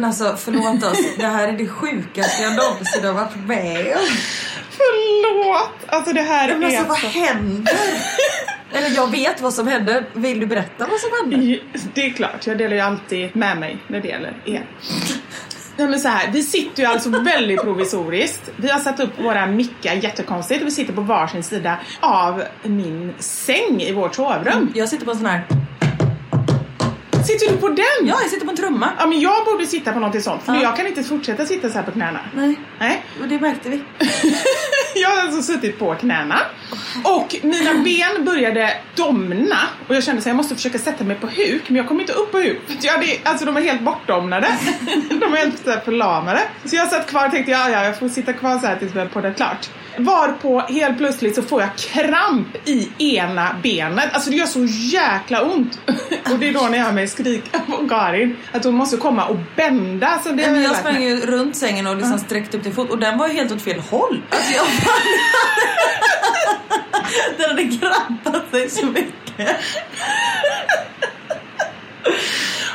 men 0.04 0.08
alltså 0.08 0.36
förlåt 0.36 0.92
oss, 0.92 0.98
det 1.16 1.26
här 1.26 1.48
är 1.48 1.52
det 1.52 1.68
sjukaste 1.68 2.42
jag 2.42 2.56
någonsin 2.56 3.04
har 3.04 3.12
varit 3.12 3.36
med 3.46 3.96
om. 3.96 4.16
Förlåt! 4.70 5.72
Alltså 5.86 6.12
det 6.12 6.22
här 6.22 6.48
Men 6.48 6.64
alltså 6.64 6.82
är 6.82 6.88
vad 6.88 6.98
så... 6.98 7.06
händer? 7.06 7.74
Eller 8.72 8.96
jag 8.96 9.10
vet 9.10 9.40
vad 9.40 9.54
som 9.54 9.66
händer, 9.68 10.06
vill 10.12 10.40
du 10.40 10.46
berätta 10.46 10.86
vad 10.86 11.00
som 11.00 11.10
hände? 11.22 11.58
Det 11.94 12.06
är 12.06 12.10
klart, 12.10 12.46
jag 12.46 12.58
delar 12.58 12.74
ju 12.76 12.80
alltid 12.80 13.36
med 13.36 13.58
mig 13.58 13.78
när 13.88 14.00
det 14.00 14.08
gäller 14.08 14.42
er. 14.44 14.66
Nej 15.76 15.88
men 15.88 16.00
så 16.00 16.08
här, 16.08 16.30
vi 16.32 16.42
sitter 16.42 16.82
ju 16.82 16.88
alltså 16.88 17.08
väldigt 17.10 17.62
provisoriskt. 17.62 18.50
Vi 18.56 18.70
har 18.70 18.78
satt 18.80 19.00
upp 19.00 19.20
våra 19.22 19.46
mickar 19.46 19.94
jättekonstigt 19.94 20.60
och 20.60 20.66
vi 20.66 20.70
sitter 20.70 20.92
på 20.92 21.00
varsin 21.00 21.42
sida 21.42 21.78
av 22.00 22.42
min 22.62 23.14
säng 23.18 23.82
i 23.82 23.92
vårt 23.92 24.14
sovrum. 24.14 24.72
Jag 24.74 24.88
sitter 24.88 25.04
på 25.04 25.10
en 25.10 25.16
sån 25.16 25.26
här, 25.26 25.44
Sitter 27.26 27.52
du 27.52 27.56
på 27.56 27.68
den? 27.68 27.84
ja 28.02 28.18
jag 28.22 28.30
sitter 28.30 28.44
på 28.44 28.50
en 28.50 28.56
trumma. 28.56 28.90
Ja 28.98 29.06
men 29.06 29.20
jag 29.20 29.44
borde 29.44 29.66
sitta 29.66 29.92
på 29.92 30.00
något 30.00 30.22
sånt 30.22 30.42
för 30.42 30.54
Ja. 30.54 30.62
jag 30.62 30.76
kan 30.76 30.86
inte 30.86 31.02
fortsätta 31.04 31.46
sitta 31.46 31.68
så 31.68 31.74
här 31.74 31.82
på 31.82 31.90
knäna. 31.92 32.20
Nej, 32.34 32.56
Nej. 32.78 33.04
och 33.20 33.28
det 33.28 33.40
märkte 33.40 33.68
vi. 33.68 33.82
jag 34.94 35.08
har 35.08 35.20
alltså 35.22 35.42
suttit 35.52 35.78
på 35.78 35.94
knäna 35.94 36.38
och 37.04 37.36
mina 37.42 37.74
ben 37.74 38.24
började 38.24 38.70
domna 38.96 39.58
och 39.88 39.94
jag 39.96 40.04
kände 40.04 40.20
att 40.20 40.26
jag 40.26 40.36
måste 40.36 40.54
försöka 40.54 40.78
sätta 40.78 41.04
mig 41.04 41.16
på 41.16 41.26
huk 41.26 41.62
men 41.68 41.76
jag 41.76 41.88
kom 41.88 42.00
inte 42.00 42.12
upp 42.12 42.32
på 42.32 42.38
huk. 42.38 42.60
Jag 42.80 42.92
hade, 42.92 43.06
alltså 43.22 43.44
de 43.46 43.56
är 43.56 43.60
helt 43.60 43.80
bortdomnade. 43.80 44.46
de 45.10 45.34
är 45.34 45.36
helt 45.36 45.84
förlamade. 45.84 46.40
Så 46.64 46.76
jag 46.76 46.88
satt 46.88 47.06
kvar 47.06 47.26
och 47.26 47.32
tänkte 47.32 47.52
ja, 47.52 47.70
ja 47.70 47.84
jag 47.84 47.98
får 47.98 48.08
sitta 48.08 48.32
kvar 48.32 48.58
så 48.58 48.66
här 48.66 48.76
tills 48.76 48.94
vi 48.94 48.98
har 48.98 49.06
poddat 49.06 49.36
klart. 49.36 49.70
Varpå 49.98 50.60
helt 50.60 50.98
plötsligt 50.98 51.34
så 51.34 51.42
får 51.42 51.60
jag 51.60 51.76
kramp 51.76 52.68
i 52.68 52.88
ena 52.98 53.56
benet. 53.62 54.08
Alltså 54.12 54.30
det 54.30 54.36
gör 54.36 54.46
så 54.46 54.64
jäkla 54.64 55.42
ont. 55.42 55.78
och 56.32 56.38
det 56.38 56.48
är 56.48 56.52
då 56.52 56.60
när 56.60 56.78
jag 56.78 56.84
hör 56.84 56.92
mig 56.92 57.08
skrika 57.08 57.58
på 57.58 57.88
Karin 57.88 58.36
att 58.52 58.64
hon 58.64 58.74
måste 58.74 58.96
komma 58.96 59.26
och 59.26 59.36
bända. 59.56 60.20
Så 60.24 60.28
det 60.28 60.50
Men 60.50 60.62
jag 60.62 60.76
sprang 60.76 61.02
ju 61.02 61.20
runt 61.20 61.56
sängen 61.56 61.86
och 61.86 61.96
liksom 61.96 62.18
sträckte 62.18 62.56
upp 62.56 62.62
till 62.62 62.72
fot 62.72 62.90
och 62.90 62.98
den 62.98 63.18
var 63.18 63.28
ju 63.28 63.34
helt 63.34 63.52
åt 63.52 63.62
fel 63.62 63.80
håll. 63.80 64.22
Alltså 64.30 64.52
jag 64.52 64.66
Den 67.38 67.50
hade 67.50 67.64
krampat 67.64 68.50
sig 68.50 68.70
så 68.70 68.86
mycket. 68.86 69.14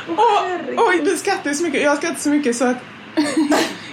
Åh, 0.08 0.42
Oj, 0.76 1.00
du 1.04 1.16
skrattar 1.16 1.50
ju 1.50 1.56
så 1.56 1.62
mycket. 1.62 1.82
Jag 1.82 1.96
skrattar 1.96 2.18
så 2.18 2.28
mycket 2.28 2.56
så 2.56 2.64
att 2.64 2.76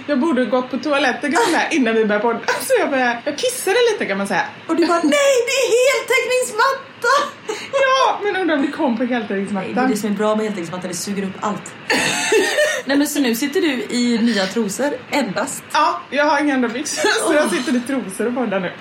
jag 0.08 0.18
borde 0.20 0.44
gått 0.44 0.70
på 0.70 0.78
toaletten 0.78 1.32
kan 1.32 1.40
man 1.42 1.50
säga, 1.60 1.70
innan 1.70 1.94
vi 1.94 2.04
började 2.04 2.22
podda. 2.22 2.38
Så 2.60 2.72
jag, 2.80 2.90
började, 2.90 3.18
jag 3.24 3.38
kissade 3.38 3.76
lite 3.92 4.06
kan 4.06 4.18
man 4.18 4.26
säga. 4.26 4.44
Och 4.66 4.76
du 4.76 4.86
bara 4.86 5.00
nej 5.02 5.34
det 5.46 5.58
är 5.66 5.68
heltäckningsmatta! 5.88 7.14
Ja, 7.72 8.20
men 8.22 8.36
undrar 8.36 8.56
om 8.56 8.62
det 8.62 8.72
kom 8.72 8.96
på 8.96 9.04
Det 9.04 9.14
är 9.14 9.18
heltäckningsmattan. 9.18 9.90
det 9.90 9.96
som 9.96 10.10
är 10.10 10.14
bra 10.14 10.36
med 10.36 10.44
heltäckningsmatta, 10.44 10.88
det 10.88 10.94
suger 10.94 11.22
upp 11.22 11.32
allt. 11.40 11.62
Nej 12.84 12.96
men 12.98 13.06
så 13.06 13.20
nu 13.20 13.34
sitter 13.34 13.60
du 13.60 13.68
i 13.96 14.18
nya 14.22 14.46
trosor 14.46 14.90
endast. 15.10 15.62
Ja, 15.72 16.00
jag 16.10 16.24
har 16.24 16.40
inga 16.40 16.54
andra 16.54 16.68
byxor 16.68 17.08
så 17.28 17.34
jag 17.34 17.50
sitter 17.50 17.76
i 17.76 17.80
trosor 17.80 18.26
och 18.26 18.34
poddar 18.34 18.60
nu. 18.60 18.72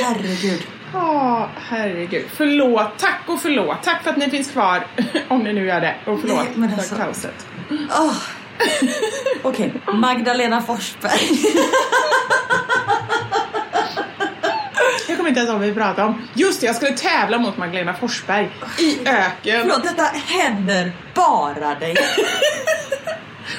Herregud. 0.00 0.62
Ja, 0.92 1.50
herregud. 1.68 2.24
Förlåt, 2.36 2.98
tack 2.98 3.20
och 3.26 3.40
förlåt. 3.42 3.82
Tack 3.82 4.02
för 4.02 4.10
att 4.10 4.16
ni 4.16 4.30
finns 4.30 4.50
kvar, 4.50 4.86
om 5.28 5.38
ni 5.40 5.52
nu 5.52 5.66
gör 5.66 5.80
det. 5.80 5.94
Och 6.06 6.20
förlåt 6.20 6.36
Nej, 6.38 6.52
men 6.54 6.70
för 6.70 6.76
alltså- 6.78 6.94
kaoset. 6.96 7.46
Oh. 7.70 8.16
Okej, 9.42 9.72
Magdalena 9.92 10.62
Forsberg. 10.62 11.20
Jag 15.08 15.16
kommer 15.16 15.28
inte 15.28 15.40
ens 15.40 15.50
ihåg 15.50 15.58
vad 15.58 15.68
vi 15.68 15.74
pratade 15.74 16.02
om. 16.08 16.22
Just 16.34 16.60
det, 16.60 16.66
jag 16.66 16.76
skulle 16.76 16.92
tävla 16.92 17.38
mot 17.38 17.56
Magdalena 17.56 17.94
Forsberg 17.94 18.50
i 18.78 18.98
öken. 19.08 19.60
Förlåt, 19.62 19.82
detta 19.82 20.02
händer 20.02 20.92
bara 21.14 21.74
dig. 21.74 21.96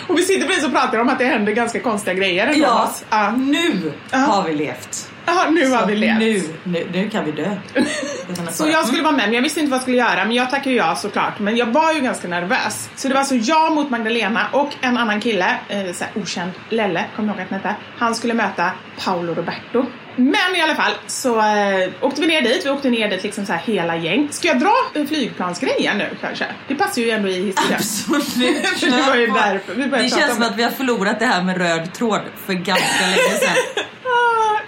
Och 0.08 0.18
vi 0.18 0.22
sitter 0.24 0.48
precis 0.48 0.66
och 0.66 0.72
pratar 0.72 0.98
om 1.00 1.10
att 1.10 1.20
det 1.20 1.26
händer 1.26 1.52
ganska 1.52 1.80
konstiga 1.80 2.14
grejer 2.14 2.48
ändå 2.48 2.60
Ja. 2.68 2.92
Ja. 3.10 3.32
nu 3.32 3.94
Ja. 4.12 4.18
har 4.18 4.44
vi 4.44 4.54
levt. 4.56 5.10
Ja, 5.26 5.50
nu 5.52 5.70
har 5.70 5.86
vi 5.88 5.96
levt. 5.96 6.20
Nu, 6.20 6.44
nu, 6.64 6.88
nu 6.94 7.10
kan 7.10 7.26
vi 7.26 7.32
dö. 7.32 7.56
Så 8.52 8.68
jag 8.68 8.88
skulle 8.88 9.04
vara 9.04 9.16
med, 9.16 9.26
men 9.26 9.34
jag 9.34 9.42
visste 9.42 9.60
inte 9.60 9.72
vad 9.72 9.78
jag 9.78 9.82
skulle 9.82 9.98
göra. 9.98 10.26
Men 10.26 10.36
jag 10.36 10.50
tackade 10.50 10.76
ja 10.76 10.96
såklart. 10.96 11.40
Men 11.40 11.58
jag 11.58 11.66
var 11.66 11.94
ju 11.94 12.02
ganska 12.02 12.28
nervös. 12.28 12.90
Så 12.96 13.08
det 13.08 13.14
var 13.14 13.20
alltså 13.20 13.36
jag 13.36 13.72
mot 13.72 13.90
Magdalena 13.90 14.48
och 14.52 14.70
en 14.82 14.98
annan 14.98 15.22
kille, 15.22 15.58
eh, 15.70 15.92
så 15.94 16.04
här, 16.04 16.22
okänd, 16.22 16.52
Lelle, 16.70 17.06
kommer 17.16 17.30
jag 17.30 17.36
ihåg 17.36 17.44
att 17.44 17.50
han 17.52 17.60
hette. 17.60 17.76
Han 17.98 18.16
skulle 18.16 18.34
möta 18.34 18.72
Paolo 19.06 19.34
Roberto. 19.34 19.86
Men 20.16 20.56
i 20.56 20.62
alla 20.62 20.76
fall 20.76 20.92
så 21.08 21.40
eh, 21.40 21.90
åkte 22.02 22.22
vi 22.22 22.28
ner 22.28 22.42
dit. 22.42 22.66
Vi 22.66 22.70
åkte 22.70 22.90
ner 22.90 23.10
dit 23.10 23.24
liksom 23.24 23.46
så 23.46 23.54
här 23.54 23.60
hela 23.60 23.96
gäng. 23.96 24.28
Ska 24.32 24.48
jag 24.48 24.60
dra 24.60 24.74
flygplansgrejen 25.08 25.98
nu 25.98 26.10
kanske? 26.22 26.46
Det 26.68 26.76
passar 26.76 27.02
ju 27.02 27.10
ändå 27.10 27.30
i 27.30 27.46
historien. 27.46 27.76
Absolut. 27.76 28.68
För 28.68 28.88
det 28.92 29.02
var 29.02 29.16
ju 29.16 29.28
därför 29.28 29.74
vi 29.76 29.88
började 29.88 30.08
Det 30.08 30.10
prata 30.10 30.22
känns 30.22 30.32
om 30.32 30.36
som 30.36 30.40
det. 30.42 30.48
att 30.48 30.58
vi 30.58 30.64
har 30.64 30.72
förlorat 30.72 31.20
det 31.20 31.26
här 31.26 31.44
med 31.44 31.58
röd 31.58 31.94
tråd 31.94 32.22
för 32.46 32.54
ganska 32.54 33.06
länge 33.06 33.40
sedan. 33.40 33.84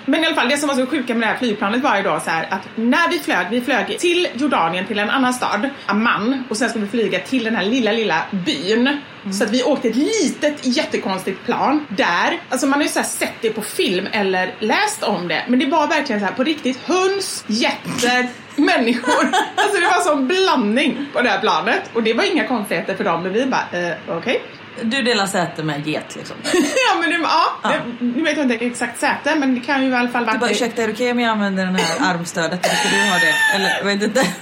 Men 0.10 0.24
i 0.24 0.26
alla 0.26 0.36
fall, 0.36 0.50
det 0.50 0.58
som 0.58 0.68
var 0.68 0.76
så 0.76 0.86
sjuka 0.86 1.14
med 1.14 1.28
det 1.28 1.32
här 1.32 1.38
flygplanet 1.40 1.84
var 1.84 1.98
ju 1.98 2.04
då 2.04 2.20
så 2.24 2.30
här 2.30 2.48
att 2.50 2.62
när 2.76 3.10
vi 3.10 3.20
flög, 3.20 3.48
vi 3.52 3.62
flög 3.62 4.00
till 4.00 4.28
Jordanien 4.34 4.86
till 4.88 5.00
en 5.00 5.10
annan 5.10 5.34
stad, 5.34 5.70
Amman, 5.86 6.44
och 6.50 6.58
sen 6.58 6.70
skulle 6.70 6.86
vi 6.86 6.92
flyga 6.92 7.20
till 7.20 7.44
den 7.44 7.56
här 7.56 7.64
lilla, 7.66 7.92
lilla 7.92 8.22
byn. 8.32 8.98
Så 9.34 9.44
att 9.44 9.50
vi 9.52 9.64
åkte 9.64 9.88
ett 9.88 9.96
litet 9.96 10.66
jättekonstigt 10.66 11.46
plan 11.46 11.86
där, 11.90 12.40
alltså 12.50 12.68
man 12.68 12.80
har 12.80 12.84
ju 12.84 12.90
så 12.90 13.00
här 13.00 13.06
sett 13.08 13.34
det 13.42 13.50
på 13.50 13.62
film 13.62 14.08
eller 14.12 14.54
läst 14.60 15.04
om 15.04 15.28
det, 15.28 15.37
men 15.48 15.60
det 15.60 15.66
var 15.66 15.88
verkligen 15.88 16.20
så 16.20 16.26
här 16.26 16.34
på 16.34 16.44
riktigt 16.44 16.80
höns, 16.86 17.44
getter, 17.48 18.28
människor. 18.56 19.32
Alltså 19.56 19.82
det 19.82 19.88
var 19.88 20.02
sån 20.02 20.28
blandning 20.28 21.06
på 21.14 21.22
det 21.22 21.30
här 21.30 21.40
planet 21.40 21.82
och 21.94 22.04
det 22.04 22.14
var 22.14 22.24
inga 22.24 22.48
konstigheter 22.48 22.96
för 22.96 23.04
dem, 23.04 23.24
men 23.24 23.34
vi 23.34 23.46
bara, 23.46 23.68
eh, 23.72 23.94
okej. 24.08 24.42
Du 24.82 25.02
delar 25.02 25.28
säte 25.28 25.64
med 25.64 25.88
get 25.88 26.16
liksom. 26.16 26.36
ja 26.54 27.00
men 27.00 27.10
det, 27.10 27.16
ja, 27.24 27.60
Ja. 27.64 27.70
Det, 27.70 28.06
nu 28.06 28.24
vet 28.24 28.38
jag 28.38 28.52
inte 28.52 28.66
exakt 28.66 29.00
säte, 29.00 29.36
men 29.36 29.56
det 29.56 29.62
kan 29.62 29.84
ju 29.84 29.90
i 29.90 29.96
alla 29.96 30.10
fall 30.10 30.26
Du 30.26 30.32
bara 30.32 30.38
vara 30.38 30.52
ursäkta 30.52 30.84
är 30.84 30.88
det 30.88 30.94
okej 30.94 31.12
om 31.12 31.20
jag 31.20 31.30
använder 31.32 31.66
den 31.66 31.76
här 31.76 32.14
armstödet? 32.14 32.66
Eller 32.66 32.76
ska 32.76 32.90
du 32.90 33.10
ha 33.10 33.20
det? 33.20 33.56
Eller 33.56 33.78
jag 33.78 33.86
vet 33.86 34.04
inte. 34.04 34.28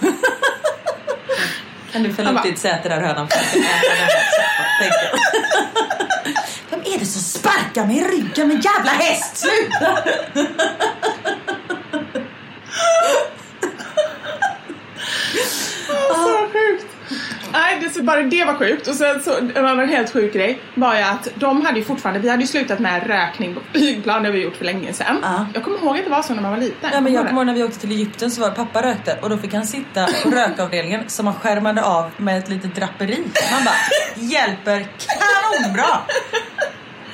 Kan 1.92 2.04
du 2.04 2.14
fälla 2.14 2.32
upp 2.32 2.44
ditt 2.44 2.60
säte 2.60 2.90
där 2.90 3.02
hönan 3.02 3.28
får 3.28 3.38
äta 3.38 3.54
den 3.54 3.98
här 3.98 4.08
soppan, 4.10 4.66
tänker 4.80 5.10
jag. 5.12 5.20
Vem 6.70 6.80
är 6.94 7.00
det 7.00 7.06
hacka 7.50 7.86
mig 7.86 7.98
i 7.98 8.04
ryggen 8.04 8.48
med 8.48 8.66
jävla 8.66 8.92
häst! 8.92 9.38
Sluta! 9.38 9.98
Så 16.14 16.48
sjukt! 16.54 16.86
Nej, 17.52 17.80
det, 17.82 17.90
så 17.90 18.04
bara 18.04 18.22
det 18.22 18.46
var 18.46 18.54
sjukt. 18.54 18.88
Och 18.88 18.96
sen 18.96 19.24
så, 19.24 19.38
en 19.38 19.66
annan 19.66 19.90
helt 19.90 20.14
sjuk 20.14 20.34
grej 20.34 20.60
var 20.76 20.96
ju 20.96 21.02
att 21.02 21.28
de 21.36 21.66
hade 21.66 21.80
ju 21.80 21.86
fortfarande, 21.86 22.20
vi 22.20 22.30
hade 22.30 22.42
ju 22.42 22.48
slutat 22.48 22.80
med 22.80 23.08
rökning 23.08 23.54
på 23.56 23.62
flygplan, 23.72 24.24
det 24.24 24.30
har 24.30 24.34
vi 24.34 24.44
gjort 24.44 24.56
för 24.56 24.66
länge 24.66 24.94
sedan. 24.94 25.20
Ja. 25.22 25.46
Jag 25.54 25.64
kommer 25.64 25.78
ihåg 25.78 25.98
att 25.98 26.04
det 26.04 26.10
var 26.10 26.22
så 26.22 26.34
när 26.34 26.42
man 26.42 26.52
var 26.52 26.58
liten. 26.58 26.90
Ja, 26.94 27.02
men 27.02 27.14
jag 27.14 27.20
Kommer 27.20 27.30
kommer 27.30 27.42
ihåg 27.42 27.46
när 27.48 27.54
vi 27.54 27.64
åkte 27.64 27.80
till 27.80 27.92
Egypten 27.92 28.32
så 28.32 28.42
var 28.42 28.50
det 28.50 28.56
pappa 28.56 28.82
rökte 28.82 29.18
och 29.22 29.30
då 29.30 29.38
fick 29.38 29.54
han 29.54 29.66
sitta 29.68 30.08
på 30.24 30.30
rökavdelningen 30.30 31.04
som 31.08 31.28
han 31.28 31.36
skärmade 31.36 31.84
av 31.84 32.12
med 32.18 32.38
ett 32.40 32.50
litet 32.50 32.76
draperi. 32.76 33.24
Man 33.52 33.64
bara, 33.66 33.76
hjälper 34.16 34.88
kanonbra! 34.98 36.00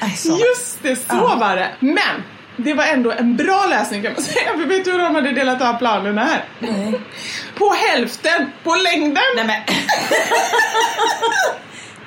Nej, 0.02 0.18
så. 0.18 0.38
Just 0.38 0.84
det, 0.84 0.96
så 0.96 1.04
Ja. 1.10 1.36
var 1.40 1.56
det. 1.56 1.70
Men 1.80 2.24
det 2.58 2.74
var 2.74 2.84
ändå 2.84 3.12
en 3.12 3.38
bra 3.38 3.66
lösning 3.70 4.04
kan 4.04 4.14
man 4.14 4.22
säga. 4.34 4.52
För 4.58 4.66
vet 4.66 4.86
du 4.86 4.92
hur 4.92 5.00
de 5.00 5.16
hade 5.16 5.32
delat 5.32 5.62
av 5.62 5.74
planerna 5.74 6.26
här? 6.26 6.44
Nej. 6.60 7.00
På 7.56 7.70
hälften, 7.74 8.52
på 8.64 8.76
längden. 8.76 9.24
Nej 9.36 9.46
men. 9.46 9.62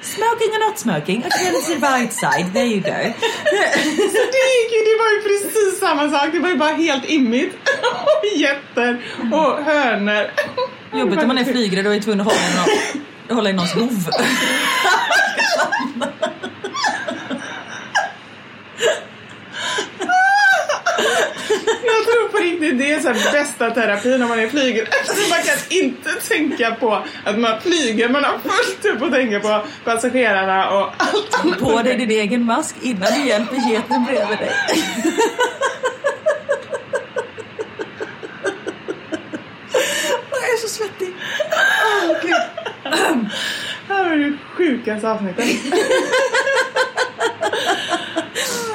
Smoking 0.03 0.49
or 0.51 0.69
not 0.69 0.79
smoking, 0.79 1.19
okay 1.27 1.51
let's 1.53 1.63
see 1.67 1.75
right 1.77 2.13
side, 2.13 2.53
there 2.55 2.67
you 2.67 2.81
go. 2.81 3.13
Så 3.97 4.23
det, 4.33 4.45
gick 4.55 4.73
ju, 4.73 4.81
det 4.85 4.97
var 4.99 5.11
ju 5.15 5.23
precis 5.23 5.81
samma 5.81 6.11
sak, 6.11 6.29
det 6.33 6.39
var 6.39 6.49
ju 6.49 6.57
bara 6.57 6.71
helt 6.75 7.05
immigt. 7.05 7.55
Och 8.05 8.39
getter 8.39 9.05
och 9.33 9.65
hönor. 9.65 10.31
Jobbigt 10.95 11.23
om 11.23 11.29
man 11.29 11.39
är 11.39 11.45
flygrädd 11.45 11.87
och 11.87 11.95
är 11.95 12.01
tvungen 12.01 12.21
att 12.21 12.27
hålla 12.27 12.41
i, 12.49 12.55
någon, 13.29 13.37
hålla 13.37 13.51
i 13.51 13.53
någons 13.53 13.73
hov. 13.73 14.09
Jag 21.87 22.05
tror 22.05 22.29
på 22.29 22.39
riktigt 22.39 22.79
det 22.79 22.93
är 22.93 23.01
så 23.01 23.09
här 23.09 23.33
bästa 23.33 23.71
terapin 23.71 24.21
när 24.21 24.29
man 24.29 24.39
är 24.39 24.49
flygrädd. 24.49 24.89
Man 25.31 25.43
kan 25.43 25.57
inte 25.71 26.11
tänka 26.29 26.75
på 26.75 27.05
att 27.25 27.39
man 27.39 27.61
flyger, 27.61 28.09
man 28.09 28.25
har 28.25 28.39
fullt 28.39 28.85
upp 28.97 29.03
att 29.03 29.13
tänka 29.13 29.41
på 29.41 29.63
passagerarna 29.85 30.71
och 30.71 30.91
allt. 30.97 31.61
På 31.61 31.83
dig 31.83 31.97
din 31.97 32.11
egen 32.11 32.45
mask 32.45 32.77
innan 32.83 33.13
du 33.13 33.27
hjälper 33.29 33.71
geten 33.71 34.05
bredvid 34.05 34.39
dig. 34.39 34.53
Jag 40.31 40.51
är 40.53 40.57
så 40.61 40.69
svettig. 40.69 41.15
Åh, 42.09 42.17
Gud. 42.23 42.35
Det 43.89 43.95
här 43.95 44.05
var 44.05 44.17
det 44.17 44.33
sjukaste 44.57 45.11
avsnittet. 45.11 45.47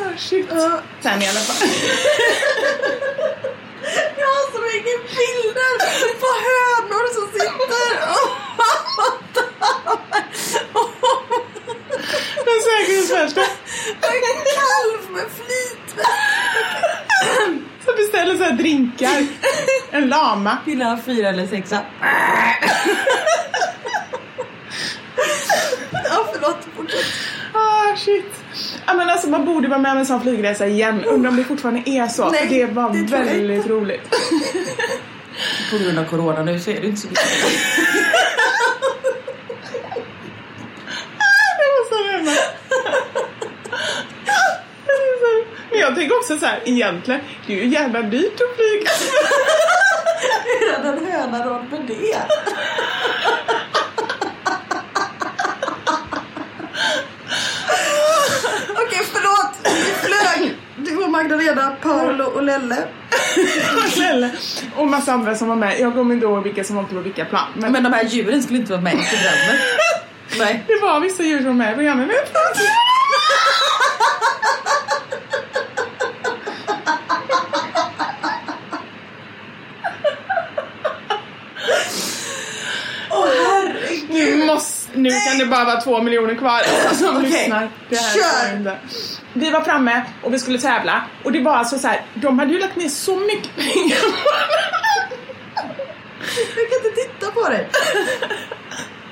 Ah, 0.01 0.17
shit. 0.17 0.45
Sen 1.09 1.21
i 1.21 1.27
alla 1.27 1.39
fall. 1.39 1.67
Jag 4.17 4.27
har 4.27 4.45
så 4.51 4.59
mycket 4.61 4.99
bilder 5.17 5.73
på 6.19 6.27
hönor 6.47 7.05
som 7.13 7.25
sitter 7.31 7.85
Den 12.45 12.59
säkerhetsvärsta. 12.69 13.41
en 14.01 14.37
kalv 14.55 15.01
med 15.11 15.27
flit. 15.35 15.87
Som 17.85 17.95
beställer 17.95 18.37
så 18.37 18.43
här 18.43 18.51
drinkar. 18.51 19.27
En 19.91 20.09
lama. 20.09 20.57
Vill 20.65 20.81
ha 20.81 20.99
fyra 21.05 21.29
eller 21.29 21.47
sexa? 21.47 21.79
Ja, 25.91 26.27
förlåt. 26.33 26.57
Fortsätt. 26.77 27.05
Ah, 27.53 27.95
shit. 27.95 28.33
Ja, 28.85 28.93
men 28.93 29.09
alltså, 29.29 29.45
man 29.45 29.55
borde 29.55 29.67
vara 29.67 29.79
med 29.79 29.91
om 29.91 29.97
en 29.97 30.05
sån 30.05 30.21
flygresa 30.21 30.67
igen. 30.67 31.03
Undrar 31.05 31.29
om 31.29 31.35
det 31.37 31.43
fortfarande 31.43 31.89
är 31.89 32.07
så. 32.07 32.29
Nej, 32.29 32.47
för 32.47 32.55
det 32.55 32.65
var 32.65 32.93
det 32.93 33.03
väldigt 33.03 33.67
roligt. 33.67 34.15
På 35.71 35.77
grund 35.77 35.99
av 35.99 36.03
corona 36.03 36.43
nu 36.43 36.59
så 36.59 36.71
är 36.71 36.81
det 36.81 36.87
inte 36.87 37.01
så 37.01 37.07
mycket. 37.07 37.23
Jävla... 42.11 42.31
Men 45.71 45.79
jag 45.79 45.95
tänker 45.95 46.15
också 46.17 46.37
så 46.37 46.45
här, 46.45 46.61
egentligen, 46.65 47.21
det 47.47 47.53
är 47.53 47.57
ju 47.57 47.67
jävla 47.67 48.01
dyrt 48.01 48.33
att 48.33 48.55
flyga. 48.55 48.91
Hur 50.59 50.73
hade 50.73 50.97
en 50.97 51.05
höna 51.05 51.45
råd 51.45 51.65
med 51.71 51.81
det? 51.87 52.17
Okej, 58.69 59.05
förlåt. 59.13 59.55
Vi 59.63 59.93
flög. 60.07 60.57
Och 61.29 61.35
Magdalena, 61.35 61.71
Paolo 61.81 62.23
och 62.23 62.43
Lelle. 62.43 62.75
Snälla. 63.93 64.29
Och 64.75 64.87
massa 64.87 65.13
andra 65.13 65.35
som 65.35 65.47
var 65.47 65.55
med. 65.55 65.79
Jag 65.79 65.93
kommer 65.93 66.13
inte 66.15 66.25
ihåg 66.25 66.43
vilka 66.43 66.63
som 66.63 66.77
åkte 66.77 66.95
på 66.95 67.01
vilka 67.01 67.25
plan. 67.25 67.47
Men, 67.55 67.71
Men 67.71 67.83
de 67.83 67.93
här 67.93 68.03
djuren 68.03 68.43
skulle 68.43 68.59
inte 68.59 68.71
vara 68.71 68.81
med 68.81 68.93
i 68.93 68.97
programmet. 68.97 69.61
Nej. 70.39 70.63
det 70.67 70.79
var 70.81 70.99
vissa 70.99 71.23
djur 71.23 71.37
som 71.37 71.45
var 71.45 71.53
med 71.53 71.71
i 71.71 71.75
programmet. 71.75 72.09
Nu 84.09 84.45
måste, 84.45 84.99
nu 84.99 85.09
kan 85.09 85.37
det 85.39 85.45
bara 85.45 85.65
vara 85.65 85.81
två 85.81 86.01
miljoner 86.01 86.35
kvar 86.35 86.61
som 86.93 87.17
Okej, 87.17 87.29
lyssnar. 87.29 87.69
Det 87.89 87.95
här 87.95 88.13
kör. 88.63 88.79
Vi 89.39 89.49
var 89.49 89.61
framme 89.61 90.05
och 90.23 90.33
vi 90.33 90.39
skulle 90.39 90.59
tävla 90.59 91.01
och 91.23 91.31
det 91.31 91.39
var 91.39 91.55
alltså 91.55 91.79
så 91.79 91.87
här, 91.87 92.01
de 92.13 92.39
hade 92.39 92.53
ju 92.53 92.59
lagt 92.59 92.75
ner 92.75 92.89
så 92.89 93.15
mycket 93.19 93.55
pengar 93.55 94.11
på 94.11 94.29
Jag 96.57 96.69
kan 96.69 96.89
inte 96.89 97.01
titta 97.01 97.31
på 97.31 97.49
dig. 97.49 97.67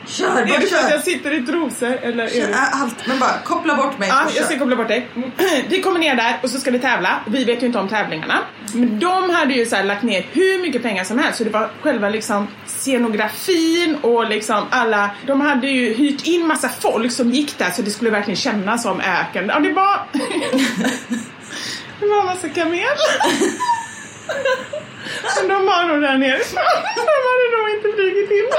Kör, 0.08 0.26
Är 0.28 0.46
bara 0.46 0.60
det 0.60 0.68
för 0.68 0.78
att 0.86 0.92
jag 0.92 1.04
sitter 1.04 1.34
i 1.34 1.46
trosor 1.46 2.00
eller 2.02 2.24
är 2.24 2.30
Kör, 2.30 2.48
det... 2.48 2.54
äh, 2.54 2.82
Allt, 2.82 3.08
men 3.08 3.20
bara 3.20 3.34
koppla 3.44 3.76
bort 3.76 4.00
mig. 4.00 4.10
Ja, 4.10 4.26
jag 4.36 4.46
ska 4.46 4.60
koppla 4.60 4.76
bort 4.76 4.88
dig. 4.88 5.08
Vi 5.70 5.82
kommer 5.82 6.00
ner 6.00 6.16
där 6.16 6.40
och 6.44 6.50
så 6.50 6.60
ska 6.60 6.72
vi 6.72 6.80
tävla. 6.80 7.20
Vi 7.28 7.44
vet 7.44 7.62
ju 7.64 7.66
inte 7.68 7.80
om 7.80 7.88
tävlingarna. 7.90 8.40
Men 8.74 9.00
de 9.00 9.30
hade 9.30 9.54
ju 9.54 9.66
så 9.66 9.76
här 9.76 9.84
lagt 9.84 10.04
ner 10.04 10.26
hur 10.32 10.62
mycket 10.62 10.84
pengar 10.84 11.04
som 11.04 11.20
helst. 11.20 11.38
Så 11.38 11.44
det 11.44 11.50
var 11.50 11.70
själva 11.82 12.10
liksom 12.10 12.48
scenografin 12.66 13.96
och 14.02 14.30
liksom 14.30 14.66
alla... 14.70 15.10
De 15.28 15.42
hade 15.42 15.68
ju 15.68 15.94
hyrt 15.94 16.28
in 16.28 16.48
massa 16.48 16.70
folk 16.70 17.12
som 17.12 17.32
gick 17.32 17.58
där 17.58 17.72
så 17.72 17.82
det 17.82 17.92
skulle 17.92 18.10
verkligen 18.12 18.38
kännas 18.38 18.84
som 18.84 19.00
öken. 19.02 19.46
Ja, 19.48 19.60
det 19.60 19.74
var... 19.74 20.00
det 22.00 22.06
var 22.08 22.24
massa 22.26 22.50
kamel. 22.50 22.82
Men 25.40 25.48
de 25.50 25.66
var 25.66 25.86
nog 25.88 26.02
där 26.02 26.18
nere. 26.18 26.38
De 26.96 27.24
hade 27.28 27.58
nog 27.58 27.70
inte 27.76 27.88
flugit 27.98 28.32
in. 28.32 28.50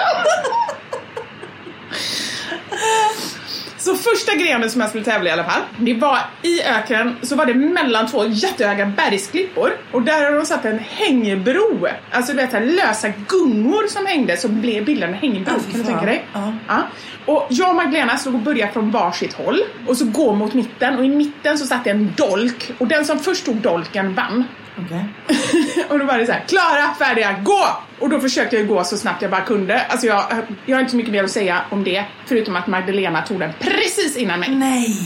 Så 3.79 3.95
första 3.95 4.35
grenen 4.35 4.71
som 4.71 4.81
jag 4.81 4.91
skulle 4.91 5.05
tävla 5.05 5.31
i 5.31 5.33
alla 5.33 5.45
fall, 5.45 5.61
det 5.77 5.95
var 5.95 6.19
i 6.43 6.63
öknen 6.63 7.17
så 7.23 7.37
var 7.37 7.47
det 7.47 7.55
mellan 7.55 8.07
två 8.07 8.25
jättehöga 8.25 8.87
bergsklippor 8.87 9.71
och 9.93 10.03
där 10.03 10.25
har 10.25 10.33
de 10.33 10.47
satt 10.47 10.65
en 10.65 10.79
hängebro. 10.79 11.87
Alltså 12.11 12.33
du 12.33 12.37
vet 12.37 12.53
här 12.53 12.61
lösa 12.61 13.09
gungor 13.09 13.87
som 13.89 14.07
hängde 14.07 14.37
som 14.37 14.61
blev 14.61 14.85
bildade 14.85 15.13
en 15.13 15.19
hängebro. 15.19 15.55
Ja, 15.57 15.73
kan 15.73 15.81
du 15.81 15.87
tänka 15.87 16.07
dig? 16.07 16.25
Ja. 16.69 16.83
Och 17.27 17.47
jag 17.51 17.69
och 17.69 17.77
Magdalena 17.77 18.17
stod 18.17 18.35
och 18.35 18.41
började 18.41 18.73
från 18.73 18.91
varsitt 18.91 19.33
håll 19.33 19.61
och 19.87 19.97
så 19.97 20.05
gå 20.05 20.35
mot 20.35 20.55
mitten 20.55 20.99
och 20.99 21.05
i 21.05 21.09
mitten 21.09 21.59
så 21.59 21.67
satt 21.67 21.85
det 21.85 21.91
en 21.91 22.13
dolk 22.17 22.73
och 22.79 22.87
den 22.87 23.05
som 23.05 23.19
först 23.19 23.45
tog 23.45 23.57
dolken 23.57 24.15
vann. 24.15 24.45
Okej. 24.85 25.05
och 25.89 25.99
då 25.99 26.05
var 26.05 26.19
det 26.19 26.27
så 26.27 26.33
här, 26.33 26.45
klara, 26.49 26.95
färdiga, 26.99 27.33
gå! 27.43 27.67
Och 27.99 28.09
då 28.09 28.21
försökte 28.21 28.57
jag 28.57 28.67
gå 28.67 28.85
så 28.85 28.97
snabbt 28.97 29.23
jag 29.23 29.31
bara 29.31 29.41
kunde. 29.41 29.81
Alltså 29.81 30.07
jag, 30.07 30.25
jag 30.67 30.77
har 30.77 30.81
inte 30.81 30.91
så 30.91 30.97
mycket 30.97 31.13
mer 31.13 31.25
att 31.25 31.31
säga 31.31 31.61
om 31.71 31.85
det, 31.85 32.05
förutom 32.27 32.57
att 32.57 32.67
Magdalena 32.67 33.23
tog 33.23 33.41
den 33.41 33.53
precis 33.61 34.17
innan 34.17 34.41
mig. 34.41 34.51
Nej. 34.51 34.97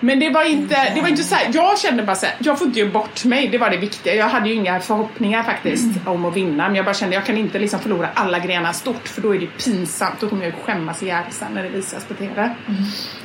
Men 0.00 0.20
det 0.20 0.30
var 0.30 0.44
inte, 0.44 0.92
det 0.94 1.00
var 1.00 1.08
inte 1.08 1.22
så 1.22 1.34
här, 1.34 1.50
jag 1.52 1.78
kände 1.78 2.02
bara 2.02 2.16
så 2.16 2.26
här, 2.26 2.34
jag 2.38 2.58
får 2.58 2.66
inte 2.66 2.78
ge 2.78 2.86
bort 2.86 3.24
mig, 3.24 3.48
det 3.48 3.58
var 3.58 3.70
det 3.70 3.76
viktiga. 3.76 4.14
Jag 4.14 4.28
hade 4.28 4.48
ju 4.48 4.54
inga 4.54 4.80
förhoppningar 4.80 5.42
faktiskt 5.42 6.06
om 6.06 6.24
att 6.24 6.36
vinna, 6.36 6.66
men 6.66 6.76
jag 6.76 6.84
bara 6.84 6.94
kände 6.94 7.14
jag 7.14 7.26
kan 7.26 7.38
inte 7.38 7.58
liksom 7.58 7.80
förlora 7.80 8.08
alla 8.14 8.38
grenar 8.38 8.72
stort, 8.72 9.08
för 9.08 9.20
då 9.20 9.34
är 9.34 9.38
det 9.38 9.46
pinsamt, 9.46 10.20
då 10.20 10.28
kommer 10.28 10.44
jag 10.44 10.54
skämmas 10.54 11.02
ihjäl 11.02 11.24
sen 11.30 11.48
när 11.54 11.62
det 11.62 11.68
visas 11.68 12.04
på 12.04 12.14
TV. 12.14 12.54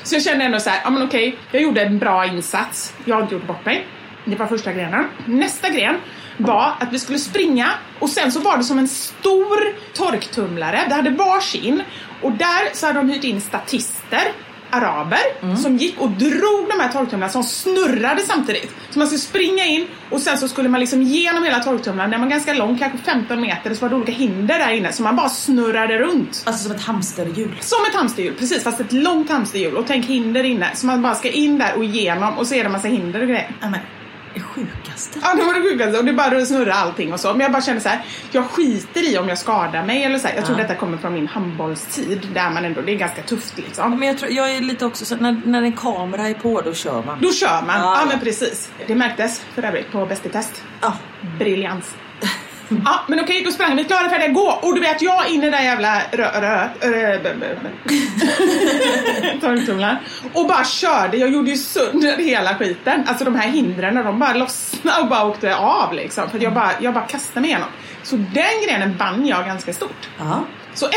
Så 0.03 0.15
jag 0.15 0.23
kände 0.23 0.45
ändå 0.45 0.59
så 0.59 0.69
här, 0.69 0.81
ja 0.83 0.89
men 0.89 1.03
okej, 1.03 1.37
jag 1.51 1.61
gjorde 1.61 1.81
en 1.81 1.99
bra 1.99 2.25
insats, 2.25 2.93
jag 3.05 3.15
har 3.15 3.21
inte 3.21 3.35
gjort 3.35 3.47
bort 3.47 3.65
mig. 3.65 3.85
Det 4.25 4.35
var 4.35 4.47
första 4.47 4.73
grenen. 4.73 5.05
Nästa 5.25 5.69
gren 5.69 5.95
var 6.37 6.73
att 6.79 6.93
vi 6.93 6.99
skulle 6.99 7.19
springa 7.19 7.69
och 7.99 8.09
sen 8.09 8.31
så 8.31 8.39
var 8.39 8.57
det 8.57 8.63
som 8.63 8.79
en 8.79 8.87
stor 8.87 9.57
torktumlare, 9.93 10.81
det 10.89 10.95
hade 10.95 11.09
varsin 11.09 11.83
och 12.21 12.31
där 12.31 12.73
så 12.75 12.85
hade 12.85 12.99
de 12.99 13.09
hyrt 13.09 13.23
in 13.23 13.41
statister 13.41 14.21
araber 14.69 15.19
Mm. 15.41 15.57
som 15.57 15.77
gick 15.77 16.01
och 16.01 16.09
drog 16.09 16.67
de 16.69 16.79
här 16.79 16.91
torktumlarna 16.91 17.31
som 17.31 17.43
snurrade 17.43 18.21
samtidigt. 18.21 18.75
Så 18.89 18.99
man 18.99 19.07
skulle 19.07 19.19
springa 19.19 19.65
in 19.65 19.87
och 20.09 20.21
sen 20.21 20.37
så 20.37 20.47
skulle 20.47 20.69
man 20.69 20.79
liksom 20.79 21.01
genom 21.01 21.43
hela 21.43 21.59
torktumlaren, 21.59 22.11
den 22.11 22.21
var 22.21 22.27
ganska 22.27 22.53
lång, 22.53 22.77
kanske 22.77 22.97
15 22.97 23.41
meter, 23.41 23.73
så 23.73 23.81
var 23.81 23.89
det 23.89 23.95
olika 23.95 24.11
hinder 24.11 24.59
där 24.59 24.71
inne 24.71 24.91
så 24.91 25.03
man 25.03 25.15
bara 25.15 25.29
snurrade 25.29 25.97
runt. 25.97 26.43
Alltså 26.45 26.63
som 26.63 26.75
ett 26.75 26.81
hamsterhjul. 26.81 27.55
Som 27.59 27.79
ett 27.89 27.95
hamsterhjul, 27.95 28.33
precis 28.39 28.63
fast 28.63 28.79
ett 28.79 28.93
långt 28.93 29.29
hamsterhjul 29.29 29.75
och 29.77 29.87
tänk 29.87 30.05
hinder 30.05 30.43
inne 30.43 30.69
så 30.75 30.85
man 30.85 31.01
bara 31.01 31.15
ska 31.15 31.29
in 31.29 31.57
där 31.59 31.73
och 31.77 31.83
igenom 31.83 32.37
och 32.37 32.47
så 32.47 32.55
är 32.55 32.63
det 32.63 32.69
massa 32.69 32.87
hinder 32.87 33.21
och 33.21 33.27
grejer. 33.27 33.51
Ja 33.61 33.69
men, 33.69 33.79
det 34.33 34.39
sjukaste. 34.41 35.19
Ja, 35.21 35.33
det 35.35 35.43
var 35.43 35.53
det 35.53 35.61
sjukaste 35.61 35.97
och 35.99 36.05
det 36.05 36.13
bara 36.13 36.45
snurra 36.45 36.73
allting 36.73 37.13
och 37.13 37.19
så. 37.19 37.31
Men 37.31 37.39
jag 37.39 37.51
bara 37.51 37.61
kände 37.61 37.81
så 37.81 37.89
här, 37.89 38.05
jag 38.31 38.45
skiter 38.49 39.13
i 39.13 39.17
om 39.17 39.29
jag 39.29 39.37
skadar 39.37 39.85
mig 39.85 40.03
eller 40.03 40.19
så 40.19 40.27
här. 40.27 40.35
Jag 40.35 40.45
tror 40.45 40.57
Ja. 40.57 40.63
detta 40.63 40.75
kommer 40.75 40.97
från 40.97 41.13
min 41.13 41.27
handbollstid 41.27 42.29
där 42.33 42.49
man 42.49 42.65
ändå, 42.65 42.81
det 42.81 42.91
är 42.91 42.95
ganska 42.97 43.21
tufft 43.23 43.57
liksom. 43.57 43.99
Men 43.99 44.07
jag, 44.07 44.17
tror, 44.17 44.31
jag 44.31 44.51
är 44.55 44.61
lite 44.61 44.85
också 44.85 45.05
så 45.05 45.15
när, 45.15 45.41
när 45.45 45.61
en 45.61 45.73
kamera 45.73 46.29
är 46.29 46.33
på 46.33 46.61
då 46.61 46.73
kör 46.73 47.03
man. 47.03 47.17
Då 47.21 47.31
kör 47.31 47.61
man. 47.67 47.79
Ja. 47.81 47.97
Ja, 47.99 48.05
men 48.09 48.19
precis. 48.19 48.71
Det 48.87 48.95
märktes 48.95 49.41
för 49.55 49.63
övrigt 49.63 49.91
på 49.91 50.05
Bäst 50.05 50.25
i 50.25 50.29
test. 50.29 50.63
Ja. 50.81 50.93
Briljans. 51.39 51.95
Ja, 52.85 52.99
men 53.07 53.19
okej, 53.19 53.43
då 53.45 53.51
sprang 53.51 53.75
vi. 53.75 53.83
Klara, 53.83 54.09
färdiga, 54.09 54.27
gå! 54.27 54.59
Och 54.61 54.75
du 54.75 54.81
vet, 54.81 55.01
jag 55.01 55.29
in 55.29 55.43
i 55.43 55.49
den 55.49 55.63
jävla 55.63 56.01
rö... 56.11 56.41
rö, 56.41 56.67
rö 56.81 57.19
b- 57.23 57.29
b- 57.39 57.45
b- 57.63 59.37
torktumlaren. 59.41 59.97
Och 60.33 60.47
bara 60.47 60.63
körde. 60.65 61.17
Jag 61.17 61.29
gjorde 61.29 61.49
ju 61.49 61.57
sönder 61.57 62.17
hela 62.17 62.55
skiten. 62.55 63.03
Alltså 63.07 63.25
de 63.25 63.35
här 63.35 63.47
hindren, 63.47 63.95
de 63.95 64.19
bara 64.19 64.33
lossnade 64.33 65.01
och 65.01 65.07
bara 65.07 65.25
åkte 65.25 65.55
av 65.55 65.93
liksom. 65.93 66.29
För 66.29 66.39
jag 66.43 66.53
bara, 66.53 66.71
jag 66.79 66.93
bara 66.93 67.05
kastade 67.05 67.41
mig 67.41 67.49
igenom. 67.49 67.67
Så 68.03 68.15
den 68.15 68.67
grenen 68.67 68.97
vann 68.97 69.25
jag 69.27 69.45
ganska 69.45 69.73
stort. 69.73 70.09
Så 70.73 70.85
1-1. 70.87 70.91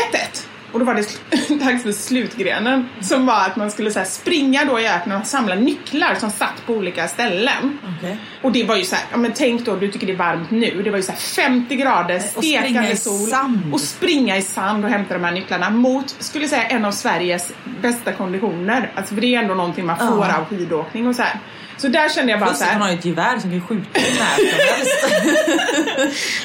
Och 0.71 0.79
då 0.79 0.85
var 0.85 0.93
det 0.95 1.59
dags 1.65 1.83
för 1.83 1.91
slutgrenen. 1.91 2.89
Som 3.01 3.25
var 3.25 3.45
att 3.45 3.55
man 3.55 3.71
skulle 3.71 3.91
så 3.91 4.03
springa 4.05 4.65
då 4.65 4.79
i 4.79 4.87
öknen 4.87 5.21
och 5.21 5.27
samla 5.27 5.55
nycklar 5.55 6.15
som 6.15 6.29
satt 6.31 6.65
på 6.65 6.73
olika 6.73 7.07
ställen. 7.07 7.77
Okej. 7.97 8.17
Och 8.41 8.51
det 8.51 8.63
var 8.63 8.75
ju 8.75 8.83
så 8.83 8.95
här, 8.95 9.05
ja 9.11 9.17
men 9.17 9.31
tänk 9.35 9.65
då, 9.65 9.75
du 9.75 9.91
tycker 9.91 10.07
det 10.07 10.13
är 10.13 10.17
varmt 10.17 10.51
nu. 10.51 10.81
Det 10.83 10.89
var 10.89 10.97
ju 10.97 11.03
så 11.03 11.11
här 11.11 11.19
50 11.19 11.75
grader, 11.75 12.19
stekande 12.19 12.97
sol. 12.97 13.27
sand. 13.29 13.73
Och 13.73 13.81
springa 13.81 14.37
i 14.37 14.41
sand 14.41 14.83
och 14.85 14.91
hämta 14.91 15.13
de 15.13 15.23
här 15.23 15.31
nycklarna 15.31 15.69
mot, 15.69 16.15
skulle 16.19 16.47
säga, 16.47 16.63
en 16.63 16.85
av 16.85 16.91
Sveriges 16.91 17.51
bästa 17.81 18.11
konditioner. 18.13 18.91
Alltså 18.95 19.13
för 19.13 19.21
det 19.21 19.35
är 19.35 19.39
ändå 19.41 19.53
någonting 19.53 19.85
man 19.85 19.97
får 19.97 20.25
Ja. 20.27 20.37
av 20.37 20.45
skidåkning 20.45 21.07
och 21.07 21.15
så 21.15 21.21
här. 21.21 21.39
Så 21.77 21.87
där 21.87 22.09
kände 22.09 22.31
jag 22.31 22.39
bara 22.39 22.45
Plus 22.49 22.59
så 22.59 22.63
att 22.65 22.71
hon 22.73 22.81
här. 22.81 22.89
har 22.89 22.97
ett 22.97 23.05
gevär 23.05 23.39
som 23.39 23.51
kan 23.51 23.67
skjuta 23.67 23.89
när 23.93 24.35
som 24.35 24.59
helst. 24.75 25.05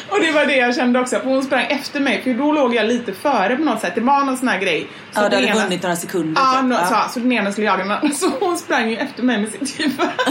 Och 0.08 0.20
det 0.20 0.32
var 0.32 0.46
det 0.46 0.56
jag 0.56 0.74
kände 0.74 1.00
också, 1.00 1.18
för 1.20 1.24
hon 1.28 1.42
sprang 1.42 1.66
efter 1.68 2.00
mig. 2.00 2.22
För 2.22 2.34
då 2.34 2.52
låg 2.52 2.74
jag 2.74 2.86
lite 2.86 3.12
före 3.12 3.56
på 3.56 3.62
något 3.62 3.80
sätt. 3.80 3.94
Det 3.94 4.00
var 4.00 4.24
någon 4.24 4.36
sån 4.36 4.48
här 4.48 4.58
grej. 4.58 4.80
Så 5.12 5.20
Ja, 5.20 5.28
du 5.28 5.36
hade 5.36 5.46
ena- 5.48 5.54
vunnit 5.62 5.82
några 5.82 5.96
sekunder. 5.96 6.42
Ja, 6.42 6.54
typ. 6.60 6.64
no. 6.70 6.76
Så, 6.88 7.12
så 7.12 7.18
den 7.20 7.32
ena 7.32 7.52
skulle 7.52 7.66
jaga 7.66 7.82
den 7.84 7.90
andra. 7.92 8.08
Så 8.14 8.30
hon 8.40 8.58
sprang 8.58 8.90
ju 8.90 8.96
efter 8.96 9.22
mig 9.22 9.38
med 9.38 9.50
sitt 9.52 9.80
gevär. 9.80 10.12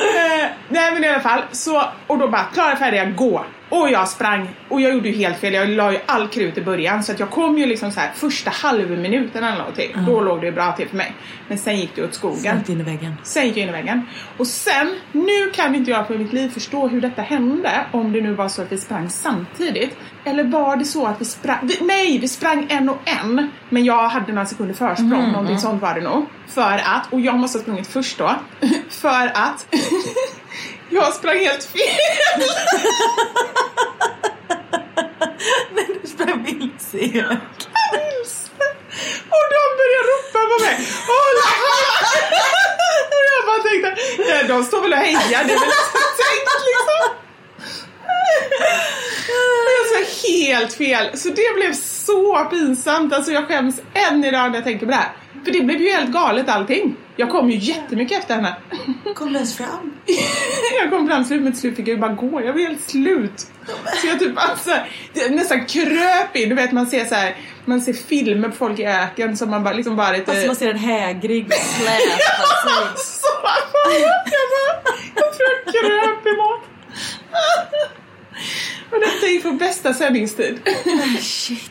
Eh, 0.00 0.48
nej 0.68 0.92
men 0.92 1.04
i 1.04 1.08
alla 1.08 1.20
fall, 1.20 1.42
så, 1.52 1.82
och 2.06 2.18
då 2.18 2.28
bara 2.28 2.44
klara, 2.44 2.76
färdiga, 2.76 3.04
gå. 3.04 3.44
Och 3.70 3.90
jag 3.90 4.08
sprang 4.08 4.48
och 4.68 4.80
jag 4.80 4.92
gjorde 4.92 5.08
ju 5.08 5.16
helt 5.16 5.38
fel. 5.38 5.54
Jag 5.54 5.68
la 5.68 5.92
ju 5.92 5.98
all 6.06 6.28
krut 6.28 6.58
i 6.58 6.62
början 6.62 7.02
så 7.02 7.12
att 7.12 7.20
jag 7.20 7.30
kom 7.30 7.58
ju 7.58 7.66
liksom 7.66 7.92
så 7.92 8.00
här 8.00 8.10
första 8.14 8.50
halvminuten 8.50 9.44
eller 9.44 9.58
någonting. 9.58 9.92
Då 10.06 10.20
låg 10.20 10.40
det 10.40 10.46
ju 10.46 10.52
bra 10.52 10.72
till 10.72 10.88
för 10.88 10.96
mig. 10.96 11.12
Men 11.48 11.58
sen 11.58 11.78
gick 11.80 11.96
det 11.96 12.04
åt 12.04 12.14
skogen. 12.14 12.56
Rakt 12.56 12.68
in 12.68 12.80
i 12.80 12.82
väggen. 12.82 13.14
Sen 13.22 13.46
gick 13.46 13.56
jag 13.56 13.62
in 13.62 13.68
i 13.68 13.72
väggen. 13.72 14.02
Och 14.36 14.46
sen, 14.46 14.94
nu 15.12 15.50
kan 15.54 15.74
inte 15.74 15.90
jag 15.90 16.06
för 16.06 16.18
mitt 16.18 16.32
liv 16.32 16.48
förstå 16.48 16.88
hur 16.88 17.00
detta 17.00 17.22
hände. 17.22 17.86
Om 17.92 18.12
det 18.12 18.20
nu 18.20 18.32
var 18.32 18.48
så 18.48 18.62
att 18.62 18.72
vi 18.72 18.78
sprang 18.78 19.10
samtidigt. 19.10 19.96
Eller 20.24 20.44
var 20.44 20.76
det 20.76 20.84
så 20.84 21.06
att 21.06 21.20
vi 21.20 21.24
sprang, 21.24 21.58
vi, 21.62 21.78
nej 21.80 22.18
vi 22.18 22.28
sprang 22.28 22.66
en 22.70 22.88
och 22.88 22.98
en. 23.04 23.50
Men 23.68 23.84
jag 23.84 24.08
hade 24.08 24.32
några 24.32 24.46
sekunder 24.46 24.74
försprång, 24.74 25.32
någonting 25.32 25.58
sånt 25.58 25.82
var 25.82 25.94
det 25.94 26.00
nog. 26.00 26.26
För 26.46 26.82
att, 26.84 27.12
och 27.12 27.20
jag 27.20 27.38
måste 27.38 27.58
ha 27.58 27.62
sprungit 27.62 27.86
först 27.86 28.18
då. 28.18 28.34
För 28.88 29.30
att 29.34 29.66
jag 30.90 31.14
sprang 31.14 31.38
helt 31.38 31.64
fel. 31.64 32.42
Du 36.02 36.08
sprang 36.08 36.42
vilse. 36.44 36.98
Och 39.34 39.46
de 39.52 39.62
började 39.78 40.06
ropa 40.10 40.40
på 40.50 40.56
mig. 40.64 40.76
Hålla. 41.06 41.50
Och 43.14 43.24
jag 43.32 43.42
bara 43.46 43.62
tänkte, 43.62 43.90
"Nej, 44.28 44.44
de 44.48 44.64
står 44.64 44.80
väl 44.80 44.92
och 44.92 44.98
hejar, 44.98 45.44
det 45.44 45.52
är 45.52 45.58
väl 45.60 45.70
tänkt 46.22 46.60
liksom. 46.70 47.02
Och 49.66 49.72
jag 49.78 50.06
sa 50.06 50.28
helt 50.28 50.72
fel. 50.72 51.10
Så 51.18 51.28
det 51.28 51.54
blev 51.56 51.72
så 51.72 52.44
pinsamt. 52.50 53.12
Alltså 53.14 53.32
jag 53.32 53.48
skäms 53.48 53.80
än 54.10 54.24
idag 54.24 54.50
när 54.50 54.54
jag 54.54 54.64
tänker 54.64 54.86
på 54.86 54.92
det 54.92 54.96
här. 54.98 55.12
För 55.44 55.52
det 55.52 55.60
blev 55.60 55.80
ju 55.80 55.90
helt 55.90 56.10
galet 56.10 56.48
allting. 56.48 56.96
Jag 57.16 57.30
kom 57.30 57.50
ju 57.50 57.56
jättemycket 57.58 58.18
efter 58.18 58.34
henne. 58.34 58.56
Kom 59.14 59.32
lös 59.32 59.56
fram. 59.56 59.92
Jag 60.80 60.90
kom 60.90 61.08
fram 61.08 61.24
slut, 61.24 61.42
men 61.42 61.52
till 61.52 61.60
slut 61.60 61.76
fick 61.76 61.88
jag 61.88 61.94
ju 61.94 62.00
bara 62.00 62.12
gå. 62.12 62.42
Jag 62.44 62.52
var 62.52 62.60
helt 62.60 62.90
slut. 62.90 63.46
Så 64.00 64.06
jag 64.06 64.18
typ 64.18 64.32
alltså, 64.34 64.70
nästan 65.30 65.66
kröp 65.66 66.36
in. 66.36 66.48
Du 66.48 66.54
vet 66.54 66.72
man 66.72 66.86
ser 66.86 67.04
så 67.04 67.14
här, 67.14 67.36
man 67.64 67.80
ser 67.80 67.92
filmer 67.92 68.48
på 68.48 68.56
folk 68.56 68.78
i 68.78 68.84
öken 68.84 69.36
som 69.36 69.50
man 69.50 69.64
bara 69.64 69.74
liksom 69.74 69.96
bara 69.96 70.12
lite... 70.12 70.30
Alltså 70.30 70.46
man 70.46 70.56
ser 70.56 70.70
en 70.70 70.78
hägrig 70.78 71.52
släpa 71.54 72.00
sig. 72.00 72.96
Så 72.96 73.26
jag 73.42 73.42
bara, 73.72 73.98
jag 75.14 75.34
tror 75.34 75.48
jag 75.64 75.74
kröp 75.74 76.26
emot. 76.26 76.60
Och 78.90 79.00
detta 79.00 79.26
gick 79.26 79.42
på 79.42 79.50
bästa 79.52 79.94
sändningstid. 79.94 80.60
Shit. 81.20 81.70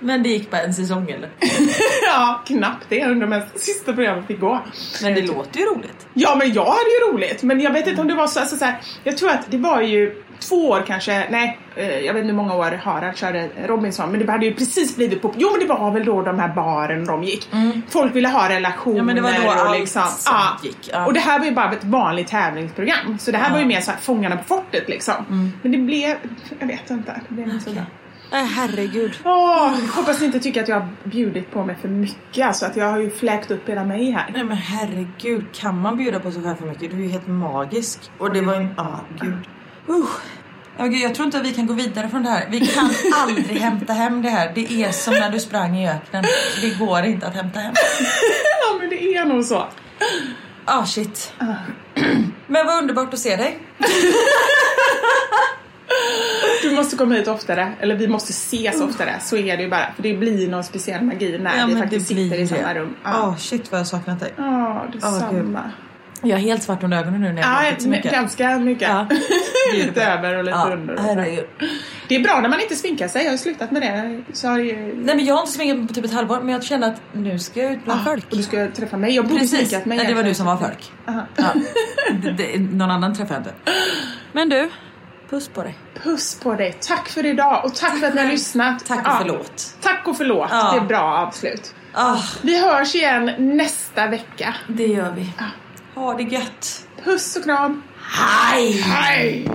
Men 0.00 0.22
det 0.22 0.28
gick 0.28 0.50
bara 0.50 0.60
en 0.60 0.74
säsong 0.74 1.10
eller? 1.10 1.30
Ja, 2.06 2.42
knappt 2.46 2.86
det 2.88 3.04
under 3.04 3.26
de 3.26 3.42
sista 3.54 3.92
programmen 3.92 4.26
fick 4.26 4.40
gå. 4.40 4.62
Men 5.02 5.14
det 5.14 5.22
låter 5.22 5.60
ju 5.60 5.66
roligt. 5.66 6.06
Ja, 6.14 6.36
men 6.36 6.52
jag 6.52 6.64
hade 6.64 6.90
ju 6.90 7.12
roligt. 7.12 7.42
Men 7.42 7.60
jag 7.60 7.72
vet 7.72 7.86
inte 7.86 8.00
om 8.00 8.08
det 8.08 8.14
var 8.14 8.26
så, 8.26 8.40
alltså, 8.40 8.56
så 8.56 8.64
här, 8.64 8.76
Jag 9.04 9.16
tror 9.16 9.30
att 9.30 9.50
det 9.50 9.58
var 9.58 9.80
ju 9.82 10.22
två 10.40 10.68
år 10.68 10.84
kanske, 10.86 11.26
nej, 11.30 11.58
eh, 11.76 11.98
jag 11.98 12.14
vet 12.14 12.20
inte 12.20 12.26
hur 12.26 12.42
många 12.42 12.54
år 12.54 12.80
Harald 12.84 13.16
körde 13.16 13.48
Robinson, 13.66 14.10
men 14.10 14.26
det 14.26 14.32
hade 14.32 14.46
ju 14.46 14.54
precis 14.54 14.96
blivit 14.96 15.22
på, 15.22 15.34
jo 15.36 15.48
men 15.50 15.60
det 15.60 15.74
var 15.74 15.90
väl 15.90 16.04
då 16.04 16.22
de 16.22 16.38
här 16.38 16.54
baren 16.54 17.04
de 17.04 17.24
gick. 17.24 17.48
Folk 17.88 18.16
ville 18.16 18.28
ha 18.28 18.48
relationer 18.48 18.86
Mm. 18.86 18.96
Ja, 18.96 19.02
men 19.04 19.16
det 19.16 19.22
var 19.22 19.54
då 19.54 19.60
och 19.60 19.66
allt 19.66 19.78
liksom, 19.78 20.02
ja. 20.26 20.58
gick, 20.62 20.90
ja. 20.92 21.06
Och 21.06 21.12
det 21.12 21.20
här 21.20 21.38
var 21.38 21.46
ju 21.46 21.52
bara 21.52 21.72
ett 21.72 21.84
vanligt 21.84 22.28
tävlingsprogram. 22.28 23.18
Så 23.18 23.30
det 23.30 23.38
här 23.38 23.52
var 23.52 23.58
ju 23.58 23.64
mer 23.64 23.80
så 23.80 23.90
här 23.90 23.98
Fångarna 23.98 24.36
på 24.36 24.44
fortet 24.44 24.88
liksom. 24.88 25.14
Men 25.62 25.72
det 25.72 25.78
blev, 25.78 26.16
jag 26.58 26.66
vet 26.66 26.90
inte, 26.90 27.20
det 27.28 27.34
blev 27.34 27.48
inte 27.48 27.64
så 27.64 27.70
bra. 27.70 27.82
Nej 28.32 28.46
herregud. 28.46 29.18
Åh, 29.24 29.74
hoppas 29.96 30.20
ni 30.20 30.26
inte 30.26 30.40
tycker 30.40 30.62
att 30.62 30.68
jag 30.68 30.80
har 30.80 30.88
bjudit 31.04 31.50
på 31.50 31.64
mig 31.64 31.76
för 31.80 31.88
mycket, 31.88 32.46
alltså 32.46 32.66
att 32.66 32.76
jag 32.76 32.90
har 32.90 32.98
ju 32.98 33.10
fläkt 33.10 33.50
upp 33.50 33.68
hela 33.68 33.84
mig 33.84 34.10
här. 34.10 34.30
Nej 34.34 34.44
men 34.44 34.56
herregud, 34.56 35.44
kan 35.52 35.80
man 35.80 35.96
bjuda 35.96 36.20
på 36.20 36.30
sig 36.30 36.42
själv 36.42 36.56
för 36.56 36.66
mycket? 36.66 36.90
Du 36.90 36.96
är 36.96 37.02
ju 37.02 37.08
helt 37.08 37.28
magisk. 37.28 38.10
Och 38.18 38.32
det 38.32 38.40
var 38.40 38.60
ju, 38.60 38.68
ja 38.76 39.00
gud. 39.20 39.48
Uh. 39.88 40.06
Ja, 40.78 40.84
gud, 40.86 41.00
jag 41.00 41.14
tror 41.14 41.26
inte 41.26 41.38
att 41.38 41.44
vi 41.46 41.54
kan 41.54 41.66
gå 41.66 41.74
vidare 41.74 42.08
från 42.08 42.22
det 42.22 42.30
här. 42.30 42.46
Vi 42.50 42.66
kan 42.66 42.90
aldrig 43.14 43.58
hämta 43.58 43.92
hem 43.92 44.22
det 44.22 44.28
här. 44.28 44.52
Det 44.54 44.72
är 44.84 44.92
som 44.92 45.14
när 45.14 45.30
du 45.30 45.40
sprang 45.40 45.76
i 45.76 45.88
öknen. 45.90 46.24
Det 46.62 46.78
går 46.78 47.02
inte 47.04 47.26
att 47.26 47.34
hämta 47.34 47.60
hem. 47.60 47.74
Ja 48.68 48.78
men 48.80 48.90
det 48.90 49.14
är 49.16 49.24
nog 49.24 49.44
så. 49.44 49.66
Ah 50.64 50.86
shit. 50.86 51.32
Men 52.46 52.66
vad 52.66 52.78
underbart 52.78 53.14
att 53.14 53.20
se 53.20 53.36
dig. 53.36 53.58
Du 56.62 56.70
måste 56.70 56.96
komma 56.96 57.14
hit 57.14 57.28
oftare, 57.28 57.72
eller 57.80 57.94
vi 57.94 58.08
måste 58.08 58.30
ses 58.30 58.80
oftare. 58.80 59.14
Så 59.20 59.36
är 59.36 59.56
det 59.56 59.62
ju 59.62 59.70
bara. 59.70 59.92
För 59.96 60.02
det 60.02 60.14
blir 60.14 60.48
någon 60.48 60.64
speciell 60.64 61.02
magi 61.02 61.38
när 61.38 61.66
vi 61.66 61.76
faktiskt 61.76 62.06
sitter 62.06 62.38
i 62.38 62.46
samma 62.48 62.74
rum. 62.74 62.96
Ja, 63.04 63.10
Ja, 63.12 63.36
shit 63.38 63.72
vad 63.72 63.80
jag 63.80 63.86
saknat 63.86 64.20
dig. 64.20 64.32
Ja, 64.36 64.86
gud. 64.92 65.00
detsamma. 65.02 65.70
Jag 66.22 66.30
är 66.38 66.42
helt 66.42 66.62
svart 66.62 66.82
under 66.82 66.98
ögonen 66.98 67.20
nu 67.20 67.32
när 67.32 67.42
jag 67.42 67.48
har 67.48 67.64
Ja, 67.64 67.70
så 67.78 67.88
mycket. 67.88 68.12
ganska 68.12 68.58
mycket. 68.58 68.88
Ja. 68.88 69.06
lite 69.74 70.04
över 70.04 70.36
och 70.38 70.44
lite 70.44 70.56
Ja, 70.58 70.72
under. 70.72 70.94
och 70.94 71.00
herregud. 71.02 71.46
Det 72.08 72.16
är 72.16 72.20
bra 72.22 72.40
när 72.40 72.48
man 72.48 72.60
inte 72.60 72.76
sminkar 72.76 73.08
sig. 73.08 73.24
Jag 73.24 73.30
har 73.30 73.36
slutat 73.36 73.70
med 73.70 73.82
det. 73.82 74.22
Så 74.32 74.48
har 74.48 74.58
ju... 74.58 74.76
Nej 74.96 75.16
men 75.16 75.24
jag 75.24 75.34
har 75.34 75.40
inte 75.40 75.52
sminkat 75.52 75.88
på 75.88 75.94
typ 75.94 76.04
ett 76.04 76.12
halvår 76.12 76.40
men 76.40 76.48
jag 76.48 76.64
kände 76.64 76.86
att 76.86 77.00
nu 77.12 77.38
ska 77.38 77.62
jag 77.62 77.72
ut 77.72 77.84
bland 77.84 78.04
folk. 78.04 78.30
Och 78.30 78.36
du 78.36 78.42
ska 78.42 78.70
träffa 78.70 78.96
mig. 78.96 79.14
Jag 79.14 79.24
borde 79.26 79.40
Precis, 79.40 79.58
sminkat 79.68 79.86
mig. 79.86 79.98
Nej, 79.98 80.06
det 80.06 80.14
var 80.14 80.22
du 80.22 80.34
som 80.34 80.46
var 80.46 80.56
folk. 80.56 80.92
Ja. 81.06 81.26
Det, 82.22 82.30
det, 82.32 82.58
någon 82.58 82.90
annan 82.90 83.14
träffade 83.14 83.34
jag 83.34 83.40
inte. 83.40 83.54
Men 84.32 84.48
du, 84.48 84.70
puss 85.30 85.48
på 85.48 85.62
dig. 85.62 85.78
Puss 86.02 86.40
på 86.40 86.54
dig. 86.54 86.76
Tack 86.80 87.08
för 87.08 87.26
idag 87.26 87.64
och 87.64 87.74
tack 87.74 87.98
för 88.00 88.06
att 88.06 88.14
ni 88.14 88.22
har 88.22 88.28
lyssnat. 88.30 88.86
Tack 88.86 88.98
och 88.98 89.06
Ja. 89.06 89.18
förlåt. 89.22 89.74
Tack 89.80 90.08
och 90.08 90.16
förlåt. 90.16 90.48
Ja. 90.50 90.72
Det 90.72 90.78
är 90.78 90.86
bra 90.88 91.00
avslut. 91.26 91.74
Ah, 91.92 92.16
Vi 92.42 92.60
hörs 92.60 92.94
igen 92.94 93.30
nästa 93.38 94.06
vecka. 94.06 94.54
det 94.68 94.86
gör 94.86 95.12
vi. 95.16 95.32
Ha 95.96 96.14
det 96.14 96.22
gött. 96.22 96.86
Puss 97.04 97.36
och 97.36 97.44
kram. 97.44 97.82
Hej! 97.98 98.72
Hej! 98.72 99.48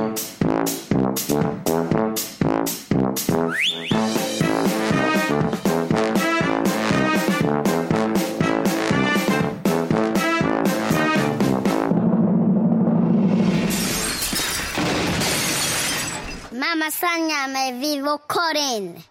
Mamma 16.51 16.91
Sanja 16.91 17.47
med 17.47 17.79
Vivo 17.79 18.17
Karin. 18.17 19.10